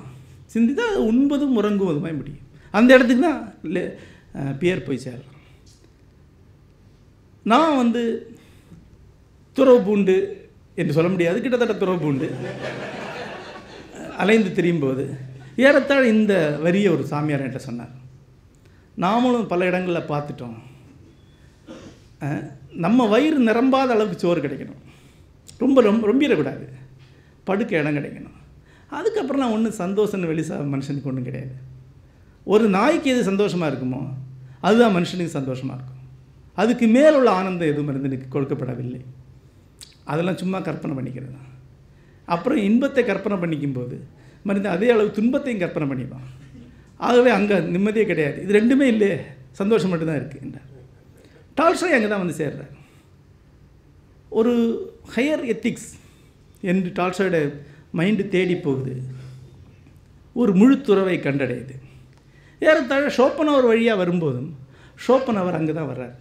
சிந்தி 0.46 0.74
தான் 0.74 0.96
உண்பதும் 1.04 1.58
உறங்குவதுமாய் 1.58 2.20
முடியும் 2.20 2.43
அந்த 2.74 2.94
இடத்துக்கு 2.94 3.24
தான் 3.24 3.54
லே- 3.64 3.94
பியர் 4.60 4.84
போய் 4.84 4.98
சேரலாம். 4.98 5.34
நான் 7.44 7.78
வந்து 7.78 8.36
துறவு 9.54 9.82
பூண்டு 9.82 10.48
என்று 10.76 10.94
சொல்ல 10.94 11.10
முடியாது. 11.10 11.42
கிட்டத்தட்ட 11.42 11.74
துறவு 11.74 12.00
பூண்டு. 12.00 12.36
அலைந்து 14.18 14.62
திரியும்போது 14.62 15.18
ஏறத்தாழ் 15.56 16.06
இந்த 16.06 16.58
வரியை 16.62 16.88
ஒரு 16.88 17.06
சாமியார் 17.06 17.42
என்கிட்ட 17.42 17.56
சொன்னார். 17.56 17.90
நாமளும் 18.98 19.48
பல 19.48 19.66
இடங்களில் 19.66 20.10
பார்த்துட்டோம். 20.10 20.58
நம்ம 22.72 23.08
வயிறு 23.08 23.40
நிரம்பாத 23.40 23.90
அளவுக்கு 23.90 24.20
சோறு 24.20 24.42
கிடைக்கணும். 24.42 24.82
ரொம்ப 25.58 25.82
ரொம்ப 25.82 26.14
ரொம்பிடக்கூடாது. 26.14 26.68
படுக்க 27.44 27.78
இடம் 27.78 27.98
கிடைக்கணும். 27.98 28.42
அதுக்கப்புறம் 28.90 29.42
நான் 29.42 29.52
ஒன்றும் 29.52 29.74
சந்தோஷம்னு 29.74 30.26
வெளி 30.26 30.42
மனுஷனுக்கு 30.42 31.04
ஒன்றும் 31.04 31.24
கிடையாது. 31.24 31.72
ஒரு 32.52 32.66
நாய்க்கு 32.78 33.10
எது 33.14 33.22
சந்தோஷமாக 33.32 33.72
இருக்குமோ 33.72 34.02
அதுதான் 34.68 34.96
மனுஷனுக்கு 34.98 35.38
சந்தோஷமாக 35.40 35.78
இருக்கும். 35.78 36.02
அதுக்கு 36.62 36.86
மேல் 36.96 37.18
உள்ள 37.20 37.30
ஆனந்தம் 37.40 37.72
எதுவும் 37.72 37.90
மனிதனுக்கு 37.90 38.28
கொடுக்கப்படவில்லை. 38.36 39.02
அதெல்லாம் 40.12 40.40
சும்மா 40.42 40.58
கற்பனை 40.68 40.94
பண்ணிக்கிறது 40.98 41.34
தான். 41.38 41.50
அப்புறம் 42.34 42.60
இன்பத்தை 42.70 43.04
கற்பனை 43.12 43.38
பண்ணிக்கும்போது 43.44 43.96
மனிதன் 44.50 44.76
அதே 44.76 44.88
அளவு 44.94 45.10
துன்பத்தையும் 45.18 45.64
கற்பனை 45.64 45.86
பண்ணிப்பான். 45.92 46.28
ஆகவே 47.08 47.32
அங்கே 47.38 47.56
நிம்மதியே 47.76 48.06
கிடையாது. 48.12 48.38
இது 48.44 48.58
ரெண்டுமே 48.60 48.86
இல்லையே. 48.94 49.18
சந்தோஷம் 49.62 49.92
மட்டும்தான் 49.92 50.20
இருக்குது 50.20 50.44
என்றார். 50.46 50.70
டால்ஸ்டாய் 51.60 51.98
அங்கே 51.98 52.10
தான் 52.14 52.24
வந்து 52.24 52.40
சேர்றார். 52.42 52.74
ஒரு 54.40 54.54
ஹையர் 55.16 55.44
எத்திக்ஸ் 55.54 55.90
என்று 56.72 56.90
டால்ஸ்டாயோட 57.00 57.40
மைண்டு 58.00 58.24
தேடி 58.36 58.56
போகுது. 58.68 58.94
ஒரு 60.42 60.52
முழு 60.60 60.76
துறவை 60.88 61.18
கண்டடையுது. 61.26 61.76
ஏறத்தாழ 62.70 63.06
ஷோப்பனவர் 63.18 63.70
வழியாக 63.72 64.02
வரும்போதும் 64.02 64.50
ஷோப்பனவர் 65.06 65.58
அங்கே 65.60 65.74
தான் 65.78 65.92
வர்றார். 65.92 66.16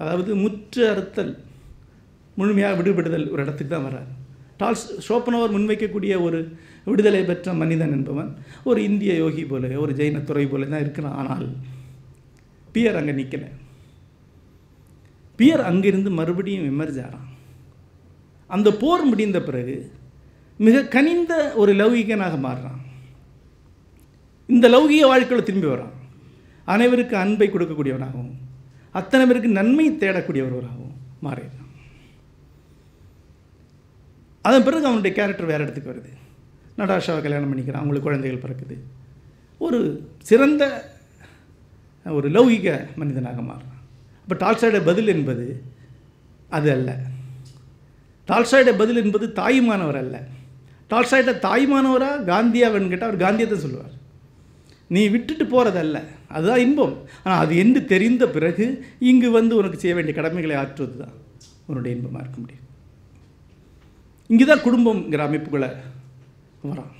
அதாவது 0.00 0.30
முற்று 0.44 0.82
அறுத்தல் 0.92 1.34
முழுமையாக 2.38 2.76
விடுபடுதல் 2.78 3.26
ஒரு 3.34 3.42
இடத்துக்கு 3.44 3.72
தான் 3.74 3.86
வர்றார். 3.88 4.08
டால்ஸ் 4.60 4.86
ஷோப்பனவர் 5.06 5.54
முன்வைக்கக்கூடிய 5.56 6.14
ஒரு 6.26 6.38
விடுதலை 6.90 7.22
பெற்ற 7.28 7.52
மனிதன் 7.62 7.94
என்பவன் 7.96 8.30
ஒரு 8.70 8.80
இந்திய 8.88 9.12
யோகி 9.22 9.44
போல 9.50 9.70
ஒரு 9.84 9.92
ஜெயின 9.98 10.22
துறை 10.28 10.44
போல 10.52 10.66
தான் 10.72 10.84
இருக்கிறான். 10.84 11.16
ஆனால் 11.22 11.46
பியர் 12.74 12.98
அங்கே 13.00 13.14
நிற்கலை 13.20 13.50
பியர் 15.38 15.62
அங்கிருந்து 15.70 16.10
மறுபடியும் 16.18 16.68
எமர்ஜ் 16.72 17.00
ஆகிறான் 17.04 17.28
அந்த 18.54 18.68
போர் 18.82 19.04
முடிந்த 19.10 19.38
பிறகு 19.48 19.76
மிக 20.66 20.82
கனிந்த 20.94 21.32
ஒரு 21.60 21.72
லௌகிகனாக 21.80 22.34
மாறுறான். 22.46 22.80
இந்த 24.54 24.66
லௌகிய 24.74 25.04
வாழ்க்கையில் 25.10 25.46
திரும்பி 25.48 25.68
வரான். 25.72 25.94
அனைவருக்கு 26.74 27.14
அன்பை 27.22 27.48
கொடுக்கக்கூடியவனாகவும் 27.48 28.34
அத்தனை 28.98 29.22
பேருக்கு 29.26 29.56
நன்மை 29.58 29.86
தேடக்கூடியவராகவும் 30.02 30.94
மாறிடுறான் 31.26 31.72
அதன் 34.48 34.64
பிறகு 34.66 34.88
அவனுடைய 34.88 35.12
கேரக்டர் 35.16 35.50
வேறு 35.50 35.64
இடத்துக்கு 35.64 35.92
வருது. 35.92 36.10
நடாஷாவை 36.78 37.20
கல்யாணம் 37.22 37.50
பண்ணிக்கிறான் 37.50 37.82
அவங்களுக்கு 37.82 38.08
குழந்தைகள் 38.08 38.44
பிறக்குது. 38.44 38.76
ஒரு 39.66 39.78
சிறந்த 40.28 40.62
ஒரு 42.18 42.28
லௌகிக 42.36 42.68
மனிதனாக 43.00 43.42
மாறுறான். 43.50 43.80
இப்போ 44.22 44.36
டால்ஸ்டாயோட 44.42 44.80
பதில் 44.90 45.12
என்பது 45.14 45.46
அது 46.56 46.68
அல்ல. 46.76 46.90
டால்ஸ்டாயோட 48.28 48.72
பதில் 48.82 49.02
என்பது 49.04 49.26
தாயுமானவர் 49.40 50.00
அல்ல. 50.04 50.16
டால்ஸ்டாய்ட 50.90 51.32
தாய்மானவராக 51.46 52.24
காந்தியாவன் 52.32 52.90
கேட்டால் 52.90 53.08
அவர் 53.08 53.24
காந்தியை 53.24 53.48
தான் 53.50 53.64
சொல்லுவார். 53.66 53.95
நீ 54.94 55.02
விட்டுட்டு 55.14 55.44
போகிறதல்ல 55.44 55.98
அதுதான் 56.34 56.62
இன்பம். 56.66 56.94
ஆனால் 57.24 57.40
அது 57.44 57.54
என்று 57.62 57.80
தெரிந்த 57.92 58.24
பிறகு 58.36 58.66
இங்கு 59.10 59.28
வந்து 59.38 59.54
உனக்கு 59.60 59.78
செய்ய 59.82 59.94
வேண்டிய 59.96 60.14
கடமைகளை 60.18 60.56
ஆற்றுவது 60.62 60.96
தான் 61.02 61.16
உன்னுடைய 61.68 61.96
இன்பமாக 61.96 62.22
இருக்க 62.24 62.38
முடியும். 62.44 62.64
இங்கே 64.30 64.46
தான் 64.50 64.64
குடும்பங்கிற 64.66 65.22
அமைப்புகளை 65.28 65.70
வரான் 66.70 66.94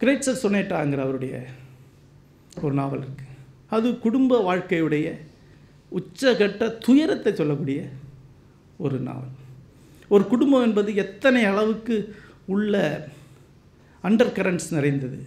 கிரேட்ஸர் 0.00 0.42
சொனேட்டாங்கிற 0.44 1.02
அவருடைய 1.06 1.34
ஒரு 2.64 2.74
நாவல் 2.80 3.04
இருக்குது 3.04 3.30
அது 3.76 3.88
குடும்ப 4.06 4.40
வாழ்க்கையுடைய 4.48 5.08
உச்சகட்ட 5.98 6.62
துயரத்தை 6.86 7.30
சொல்லக்கூடிய 7.40 7.80
ஒரு 8.84 8.98
நாவல். 9.08 9.34
ஒரு 10.14 10.24
குடும்பம் 10.32 10.64
என்பது 10.66 10.90
எத்தனை 11.04 11.42
அளவுக்கு 11.50 11.96
உள்ள 12.54 12.80
அண்டர் 14.04 14.34
கரண்ட்ஸ் 14.38 14.70
நிறைந்தது. 14.76 15.18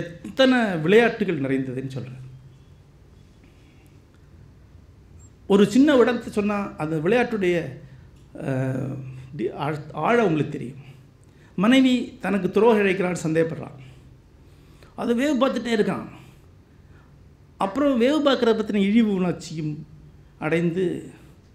எத்தனை 0.00 0.58
விளையாட்டுகள் 0.84 1.44
நிறைந்ததுன்னு 1.44 1.94
சொல்கிறேன் 1.96 2.24
ஒரு 5.52 5.64
சின்ன 5.74 5.96
இடத்தை 6.00 6.30
சொன்னால் 6.32 6.72
அந்த 6.82 6.94
விளையாட்டுடைய 7.04 7.56
ஆழ 10.08 10.16
உங்களுக்கு 10.26 10.54
தெரியும். 10.56 10.82
மனைவி 11.64 11.94
தனக்கு 12.24 12.48
துரோகம் 12.56 12.82
இழைக்கிறான்னு 12.82 13.24
சந்தேகப்படுறான் 13.24 13.78
அதை 15.00 15.12
வேவு 15.20 15.36
பார்த்துட்டே 15.40 15.72
இருக்கான். 15.76 16.06
அப்புறம் 17.64 18.00
வேவு 18.02 18.18
பார்க்குற 18.26 18.50
பற்றின 18.58 18.82
இழிவு 18.88 19.10
உணர்ச்சியும் 19.20 19.72
அடைந்து 20.46 20.84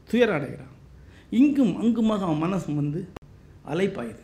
துயரம் 0.09 0.37
அடைகிறான் 0.37 0.73
இங்கும் 1.39 1.73
அங்குமாக 1.81 2.25
அவன் 2.27 2.43
மனசு 2.45 2.75
வந்து 2.81 3.01
அலைப்பாயுது. 3.73 4.23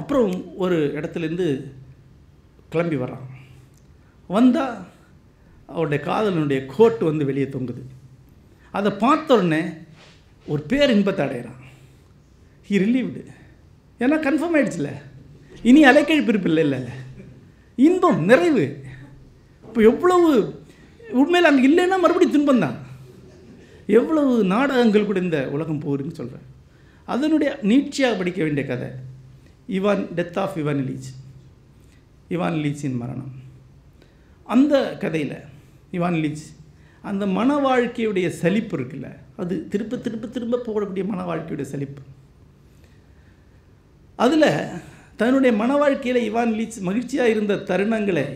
அப்புறம் 0.00 0.32
ஒரு 0.64 0.76
இடத்துலேருந்து 0.98 1.48
கிளம்பி 2.72 2.96
வர்றான். 2.96 3.26
வந்தால் 4.34 4.76
அவருடைய 5.74 6.00
காதலனுடைய 6.08 6.58
கோட் 6.76 7.02
வந்து 7.10 7.24
வெளியே 7.28 7.48
தொங்குது. 7.54 7.82
அதை 8.78 8.90
பார்த்த 9.04 9.36
உடனே 9.36 9.62
ஒரு 10.52 10.62
பேர் 10.70 10.94
இன்பத்தை 10.96 11.22
அடைகிறான் 11.26 11.60
ஹி 12.68 12.74
ரிலீவ்டு 12.84 13.22
ஏன்னா 14.02 14.16
கன்ஃபார்ம் 14.26 14.56
ஆயிடுச்சுல. 14.58 14.90
இனி 15.62 15.80
அலைக்கழிப்பு 15.90 16.32
இருப்பில்லை 16.32 16.64
இல்லை 16.66 16.78
இல்லை. 16.80 16.96
இன்பம் 17.86 18.20
நிறைவு. 18.30 18.66
இப்போ 19.66 19.80
எவ்வளவு 19.90 20.28
உண்மையில் 21.20 21.50
அங்கே 21.50 21.66
இல்லைன்னா 21.68 21.96
மறுபடியும் 22.04 22.36
துன்பம் 22.36 22.62
தான் 22.64 22.76
எவ்வளவு 23.98 24.32
நாடகங்கள் 24.52 25.08
கூட 25.10 25.18
இந்த 25.26 25.38
உலகம் 25.56 25.82
போகுதுன்னு 25.84 26.18
சொல்கிறேன் 26.20 26.46
அதனுடைய 27.12 27.50
நீட்சியாக 27.70 28.18
படிக்க 28.18 28.40
வேண்டிய 28.44 28.64
கதை. 28.70 28.88
Ivan 29.78 30.04
death 30.18 30.38
of 30.44 30.56
Ivan 30.62 30.84
Ilyich 30.88 31.10
Ivan 32.34 32.58
லீச்சின் 32.64 33.00
மரணம். 33.02 33.32
அந்த 34.54 34.74
கதையில் 35.02 35.36
இவான் 35.96 36.18
லீச் 36.22 36.44
அந்த 37.08 37.24
மன 37.38 37.50
வாழ்க்கையுடைய 37.66 38.28
சலிப்பு 38.42 38.74
இருக்குல்ல 38.78 39.08
அது 39.42 39.54
திரும்ப 39.72 39.96
திரும்ப 40.04 40.26
திரும்ப 40.36 40.62
போகக்கூடிய 40.66 41.04
மன 41.10 41.20
வாழ்க்கையுடைய 41.30 41.66
சலிப்பு. 41.72 42.02
அதில் 44.24 44.50
தன்னுடைய 45.20 45.52
மன 45.62 45.70
வாழ்க்கையில் 45.82 46.20
இவான் 46.30 46.54
லீச் 46.58 46.78
மகிழ்ச்சியாக 46.88 47.32
இருந்த 47.34 47.60
தருணங்களை 47.70 48.26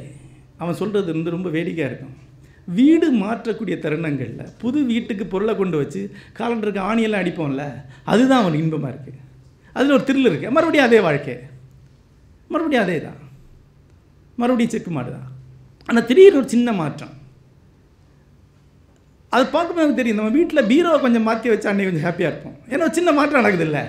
அவன் 0.63 0.79
சொல்கிறது 0.81 1.11
வந்து 1.17 1.35
ரொம்ப 1.37 1.49
வேடிக்கையாக 1.57 1.91
இருக்கும். 1.91 2.17
வீடு 2.79 3.07
மாற்றக்கூடிய 3.23 3.77
தருணங்களில் 3.85 4.53
புது 4.63 4.81
வீட்டுக்கு 4.91 5.25
பொருளை 5.33 5.55
கொண்டு 5.61 5.77
வச்சு 5.81 6.03
காலண்டருக்கு 6.39 6.81
ஆணியெல்லாம் 6.91 7.23
அடிப்போம்ல 7.25 7.65
அதுதான் 8.13 8.43
அவனுக்கு 8.43 8.65
இன்பமாக 8.67 8.93
இருக்குது 8.95 9.21
அதில் 9.77 9.97
ஒரு 9.97 10.05
த்ரில் 10.09 10.29
இருக்குது 10.31 10.55
மறுபடியும் 10.57 10.89
அதே 10.89 11.01
வாழ்க்கை. 11.09 11.37
மறுபடியும் 12.53 12.85
அதே 12.87 12.99
தான் 13.07 13.19
மறுபடியும் 14.43 14.75
செக்கு 14.75 14.93
மாடு 14.97 15.11
தான் 15.17 15.29
ஆனால் 15.89 16.07
திடீர்னு 16.11 16.41
ஒரு 16.43 16.49
சின்ன 16.55 16.73
மாற்றம். 16.83 17.15
அது 19.35 19.45
பார்க்கும்போது 19.55 19.85
எனக்கு 19.85 20.01
தெரியும் 20.01 20.19
நம்ம 20.21 20.35
வீட்டில் 20.39 20.69
பீரோவை 20.71 20.99
கொஞ்சம் 21.05 21.27
மாற்றி 21.29 21.51
வச்சா 21.53 21.71
அன்றைக்கி 21.71 21.91
கொஞ்சம் 21.91 22.07
ஹாப்பியாக 22.09 22.33
இருப்போம். 22.33 22.57
ஏன்னா 22.73 22.87
ஒரு 22.87 22.97
சின்ன 22.99 23.13
மாற்றம் 23.19 23.43
நடக்குது 23.43 23.67
இல்லை 23.69 23.83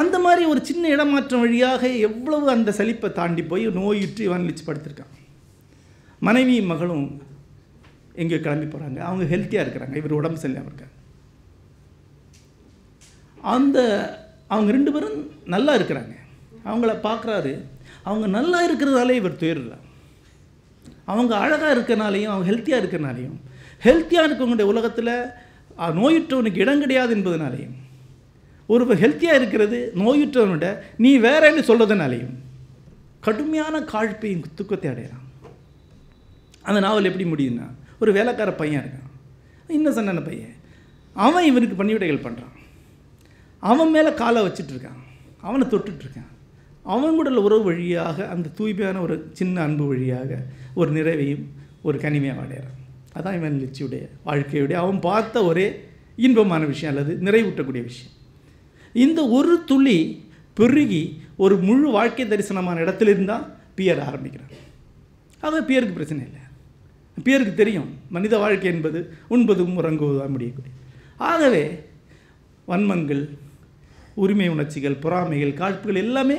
அந்த 0.00 0.16
மாதிரி 0.24 0.42
ஒரு 0.52 0.60
சின்ன 0.68 0.90
இடமாற்றம் 0.94 1.42
வழியாக 1.44 1.82
எவ்வளவு 2.08 2.46
அந்த 2.56 2.70
சலிப்பை 2.78 3.08
தாண்டி 3.18 3.42
போய் 3.52 3.64
நோயுற்று 3.78 4.26
வலிச்சு 4.32 4.64
படுத்திருக்கான். 4.66 5.14
மனைவி 6.28 6.56
மகளும் 6.70 7.06
எங்கேயோ 8.22 8.40
கிளம்பி 8.44 8.66
போகிறாங்க 8.72 9.00
அவங்க 9.08 9.24
ஹெல்த்தியாக 9.32 9.64
இருக்கிறாங்க. 9.64 9.94
இவர் 10.00 10.18
உடம்பு 10.20 10.40
சரியில்லாமல் 10.42 10.70
இருக்காங்க 10.72 10.96
அந்த 13.54 13.78
அவங்க 14.54 14.70
ரெண்டு 14.76 14.90
பேரும் 14.94 15.18
நல்லா 15.54 15.72
இருக்கிறாங்க. 15.78 16.14
அவங்கள 16.68 16.92
பார்க்குறாரு. 17.08 17.52
அவங்க 18.02 18.26
நல்லா 18.26 18.58
இருக்கிறதாலே 18.70 19.10
இவர் 19.10 19.40
துயர்றார். 19.42 19.84
அவங்க 21.04 21.36
அழகாக 21.36 21.72
இருக்கனாலையும் 21.74 22.32
அவங்க 22.32 22.50
ஹெல்த்தியாக 22.50 22.82
இருக்கனாலையும் 22.82 23.36
ஹெல்த்தியாக 23.84 24.28
இருக்கவங்களுடைய 24.28 24.68
உலகத்தில் 24.72 25.14
நோயுற்றவனுக்கு 26.00 26.62
இடம் 26.64 26.78
கிடையாது 26.78 27.16
என்பதனாலையும் 27.16 27.76
ஒரு 28.66 28.94
ஹெல்த்தியாக 28.94 29.38
இருக்கிறது 29.40 29.92
நோயுற்றவனோட 29.94 30.78
நீ 30.96 31.18
வேறன்னு 31.18 31.62
சொல்கிறதுனாலையும் 31.70 32.36
கடுமையான 33.20 33.80
காழ்ப்பையும் 33.80 34.44
துக்கத்தை 34.54 34.90
அடையிறான் 34.90 35.26
அந்த 36.62 36.80
நாவல் 36.80 37.08
எப்படி 37.10 37.24
முடியுதுன்னா 37.30 37.66
ஒரு 38.00 38.12
வேலைக்கார 38.12 38.52
பையன் 38.52 38.84
இருக்கான். 38.84 39.08
இன்னசென்டான 39.76 40.24
பையன். 40.24 40.54
அவன் 41.14 41.44
இவனுக்கு 41.44 41.84
பணிவிடைகள் 41.84 42.24
பண்ணுறான் 42.26 42.56
அவன் 43.58 43.90
மேலே 43.90 44.14
காலை 44.14 44.46
வச்சுட்டு 44.46 44.72
இருக்கான். 44.74 45.00
அவனை 45.40 45.66
தொட்டுட்டு 45.66 46.04
இருக்கான் 46.94 47.34
உறவு 47.34 47.62
வழியாக 47.62 48.28
அந்த 48.28 48.48
தூய்மையான 48.48 49.00
ஒரு 49.00 49.30
சின்ன 49.32 49.62
அன்பு 49.62 49.86
வழியாக 49.86 50.42
ஒரு 50.74 50.92
நிறைவையும் 50.92 51.44
ஒரு 51.82 51.98
கனிமையாக 51.98 52.40
அடையிறான் 52.40 52.78
அதான் 53.16 53.34
இவன் 53.34 53.56
லிச்சியுடைய 53.60 54.08
வாழ்க்கையுடைய 54.26 54.72
அவன் 54.72 55.00
பார்த்த 55.00 55.44
ஒரே 55.44 55.88
இன்பமான 56.16 56.64
விஷயம் 56.64 56.96
அல்லது 56.96 57.30
நிறைவூட்டக்கூடிய 57.30 57.82
விஷயம். 57.82 58.12
இந்த 58.92 59.28
ஒரு 59.28 59.62
துளி 59.66 60.24
பெருகி 60.54 61.20
ஒரு 61.36 61.56
முழு 61.56 61.90
வாழ்க்கை 61.90 62.28
தரிசனமான 62.28 62.80
இடத்துல 62.80 63.08
இருந்தால் 63.08 63.56
பியர் 63.74 64.00
ஆரம்பிக்கிறான். 64.00 64.48
அது 65.40 65.60
பியருக்கு 65.60 65.92
பிரச்சனை 65.92 66.24
இல்லை. 66.24 66.40
பியருக்கு 67.24 67.54
தெரியும் 67.54 67.88
மனித 68.08 68.38
வாழ்க்கை 68.38 68.72
என்பது 68.72 69.12
உண்பதும் 69.28 69.78
உறங்குவதும் 69.78 70.28
முடியக்கூடிய. 70.28 70.74
ஆகவே 71.16 71.84
வன்மங்கள் 72.68 73.28
உரிமை 74.14 74.48
உணர்ச்சிகள் 74.48 74.94
பொறாமைகள் 74.94 75.54
காழ்ப்புகள் 75.54 75.94
எல்லாமே 75.94 76.36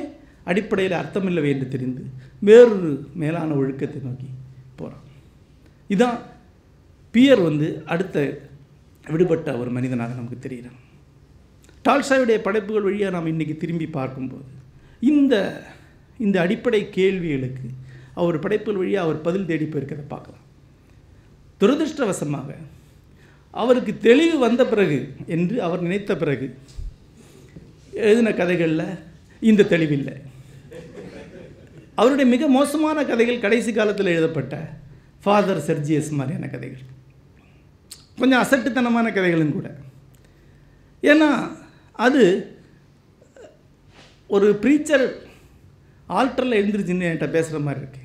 அடிப்படையில் 0.50 1.00
அர்த்தமில்லை 1.00 1.50
என்று 1.54 1.66
தெரிந்து 1.74 2.02
வேறொரு 2.48 2.92
மேலான 3.22 3.50
ஒழுக்கத்தை 3.60 4.00
நோக்கி 4.06 4.28
போகிறான் 4.78 5.04
இதான் 5.90 6.18
பியர் 7.14 7.42
வந்து 7.48 7.68
அடுத்த 7.94 8.16
விடுபட்ட 9.04 9.48
ஒரு 9.60 9.70
மனிதனாக 9.76 10.18
நமக்கு 10.18 10.38
தெரிகிறான். 10.44 10.78
டால்சாயுடைய 11.84 12.38
படைப்புகள் 12.46 12.86
வழியாக 12.88 13.14
நாம் 13.14 13.30
இன்றைக்கி 13.32 13.54
திரும்பி 13.62 13.86
பார்க்கும்போது 13.98 14.50
இந்த 15.12 15.34
இந்த 16.24 16.36
அடிப்படை 16.44 16.80
கேள்விகளுக்கு 16.98 17.68
அவர் 18.20 18.44
படைப்புகள் 18.44 18.80
வழியாக 18.80 19.06
அவர் 19.06 19.24
பதில் 19.26 19.48
தேடி 19.50 19.66
போயிருக்கிறத 19.66 20.06
பார்க்கலாம். 20.14 20.44
துரதிருஷ்டவசமாக 21.60 22.50
அவருக்கு 23.54 23.92
தெளிவு 24.06 24.36
வந்த 24.46 24.62
பிறகு 24.72 24.98
என்று 25.36 25.56
அவர் 25.66 25.84
நினைத்த 25.86 26.12
பிறகு 26.22 26.46
எழுதின 28.04 28.32
கதைகளில் 28.40 28.86
இந்த 29.50 29.68
தெளிவில்லை. 29.72 30.16
அவருடைய 31.98 32.26
மிக 32.34 32.46
மோசமான 32.58 32.98
கதைகள் 33.10 33.44
கடைசி 33.44 33.70
காலத்தில் 33.72 34.12
எழுதப்பட்ட 34.14 34.54
ஃபாதர் 35.24 35.64
செர்ஜியஸ் 35.68 36.10
மாதிரியான 36.18 36.48
கதைகள். 36.54 36.84
கொஞ்சம் 38.20 38.42
அசட்டுத்தனமான 38.44 39.06
கதைகளும் 39.18 39.56
கூட. 39.56 39.68
ஏன்னா 41.02 41.28
அது 42.06 42.22
ஒரு 44.36 44.48
ப்ரீச்சர் 44.62 45.04
ஆல்டரில் 46.18 46.58
எழுந்திருச்சுன்னு 46.60 47.06
என்கிட்ட 47.08 47.28
பேசுகிற 47.36 47.58
மாதிரி 47.66 47.80
இருக்கு. 47.82 48.02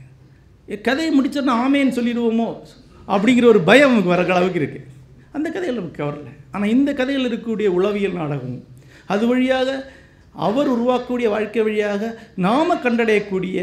என் 0.74 0.86
கதையை 0.88 1.12
முடிச்சோன்னா 1.18 1.56
ஆமேன்னு 1.66 1.98
சொல்லிடுவோமோ 1.98 2.48
அப்படிங்கிற 3.14 3.46
ஒரு 3.54 3.62
பயம் 3.70 3.92
நமக்கு 3.92 4.14
வர 4.14 4.24
அளவுக்கு 4.38 4.62
இருக்குது 4.62 4.88
அந்த 5.36 5.48
கதைகள் 5.50 5.80
நமக்கு 5.80 6.02
கவரல. 6.04 6.32
ஆனால் 6.52 6.74
இந்த 6.76 6.90
கதையில் 7.00 7.28
இருக்கக்கூடிய 7.28 7.68
உளவியல் 7.78 8.20
நாடகம் 8.22 8.58
அது 9.14 9.24
வழியாக 9.28 9.70
அவர் 10.46 10.72
உருவாக்கக்கூடிய 10.76 11.28
வாழ்க்கை 11.34 11.62
வழியாக 11.68 12.10
நாம் 12.46 12.82
கண்டடையக்கூடிய 12.86 13.60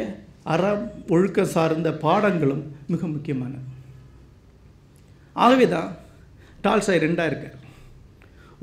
அறம் 0.55 0.85
ஒழுக்கம் 1.14 1.53
சார்ந்த 1.55 1.91
பாடங்களும் 2.05 2.64
மிக 2.93 3.07
முக்கியமானது. 3.12 3.66
ஆகவே 5.45 5.66
தான் 5.75 5.91
டால்சாய் 6.64 7.05
ரெண்டாக 7.05 7.31
இருக்கார். 7.31 7.59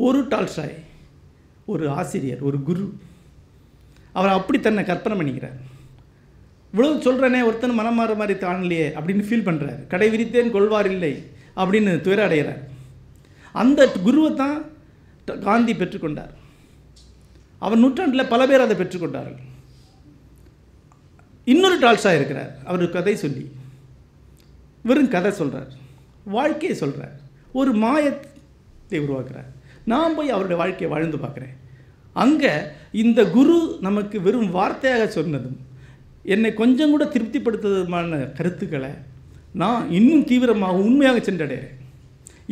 ஒரு 0.05 0.19
டால்சாய் 0.33 0.75
ஒரு 1.71 1.85
ஆசிரியர் 1.99 2.43
ஒரு 2.49 2.57
குரு. 2.69 2.85
அவர் 4.17 4.37
அப்படி 4.37 4.57
தன்னை 4.59 4.83
கற்பனை 4.89 5.15
பண்ணிக்கிறார். 5.17 5.57
இவ்வளவு 6.73 7.05
சொல்கிறேனே 7.05 7.39
ஒருத்தன் 7.47 7.79
மனம் 7.79 7.97
மாற 7.99 8.11
மாதிரி 8.19 8.35
காணலையே 8.43 8.87
அப்படின்னு 8.97 9.27
ஃபீல் 9.27 9.47
பண்ணுறாரு 9.47 9.81
கடை 9.93 10.07
விரித்தேன் 10.13 10.53
கொள்வார் 10.55 10.89
இல்லை 10.93 11.13
அப்படின்னு 11.61 11.93
துயர 12.05 12.21
அடைகிறார் 12.27 12.61
அந்த 13.63 13.87
குருவை 14.05 14.29
தான் 14.43 14.57
காந்தி 15.47 15.73
பெற்றுக்கொண்டார். 15.81 16.31
அவர் 17.65 17.81
நூற்றாண்டில் 17.83 18.31
பல 18.33 18.41
பேர் 18.49 18.65
அதை 18.65 18.75
பெற்றுக்கொண்டார்கள். 18.81 19.39
இன்னொரு 21.53 21.77
டால்ஸாக 21.83 22.17
இருக்கிறார். 22.19 22.51
அவர் 22.69 22.83
கதை 22.97 23.15
சொல்லி 23.23 23.43
வெறும் 24.89 25.13
கதை 25.15 25.31
சொல்கிறார் 25.39 25.71
வாழ்க்கையை 26.35 26.75
சொல்கிறார் 26.83 27.15
ஒரு 27.59 27.71
மாயத்தை 27.83 28.99
உருவாக்குறார். 29.05 29.49
நான் 29.91 30.15
போய் 30.17 30.33
அவருடைய 30.35 30.57
வாழ்க்கையை 30.61 30.89
வாழ்ந்து 30.93 31.19
பார்க்குறேன். 31.23 31.55
அங்கே 32.23 32.53
இந்த 33.03 33.19
குரு 33.35 33.57
நமக்கு 33.87 34.17
வெறும் 34.27 34.49
வார்த்தையாக 34.57 35.03
சொன்னதும் 35.17 35.59
என்னை 36.33 36.49
கொஞ்சம் 36.61 36.93
கூட 36.93 37.03
திருப்திப்படுத்துவதுமான 37.13 38.19
கருத்துக்களை 38.39 38.91
நான் 39.61 39.85
இன்னும் 39.97 40.27
தீவிரமாக 40.31 40.81
உண்மையாக 40.87 41.21
சென்றடைகிறேன். 41.27 41.77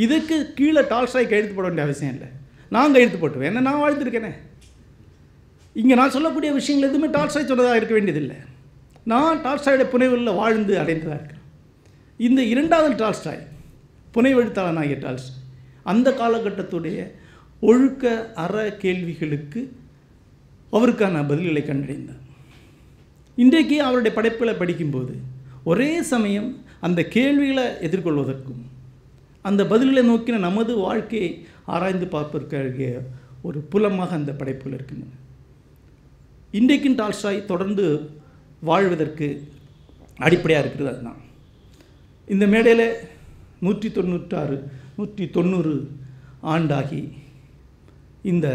இதுக்கு 0.05 0.37
கீழே 0.57 0.81
டால்ஸ்டாய் 0.91 1.33
எழுத்து 1.37 1.55
போட 1.55 1.65
வேண்டிய 1.67 1.87
அவசியம் 1.87 2.13
இல்லை. 2.15 2.29
நான் 2.75 2.99
எழுத்து 3.01 3.19
போட்டுவேன் 3.19 3.49
என்ன 3.51 3.65
நான் 3.67 3.81
வாழ்ந்துருக்கேனே? 3.83 4.31
இங்கே 5.79 5.95
நான் 5.99 6.13
சொல்லக்கூடிய 6.15 6.51
விஷயங்கள் 6.59 6.89
எதுவுமே 6.89 7.09
டால்ஸ்டாய் 7.15 7.49
சொன்னதாக 7.51 7.79
இருக்க 7.79 7.93
வேண்டியதில்லை. 7.97 8.37
நான் 9.11 9.43
டால்ஸ்டாயோட 9.45 9.83
புனைவுகளில் 9.93 10.39
வாழ்ந்து 10.41 10.73
அடைந்ததாக 10.81 11.17
இருக்கிறேன். 11.19 11.45
இந்த 12.27 12.41
இரண்டாவது 12.53 12.95
டால்ஸ்டாய் 13.03 13.43
புனைவெழுத்தாளனாகிய 14.15 14.97
டால்ஸ்டாய் 15.05 15.45
அந்த 15.91 16.07
காலகட்டத்துடைய 16.21 16.97
ஒழுக்க 17.69 18.03
அற 18.43 18.55
கேள்விகளுக்கு 18.83 19.61
அவருக்கான 20.77 21.21
பதில்களை 21.29 21.61
கண்டடைந்தார். 21.69 22.23
இன்றைக்கு 23.43 23.77
அவருடைய 23.87 24.13
படைப்புகளை 24.17 24.55
படிக்கும்போது 24.61 25.13
ஒரே 25.71 25.91
சமயம் 26.13 26.49
அந்த 26.87 26.99
கேள்விகளை 27.15 27.65
எதிர்கொள்வதற்கும் 27.87 28.61
அந்த 29.49 29.61
பதில்களை 29.71 30.03
நோக்கின 30.11 30.43
நமது 30.49 30.73
வாழ்க்கையை 30.85 31.31
ஆராய்ந்து 31.75 32.07
பார்ப்பதற்காக 32.15 32.91
ஒரு 33.47 33.59
புலமாக 33.71 34.15
அந்த 34.19 34.31
படைப்புகள் 34.39 34.77
இருக்கின்றன. 34.77 35.15
இன்றைக்கும் 36.57 36.95
டால்ஸ்டாய் 36.95 37.45
தொடர்ந்து 37.45 37.83
வாழ்வதற்கு 38.61 39.27
அடிப்படையாக 40.17 40.67
இருக்கிறது 40.67 40.95
அதுதான். 40.95 41.19
இந்த 42.27 42.47
மேடையில் 42.47 42.93
நூற்றி 43.59 43.89
தொண்ணூற்றாறு 43.89 44.57
நூற்றி 44.95 45.29
தொண்ணூறு 45.29 45.91
ஆண்டாகி 46.43 47.01
இந்த 48.31 48.47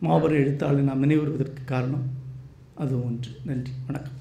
மாபெரும் 0.00 0.38
எழுத்தாளர் 0.38 0.88
நாம் 0.90 1.04
நினைவுறுவதற்கு 1.04 1.64
காரணம் 1.64 2.06
அது 2.74 3.04
ஒன்று. 3.04 3.30
நன்றி 3.44 3.72
வணக்கம். 3.86 4.17